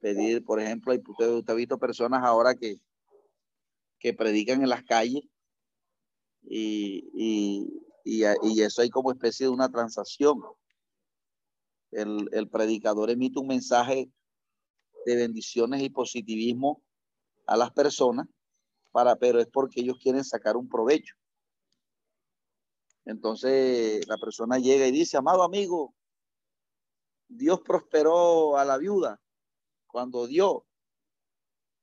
Pedir, 0.00 0.44
por 0.44 0.60
ejemplo, 0.60 0.94
usted, 0.94 1.28
usted 1.30 1.52
ha 1.52 1.56
visto 1.56 1.78
personas 1.78 2.22
ahora 2.24 2.54
que, 2.54 2.80
que 3.98 4.14
predican 4.14 4.62
en 4.62 4.70
las 4.70 4.82
calles 4.84 5.22
y, 6.42 7.08
y, 7.14 7.82
y, 8.04 8.24
y 8.42 8.62
eso 8.62 8.82
hay 8.82 8.90
como 8.90 9.12
especie 9.12 9.46
de 9.46 9.52
una 9.52 9.70
transacción 9.70 10.42
el, 11.92 12.48
predicador 12.50 13.10
emite 13.10 13.38
un 13.38 13.46
mensaje 13.46 14.10
de 15.04 15.16
bendiciones 15.16 15.82
y 15.82 15.90
positivismo 15.90 16.82
a 17.52 17.56
las 17.56 17.72
personas, 17.72 18.26
para, 18.90 19.16
pero 19.16 19.40
es 19.40 19.46
porque 19.46 19.80
ellos 19.80 19.98
quieren 19.98 20.24
sacar 20.24 20.56
un 20.56 20.68
provecho. 20.68 21.14
Entonces 23.04 24.06
la 24.06 24.16
persona 24.18 24.58
llega 24.58 24.86
y 24.86 24.92
dice, 24.92 25.16
amado 25.16 25.42
amigo, 25.42 25.94
Dios 27.28 27.60
prosperó 27.60 28.56
a 28.56 28.64
la 28.64 28.78
viuda 28.78 29.20
cuando 29.86 30.26
dio. 30.26 30.66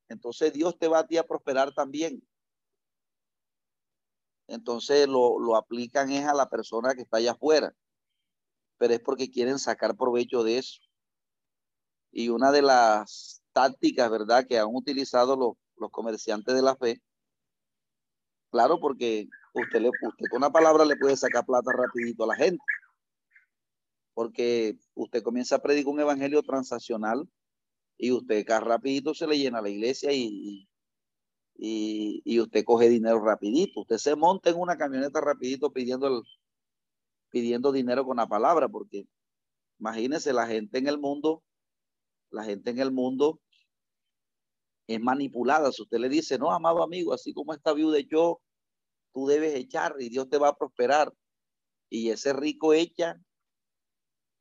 Entonces 0.07 0.53
Dios 0.53 0.77
te 0.77 0.87
va 0.87 0.99
a 0.99 1.07
ti 1.07 1.17
a 1.17 1.27
prosperar 1.27 1.73
también. 1.73 2.23
Entonces 4.47 5.07
lo, 5.07 5.39
lo 5.39 5.55
aplican 5.55 6.11
es 6.11 6.25
a 6.25 6.33
la 6.33 6.49
persona 6.49 6.95
que 6.95 7.01
está 7.01 7.17
allá 7.17 7.31
afuera 7.31 7.75
pero 8.79 8.93
es 8.93 9.01
porque 9.01 9.29
quieren 9.29 9.59
sacar 9.59 9.95
provecho 9.95 10.41
de 10.41 10.57
eso. 10.57 10.79
Y 12.11 12.29
una 12.29 12.51
de 12.51 12.63
las 12.63 13.38
tácticas, 13.59 14.09
¿verdad?, 14.09 14.47
que 14.47 14.57
han 14.57 14.73
utilizado 14.73 15.35
los, 15.35 15.53
los 15.75 15.91
comerciantes 15.91 16.55
de 16.55 16.61
la 16.61 16.77
fe, 16.77 17.01
claro, 18.51 18.79
porque 18.79 19.27
usted, 19.53 19.81
le, 19.81 19.89
usted 19.89 20.25
con 20.29 20.37
una 20.37 20.49
palabra 20.49 20.85
le 20.85 20.95
puede 20.95 21.17
sacar 21.17 21.45
plata 21.45 21.71
rapidito 21.73 22.23
a 22.23 22.27
la 22.27 22.35
gente, 22.35 22.63
porque 24.13 24.77
usted 24.95 25.21
comienza 25.23 25.55
a 25.55 25.59
predicar 25.59 25.93
un 25.93 25.99
evangelio 25.99 26.41
transaccional 26.41 27.27
y 27.97 28.11
usted 28.11 28.39
acá 28.41 28.61
rapidito 28.61 29.13
se 29.13 29.27
le 29.27 29.37
llena 29.37 29.61
la 29.61 29.69
iglesia 29.69 30.13
y, 30.13 30.69
y, 31.57 32.21
y, 32.23 32.39
usted 32.39 32.63
coge 32.63 32.87
dinero 32.87 33.19
rapidito. 33.19 33.81
Usted 33.81 33.97
se 33.97 34.15
monta 34.15 34.49
en 34.49 34.57
una 34.57 34.77
camioneta 34.77 35.19
rapidito 35.19 35.73
pidiendo, 35.73 36.07
el, 36.07 36.23
pidiendo 37.29 37.73
dinero 37.73 38.05
con 38.05 38.17
la 38.17 38.27
palabra, 38.27 38.69
porque 38.69 39.05
imagínese 39.79 40.31
la 40.31 40.47
gente 40.47 40.77
en 40.77 40.87
el 40.87 40.97
mundo, 40.97 41.43
la 42.31 42.45
gente 42.45 42.71
en 42.71 42.79
el 42.79 42.91
mundo 42.91 43.41
es 44.89 44.99
manipulada. 44.99 45.71
Si 45.71 45.83
usted 45.83 45.99
le 45.99 46.09
dice, 46.09 46.39
no, 46.39 46.51
amado 46.51 46.81
amigo, 46.81 47.13
así 47.13 47.31
como 47.31 47.53
esta 47.53 47.73
viuda 47.73 47.99
yo, 47.99 48.41
tú 49.13 49.27
debes 49.27 49.53
echar 49.53 49.95
y 49.99 50.09
Dios 50.09 50.29
te 50.29 50.39
va 50.39 50.49
a 50.49 50.57
prosperar. 50.57 51.13
Y 51.91 52.09
ese 52.09 52.33
rico 52.33 52.73
echa 52.73 53.21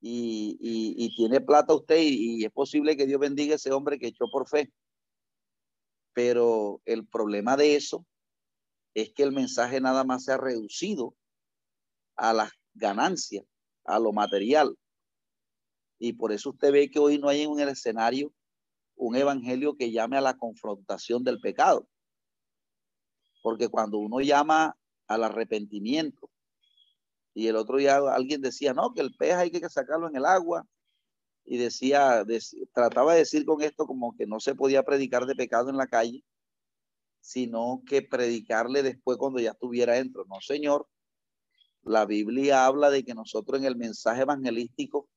y, 0.00 0.56
y, 0.96 1.14
tiene 1.16 1.42
plata 1.42 1.74
usted 1.74 1.98
y, 2.00 2.44
es 2.44 2.50
posible 2.50 2.96
que 2.96 3.06
Dios 3.06 3.20
bendiga 3.20 3.56
ese 3.56 3.72
hombre 3.72 3.98
que 3.98 4.08
echó 4.08 4.24
por 4.32 4.48
fe. 4.48 4.72
Pero 6.14 6.80
el 6.86 7.06
problema 7.06 7.56
de 7.56 7.76
eso 7.76 8.06
es 8.94 9.12
que 9.12 9.24
el 9.24 9.32
mensaje 9.32 9.82
nada 9.82 10.02
más 10.04 10.24
se 10.24 10.32
ha 10.32 10.38
reducido 10.38 11.14
a 12.16 12.32
las 12.32 12.52
ganancias, 12.72 13.44
a 13.84 13.98
lo 13.98 14.12
material. 14.12 14.74
Y 15.98 16.14
por 16.14 16.32
eso 16.32 16.50
usted 16.50 16.72
ve 16.72 16.90
que 16.90 16.98
hoy 16.98 17.18
no 17.18 17.28
hay 17.28 17.42
en 17.42 17.60
el 17.60 17.68
escenario 17.68 18.32
un 18.98 19.16
evangelio 19.16 19.76
que 19.76 19.90
llame 19.90 20.18
a 20.18 20.20
la 20.20 20.36
confrontación 20.36 21.22
del 21.24 21.40
pecado. 21.40 21.88
Porque 23.42 23.68
cuando 23.68 23.98
uno 23.98 24.20
llama 24.20 24.76
al 25.06 25.24
arrepentimiento, 25.24 26.28
y 27.32 27.46
el 27.46 27.56
otro 27.56 27.78
día 27.78 27.96
alguien 27.96 28.42
decía, 28.42 28.74
no, 28.74 28.92
que 28.92 29.00
el 29.00 29.14
pez 29.14 29.34
hay 29.34 29.50
que 29.50 29.68
sacarlo 29.68 30.08
en 30.08 30.16
el 30.16 30.26
agua, 30.26 30.66
y 31.44 31.56
decía, 31.56 32.26
trataba 32.74 33.12
de 33.12 33.20
decir 33.20 33.46
con 33.46 33.62
esto 33.62 33.86
como 33.86 34.14
que 34.16 34.26
no 34.26 34.38
se 34.40 34.54
podía 34.54 34.82
predicar 34.82 35.24
de 35.24 35.34
pecado 35.34 35.70
en 35.70 35.76
la 35.76 35.86
calle, 35.86 36.22
sino 37.20 37.82
que 37.86 38.02
predicarle 38.02 38.82
después 38.82 39.16
cuando 39.16 39.38
ya 39.40 39.52
estuviera 39.52 39.94
dentro. 39.94 40.24
No, 40.26 40.40
señor, 40.40 40.88
la 41.82 42.04
Biblia 42.04 42.66
habla 42.66 42.90
de 42.90 43.04
que 43.04 43.14
nosotros 43.14 43.60
en 43.60 43.64
el 43.64 43.76
mensaje 43.76 44.22
evangelístico 44.22 45.08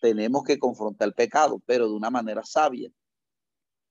tenemos 0.00 0.42
que 0.42 0.58
confrontar 0.58 1.08
el 1.08 1.14
pecado, 1.14 1.62
pero 1.64 1.86
de 1.86 1.94
una 1.94 2.10
manera 2.10 2.42
sabia 2.44 2.90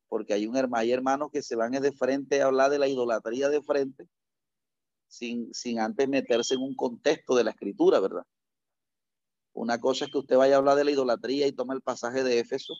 porque 0.08 0.34
hay 0.34 0.48
un 0.48 0.56
hermano, 0.56 0.82
hay 0.82 0.92
hermanos 0.92 1.30
que 1.32 1.42
se 1.42 1.56
van 1.56 1.72
de 1.72 1.92
frente 1.92 2.42
a 2.42 2.46
hablar 2.46 2.70
de 2.70 2.80
la 2.80 2.88
idolatría 2.88 3.50
de 3.50 3.62
frente, 3.62 4.08
sin, 5.08 5.54
sin 5.54 5.80
antes 5.80 6.08
meterse 6.08 6.56
en 6.56 6.62
un 6.62 6.76
contexto 6.76 7.36
de 7.36 7.44
la 7.44 7.52
escritura, 7.52 8.00
¿verdad? 8.00 8.24
Una 9.54 9.80
cosa 9.80 10.06
es 10.06 10.12
que 10.12 10.20
usted 10.20 10.38
vaya 10.38 10.56
a 10.56 10.58
hablar 10.60 10.78
de 10.78 10.84
la 10.84 10.92
idolatría 10.92 11.48
y 11.48 11.52
toma 11.52 11.74
el 11.74 11.82
pasaje 11.82 12.24
de 12.24 12.40
Éfeso 12.40 12.74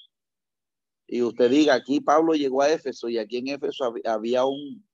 y 1.08 1.22
usted 1.22 1.50
diga, 1.50 1.74
aquí 1.74 2.02
Pablo 2.02 2.34
llegó 2.34 2.62
a 2.62 2.70
Éfeso 2.70 3.08
y 3.08 3.18
aquí 3.18 3.38
en 3.38 3.48
Éfeso 3.48 3.94
había 4.06 4.46
un, 4.46 4.86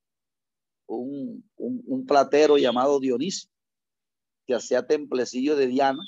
un, 0.85 1.49
un, 1.57 1.83
un 1.85 2.05
platero 2.05 2.57
llamado 2.57 2.99
Dionisio 2.99 3.49
que 4.45 4.53
hacía 4.53 4.85
templecillos 4.85 5.57
de 5.57 5.67
Diana 5.67 6.03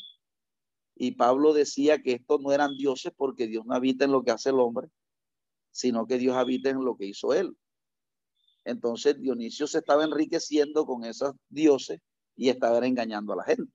y 0.96 1.12
Pablo 1.12 1.54
decía 1.54 2.02
que 2.02 2.14
estos 2.14 2.40
no 2.40 2.52
eran 2.52 2.78
dioses 2.78 3.12
porque 3.16 3.48
Dios 3.48 3.66
no 3.66 3.74
habita 3.74 4.06
en 4.06 4.12
lo 4.12 4.24
que 4.24 4.32
hace 4.32 4.50
el 4.50 4.60
hombre, 4.60 4.90
sino 5.76 6.08
que 6.08 6.18
Dios 6.18 6.38
habita 6.38 6.70
en 6.70 6.86
lo 6.86 6.96
que 6.96 7.06
hizo 7.06 7.34
él. 7.34 7.54
Entonces 8.64 9.20
Dionisio 9.20 9.68
se 9.68 9.80
estaba 9.80 10.06
enriqueciendo 10.06 10.86
con 10.86 11.04
esos 11.04 11.34
dioses 11.50 12.00
y 12.38 12.48
estaba 12.48 12.78
engañando 12.88 13.34
a 13.34 13.36
la 13.36 13.44
gente. 13.44 13.74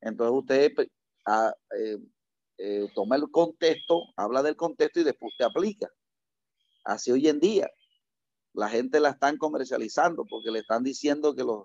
Entonces 0.00 0.38
usted 0.38 0.72
pues, 0.76 0.88
eh, 1.76 1.98
eh, 2.58 2.88
toma 2.94 3.16
el 3.16 3.28
contexto, 3.32 4.04
habla 4.14 4.44
del 4.44 4.54
contexto 4.54 5.00
y 5.00 5.04
después 5.04 5.34
te 5.36 5.42
aplica. 5.42 5.90
Así 6.84 7.10
hoy 7.10 7.26
en 7.26 7.40
día 7.40 7.68
la 8.52 8.68
gente 8.68 9.00
la 9.00 9.10
están 9.10 9.38
comercializando 9.38 10.24
porque 10.24 10.52
le 10.52 10.60
están 10.60 10.84
diciendo 10.84 11.34
que 11.34 11.42
los, 11.42 11.64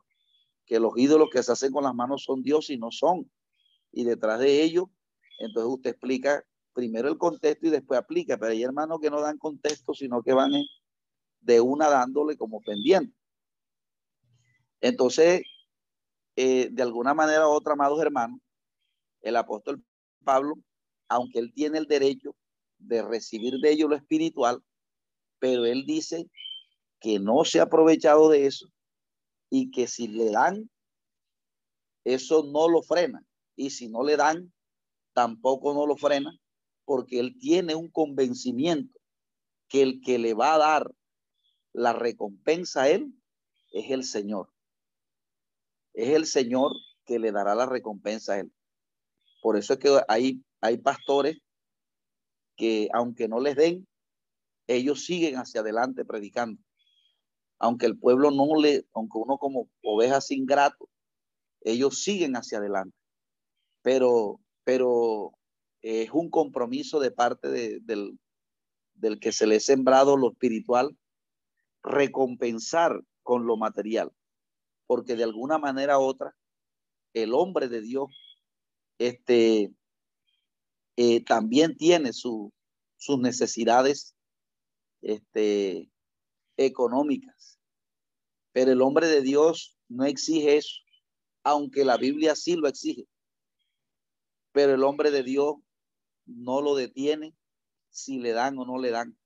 que 0.65 0.80
los 0.80 0.97
ídolos 0.97 1.30
que 1.32 1.43
se 1.43 1.51
hacen 1.51 1.72
con 1.72 1.84
las 1.84 1.93
manos 1.93 2.24
son 2.24 2.41
Dios 2.41 2.72
y 2.72 2.78
no 2.80 2.89
son. 2.89 3.32
Y 3.91 4.03
detrás 4.03 4.39
de 4.39 4.63
ello, 4.63 4.89
entonces 5.38 5.72
usted 5.72 5.89
explica 5.91 6.43
primero 6.74 7.09
el 7.09 7.17
contexto 7.17 7.67
y 7.67 7.69
después 7.69 7.99
aplica, 7.99 8.38
pero 8.38 8.51
hay 8.51 8.63
hermanos 8.63 8.99
que 9.01 9.09
no 9.09 9.22
dan 9.22 9.38
contexto, 9.38 9.93
sino 9.93 10.22
que 10.22 10.34
van 10.34 10.51
de 11.41 11.61
una 11.61 11.89
dándole 11.89 12.38
como 12.38 12.61
pendiente. 12.61 13.15
Entonces, 14.80 15.43
eh, 16.36 16.69
de 16.72 16.84
alguna 16.84 17.13
manera 17.13 17.47
u 17.47 17.51
otra, 17.51 17.74
amados 17.74 18.01
hermanos, 18.01 18.39
el 19.22 19.36
apóstol 19.36 19.84
Pablo, 20.24 20.55
aunque 21.07 21.39
él 21.39 21.53
tiene 21.53 21.78
el 21.78 21.88
derecho 21.88 22.36
de 22.80 23.01
recibir 23.03 23.55
de 23.59 23.72
ellos 23.72 23.89
lo 23.89 23.95
espiritual, 23.95 24.63
pero 25.39 25.65
él 25.65 25.86
dice 25.86 26.30
que 26.99 27.19
no 27.19 27.43
se 27.45 27.59
ha 27.59 27.63
aprovechado 27.63 28.30
de 28.30 28.45
eso 28.45 28.67
y 29.49 29.72
que 29.72 29.88
si 29.88 30.07
le 30.07 30.32
dan, 30.32 30.69
eso 32.03 32.43
no 32.43 32.69
lo 32.69 32.82
frena. 32.82 33.24
Y 33.55 33.72
si 33.72 33.89
no 33.89 34.03
le 34.03 34.17
dan, 34.17 34.51
tampoco 35.13 35.74
no 35.74 35.86
lo 35.86 35.97
frena, 35.97 36.32
porque 36.91 37.21
él 37.21 37.37
tiene 37.39 37.73
un 37.73 37.89
convencimiento 37.89 38.99
que 39.69 39.81
el 39.81 40.01
que 40.01 40.19
le 40.19 40.33
va 40.33 40.55
a 40.55 40.57
dar 40.57 40.91
la 41.71 41.93
recompensa 41.93 42.81
a 42.81 42.89
él 42.89 43.13
es 43.71 43.91
el 43.91 44.03
Señor. 44.03 44.49
Es 45.93 46.09
el 46.09 46.25
Señor 46.25 46.73
que 47.05 47.17
le 47.17 47.31
dará 47.31 47.55
la 47.55 47.65
recompensa 47.65 48.33
a 48.33 48.39
él. 48.41 48.51
Por 49.41 49.55
eso 49.55 49.71
es 49.71 49.79
que 49.79 50.01
hay, 50.09 50.43
hay 50.59 50.79
pastores 50.79 51.37
que 52.57 52.89
aunque 52.91 53.29
no 53.29 53.39
les 53.39 53.55
den, 53.55 53.87
ellos 54.67 55.05
siguen 55.05 55.35
hacia 55.35 55.61
adelante 55.61 56.03
predicando. 56.03 56.61
Aunque 57.57 57.85
el 57.85 57.97
pueblo 57.97 58.31
no 58.31 58.59
le, 58.59 58.85
aunque 58.93 59.17
uno 59.17 59.37
como 59.37 59.69
oveja 59.81 60.19
sin 60.19 60.45
grato, 60.45 60.89
ellos 61.61 62.03
siguen 62.03 62.35
hacia 62.35 62.57
adelante. 62.57 62.97
Pero, 63.81 64.41
pero 64.65 65.31
es 65.82 66.11
un 66.11 66.29
compromiso 66.29 66.99
de 66.99 67.11
parte 67.11 67.49
del, 67.82 68.19
del 68.93 69.19
que 69.19 69.32
se 69.32 69.47
le 69.47 69.57
ha 69.57 69.59
sembrado 69.59 70.17
lo 70.17 70.32
espiritual, 70.32 70.97
recompensar 71.84 73.01
con 73.23 73.45
lo 73.45 73.57
material, 73.57 74.11
porque 74.86 75.15
de 75.15 75.23
alguna 75.23 75.57
manera 75.57 75.99
u 75.99 76.03
otra, 76.03 76.36
el 77.13 77.34
hombre 77.34 77.67
de 77.67 77.82
Dios 77.82 78.09
este, 78.99 79.73
eh, 80.95 81.23
también 81.23 81.75
tiene 81.75 82.13
su, 82.13 82.53
sus 82.97 83.19
necesidades 83.19 84.15
este, 85.01 85.89
económicas, 86.57 87.59
pero 88.51 88.71
el 88.71 88.82
hombre 88.82 89.07
de 89.07 89.21
Dios 89.21 89.77
no 89.88 90.05
exige 90.05 90.57
eso, 90.57 90.79
aunque 91.43 91.84
la 91.84 91.97
Biblia 91.97 92.36
sí 92.36 92.55
lo 92.55 92.67
exige. 92.67 93.07
Pero 94.51 94.75
el 94.75 94.84
hombre 94.84 95.11
de 95.11 95.23
Dios 95.23 95.55
no 96.26 96.61
lo 96.61 96.76
detiene 96.76 97.36
si 97.89 98.19
le 98.19 98.32
dan 98.32 98.57
o 98.57 98.65
no 98.65 98.78
le 98.78 98.91
dan. 98.91 99.17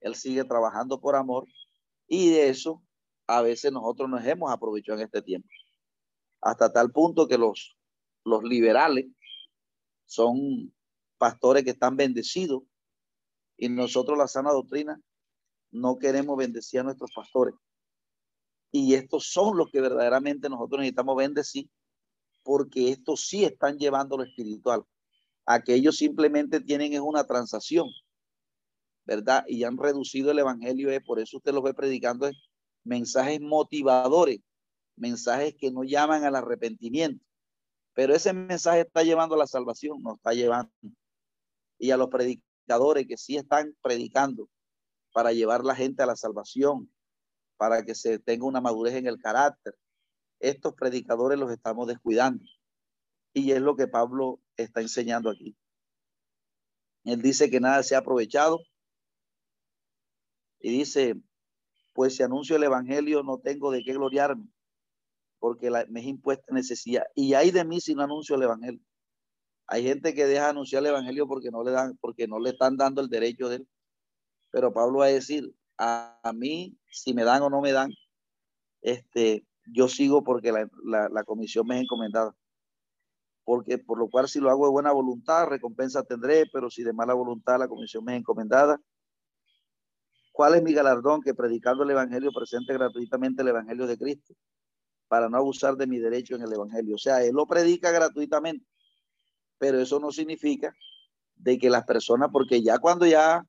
Él 0.00 0.14
sigue 0.14 0.44
trabajando 0.44 1.00
por 1.00 1.16
amor 1.16 1.46
y 2.06 2.30
de 2.30 2.48
eso 2.48 2.82
a 3.26 3.42
veces 3.42 3.72
nosotros 3.72 4.08
nos 4.08 4.24
hemos 4.24 4.50
aprovechado 4.50 4.98
en 4.98 5.04
este 5.04 5.22
tiempo. 5.22 5.48
Hasta 6.40 6.72
tal 6.72 6.90
punto 6.90 7.28
que 7.28 7.36
los, 7.36 7.76
los 8.24 8.42
liberales 8.42 9.06
son 10.06 10.72
pastores 11.18 11.64
que 11.64 11.70
están 11.70 11.96
bendecidos 11.96 12.62
y 13.56 13.68
nosotros 13.68 14.16
la 14.16 14.28
sana 14.28 14.52
doctrina 14.52 15.00
no 15.70 15.98
queremos 15.98 16.36
bendecir 16.38 16.80
a 16.80 16.84
nuestros 16.84 17.10
pastores. 17.12 17.54
Y 18.70 18.94
estos 18.94 19.30
son 19.30 19.56
los 19.56 19.70
que 19.70 19.80
verdaderamente 19.80 20.48
nosotros 20.48 20.80
necesitamos 20.80 21.16
bendecir 21.16 21.68
porque 22.42 22.90
estos 22.90 23.26
sí 23.26 23.44
están 23.44 23.78
llevando 23.78 24.16
lo 24.16 24.24
espiritual 24.24 24.84
aquellos 25.48 25.96
simplemente 25.96 26.60
tienen 26.60 26.92
es 26.92 27.00
una 27.00 27.24
transacción, 27.24 27.88
¿verdad? 29.06 29.44
Y 29.48 29.64
han 29.64 29.78
reducido 29.78 30.30
el 30.30 30.38
evangelio, 30.40 30.90
es 30.90 31.02
por 31.02 31.18
eso 31.18 31.38
usted 31.38 31.54
lo 31.54 31.62
ve 31.62 31.72
predicando 31.72 32.30
mensajes 32.84 33.40
motivadores, 33.40 34.40
mensajes 34.96 35.54
que 35.58 35.70
no 35.70 35.84
llaman 35.84 36.24
al 36.24 36.36
arrepentimiento. 36.36 37.24
Pero 37.94 38.14
ese 38.14 38.34
mensaje 38.34 38.80
está 38.80 39.02
llevando 39.02 39.36
a 39.36 39.38
la 39.38 39.46
salvación, 39.46 40.02
no 40.02 40.16
está 40.16 40.34
llevando. 40.34 40.70
Y 41.78 41.92
a 41.92 41.96
los 41.96 42.08
predicadores 42.08 43.06
que 43.06 43.16
sí 43.16 43.36
están 43.36 43.74
predicando 43.80 44.50
para 45.14 45.32
llevar 45.32 45.64
la 45.64 45.74
gente 45.74 46.02
a 46.02 46.06
la 46.06 46.16
salvación, 46.16 46.92
para 47.56 47.84
que 47.86 47.94
se 47.94 48.18
tenga 48.18 48.44
una 48.44 48.60
madurez 48.60 48.94
en 48.94 49.06
el 49.06 49.18
carácter. 49.18 49.74
Estos 50.40 50.74
predicadores 50.74 51.38
los 51.38 51.50
estamos 51.50 51.88
descuidando. 51.88 52.44
Y 53.32 53.52
es 53.52 53.62
lo 53.62 53.76
que 53.76 53.88
Pablo 53.88 54.40
está 54.58 54.80
enseñando 54.80 55.30
aquí. 55.30 55.56
Él 57.04 57.22
dice 57.22 57.50
que 57.50 57.60
nada 57.60 57.82
se 57.82 57.94
ha 57.94 57.98
aprovechado. 57.98 58.60
Y 60.60 60.70
dice, 60.70 61.14
pues 61.94 62.16
si 62.16 62.22
anuncio 62.22 62.56
el 62.56 62.64
Evangelio 62.64 63.22
no 63.22 63.38
tengo 63.38 63.70
de 63.70 63.82
qué 63.84 63.92
gloriarme, 63.92 64.48
porque 65.38 65.70
me 65.88 66.00
es 66.00 66.06
impuesta 66.06 66.52
necesidad. 66.52 67.04
Y 67.14 67.34
hay 67.34 67.50
de 67.50 67.64
mí 67.64 67.80
si 67.80 67.94
no 67.94 68.02
anuncio 68.02 68.36
el 68.36 68.42
Evangelio. 68.42 68.80
Hay 69.68 69.84
gente 69.84 70.14
que 70.14 70.26
deja 70.26 70.48
anunciar 70.48 70.82
el 70.82 70.88
Evangelio 70.88 71.28
porque 71.28 71.50
no 71.50 71.62
le 71.62 71.70
dan, 71.70 71.96
porque 72.00 72.26
no 72.26 72.38
le 72.40 72.50
están 72.50 72.76
dando 72.76 73.00
el 73.00 73.08
derecho 73.08 73.48
de 73.48 73.56
él. 73.56 73.68
Pero 74.50 74.72
Pablo 74.72 75.00
va 75.00 75.06
a 75.06 75.08
decir, 75.08 75.54
a, 75.76 76.32
mí, 76.34 76.76
si 76.90 77.14
me 77.14 77.22
dan 77.22 77.42
o 77.42 77.50
no 77.50 77.60
me 77.60 77.72
dan, 77.72 77.90
este, 78.80 79.46
yo 79.66 79.88
sigo 79.88 80.24
porque 80.24 80.50
la, 80.52 81.08
la 81.10 81.24
comisión 81.24 81.66
me 81.66 81.76
es 81.76 81.82
encomendada 81.82 82.34
porque 83.48 83.78
por 83.78 83.98
lo 83.98 84.10
cual 84.10 84.28
si 84.28 84.40
lo 84.40 84.50
hago 84.50 84.66
de 84.66 84.72
buena 84.72 84.92
voluntad, 84.92 85.46
recompensa 85.46 86.02
tendré, 86.02 86.44
pero 86.52 86.68
si 86.68 86.82
de 86.82 86.92
mala 86.92 87.14
voluntad 87.14 87.58
la 87.58 87.66
comisión 87.66 88.04
me 88.04 88.12
es 88.12 88.18
encomendada. 88.18 88.78
¿Cuál 90.32 90.56
es 90.56 90.62
mi 90.62 90.74
galardón? 90.74 91.22
Que 91.22 91.32
predicando 91.32 91.82
el 91.82 91.88
Evangelio 91.88 92.30
presente 92.30 92.74
gratuitamente 92.74 93.40
el 93.40 93.48
Evangelio 93.48 93.86
de 93.86 93.96
Cristo, 93.96 94.34
para 95.08 95.30
no 95.30 95.38
abusar 95.38 95.76
de 95.76 95.86
mi 95.86 95.98
derecho 95.98 96.36
en 96.36 96.42
el 96.42 96.52
Evangelio. 96.52 96.96
O 96.96 96.98
sea, 96.98 97.24
Él 97.24 97.36
lo 97.36 97.46
predica 97.46 97.90
gratuitamente, 97.90 98.66
pero 99.56 99.80
eso 99.80 99.98
no 99.98 100.12
significa 100.12 100.74
de 101.34 101.58
que 101.58 101.70
las 101.70 101.86
personas, 101.86 102.28
porque 102.30 102.62
ya 102.62 102.78
cuando 102.78 103.06
ya, 103.06 103.46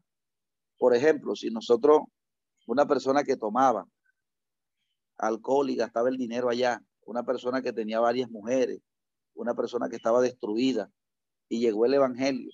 por 0.78 0.95
ejemplo, 0.95 1.36
si 1.36 1.50
nosotros, 1.50 2.04
una 2.68 2.88
persona 2.88 3.26
que 3.26 3.36
tomaba 3.36 3.86
alcohol 5.18 5.70
y 5.70 5.76
gastaba 5.76 6.08
el 6.08 6.16
dinero 6.16 6.47
allá, 6.47 6.82
una 7.04 7.24
persona 7.24 7.62
que 7.62 7.74
tenía 7.74 8.00
varias 8.00 8.32
mujeres, 8.32 8.80
una 9.40 9.56
persona 9.56 9.90
que 9.90 9.96
estaba 9.96 10.22
destruida 10.22 10.92
y 11.48 11.60
llegó 11.60 11.86
el 11.86 11.94
Evangelio 11.94 12.52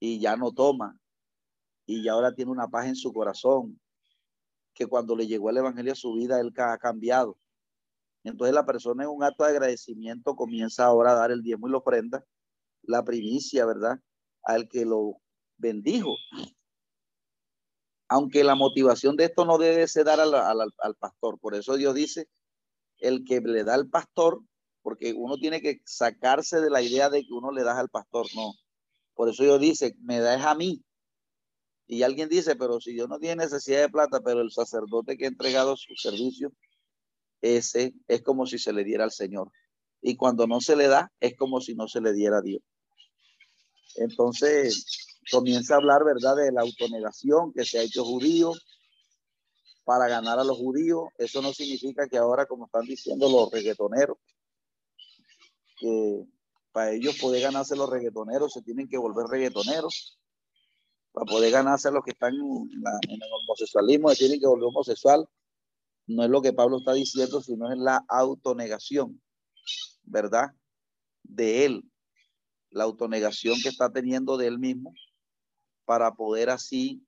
y 0.00 0.18
ya 0.18 0.36
no 0.36 0.52
toma 0.52 0.98
y 1.86 2.02
ya 2.02 2.12
ahora 2.12 2.34
tiene 2.34 2.50
una 2.50 2.68
paz 2.68 2.86
en 2.86 2.96
su 2.96 3.12
corazón, 3.12 3.80
que 4.74 4.86
cuando 4.86 5.16
le 5.16 5.26
llegó 5.26 5.50
el 5.50 5.58
Evangelio 5.58 5.92
a 5.92 5.96
su 5.96 6.14
vida, 6.14 6.40
él 6.40 6.52
ha 6.56 6.78
cambiado. 6.78 7.36
Entonces 8.22 8.54
la 8.54 8.64
persona 8.64 9.04
en 9.04 9.10
un 9.10 9.24
acto 9.24 9.44
de 9.44 9.50
agradecimiento 9.50 10.36
comienza 10.36 10.84
ahora 10.86 11.12
a 11.12 11.16
dar 11.16 11.32
el 11.32 11.42
diezmo 11.42 11.68
y 11.68 11.72
la 11.72 11.78
ofrenda, 11.78 12.24
la 12.82 13.04
primicia, 13.04 13.66
¿verdad? 13.66 13.98
Al 14.44 14.68
que 14.68 14.84
lo 14.84 15.20
bendijo. 15.58 16.14
Aunque 18.08 18.44
la 18.44 18.54
motivación 18.54 19.16
de 19.16 19.24
esto 19.24 19.44
no 19.44 19.58
debe 19.58 19.86
ser 19.88 20.04
dar 20.04 20.20
al, 20.20 20.32
al 20.32 20.94
pastor. 20.96 21.38
Por 21.40 21.54
eso 21.54 21.76
Dios 21.76 21.94
dice, 21.94 22.28
el 22.98 23.24
que 23.24 23.40
le 23.40 23.64
da 23.64 23.74
al 23.74 23.88
pastor 23.88 24.42
porque 24.82 25.12
uno 25.12 25.36
tiene 25.36 25.60
que 25.60 25.80
sacarse 25.84 26.60
de 26.60 26.70
la 26.70 26.82
idea 26.82 27.10
de 27.10 27.22
que 27.22 27.32
uno 27.32 27.52
le 27.52 27.62
da 27.62 27.78
al 27.78 27.88
pastor, 27.88 28.26
no. 28.34 28.52
Por 29.14 29.28
eso 29.28 29.44
yo 29.44 29.58
dice, 29.58 29.94
me 30.00 30.20
das 30.20 30.44
a 30.44 30.54
mí. 30.54 30.82
Y 31.86 32.02
alguien 32.02 32.28
dice, 32.28 32.56
pero 32.56 32.80
si 32.80 32.96
yo 32.96 33.08
no 33.08 33.18
tiene 33.18 33.44
necesidad 33.44 33.80
de 33.80 33.88
plata, 33.88 34.20
pero 34.20 34.40
el 34.40 34.50
sacerdote 34.50 35.16
que 35.16 35.24
ha 35.24 35.28
entregado 35.28 35.76
su 35.76 35.94
servicio, 35.96 36.52
ese 37.42 37.94
es 38.06 38.22
como 38.22 38.46
si 38.46 38.58
se 38.58 38.72
le 38.72 38.84
diera 38.84 39.04
al 39.04 39.10
Señor. 39.10 39.50
Y 40.00 40.16
cuando 40.16 40.46
no 40.46 40.60
se 40.60 40.76
le 40.76 40.88
da, 40.88 41.12
es 41.20 41.36
como 41.36 41.60
si 41.60 41.74
no 41.74 41.88
se 41.88 42.00
le 42.00 42.12
diera 42.12 42.38
a 42.38 42.42
Dios. 42.42 42.62
Entonces, 43.96 45.18
comienza 45.30 45.74
a 45.74 45.76
hablar, 45.78 46.04
¿verdad?, 46.04 46.36
de 46.36 46.52
la 46.52 46.62
autonegación 46.62 47.52
que 47.52 47.64
se 47.64 47.78
ha 47.78 47.82
hecho 47.82 48.04
judío 48.04 48.52
para 49.84 50.08
ganar 50.08 50.38
a 50.38 50.44
los 50.44 50.56
judíos. 50.56 51.08
Eso 51.18 51.42
no 51.42 51.52
significa 51.52 52.08
que 52.08 52.16
ahora, 52.16 52.46
como 52.46 52.66
están 52.66 52.84
diciendo 52.86 53.28
los 53.28 53.50
reggaetoneros, 53.50 54.16
para 56.72 56.92
ellos 56.92 57.18
poder 57.18 57.42
ganarse 57.42 57.76
los 57.76 57.90
reggaetoneros 57.90 58.52
se 58.52 58.62
tienen 58.62 58.88
que 58.88 58.98
volver 58.98 59.26
reggaetoneros. 59.26 60.18
Para 61.12 61.26
poder 61.26 61.50
ganarse 61.50 61.90
los 61.90 62.04
que 62.04 62.12
están 62.12 62.34
en, 62.34 63.10
el 63.10 63.32
homosexualismo 63.42 64.10
se 64.10 64.16
tienen 64.16 64.40
que 64.40 64.46
volver 64.46 64.66
homosexual. 64.66 65.28
No 66.06 66.24
es 66.24 66.30
lo 66.30 66.40
que 66.40 66.52
Pablo 66.52 66.78
está 66.78 66.92
diciendo, 66.92 67.40
sino 67.40 67.70
es 67.72 67.78
la 67.78 68.04
autonegación, 68.08 69.20
¿verdad? 70.02 70.50
De 71.22 71.64
él, 71.64 71.84
la 72.70 72.84
autonegación 72.84 73.56
que 73.62 73.68
está 73.68 73.90
teniendo 73.90 74.36
de 74.36 74.46
él 74.46 74.58
mismo 74.58 74.94
para 75.84 76.14
poder 76.14 76.50
así 76.50 77.04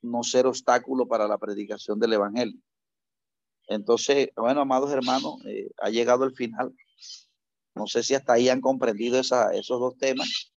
no 0.00 0.22
ser 0.22 0.46
obstáculo 0.46 1.06
para 1.06 1.26
la 1.26 1.38
predicación 1.38 1.98
del 1.98 2.12
Evangelio. 2.14 2.60
Entonces, 3.68 4.28
bueno, 4.36 4.60
amados 4.60 4.90
hermanos, 4.92 5.44
eh, 5.46 5.70
ha 5.78 5.90
llegado 5.90 6.24
el 6.24 6.34
final 6.34 6.74
no 7.74 7.86
sé 7.86 8.02
si 8.02 8.14
hasta 8.14 8.34
ahí 8.34 8.48
han 8.48 8.60
comprendido 8.60 9.20
esos 9.20 9.80
dos 9.80 9.96
temas. 9.98 10.52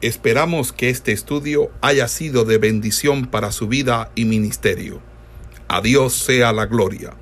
Esperamos 0.00 0.72
que 0.72 0.90
este 0.90 1.12
estudio 1.12 1.70
haya 1.80 2.08
sido 2.08 2.44
de 2.44 2.58
bendición 2.58 3.26
para 3.26 3.52
su 3.52 3.68
vida 3.68 4.10
y 4.14 4.24
ministerio. 4.24 5.00
A 5.68 5.80
Dios 5.80 6.14
sea 6.14 6.52
la 6.52 6.66
gloria. 6.66 7.14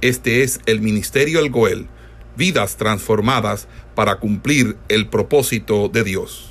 Este 0.00 0.42
es 0.42 0.60
el 0.66 0.80
Ministerio 0.80 1.40
El 1.40 1.50
Goel, 1.50 1.88
vidas 2.36 2.76
transformadas 2.76 3.66
para 3.94 4.20
cumplir 4.20 4.76
el 4.88 5.08
propósito 5.08 5.88
de 5.88 6.04
Dios. 6.04 6.47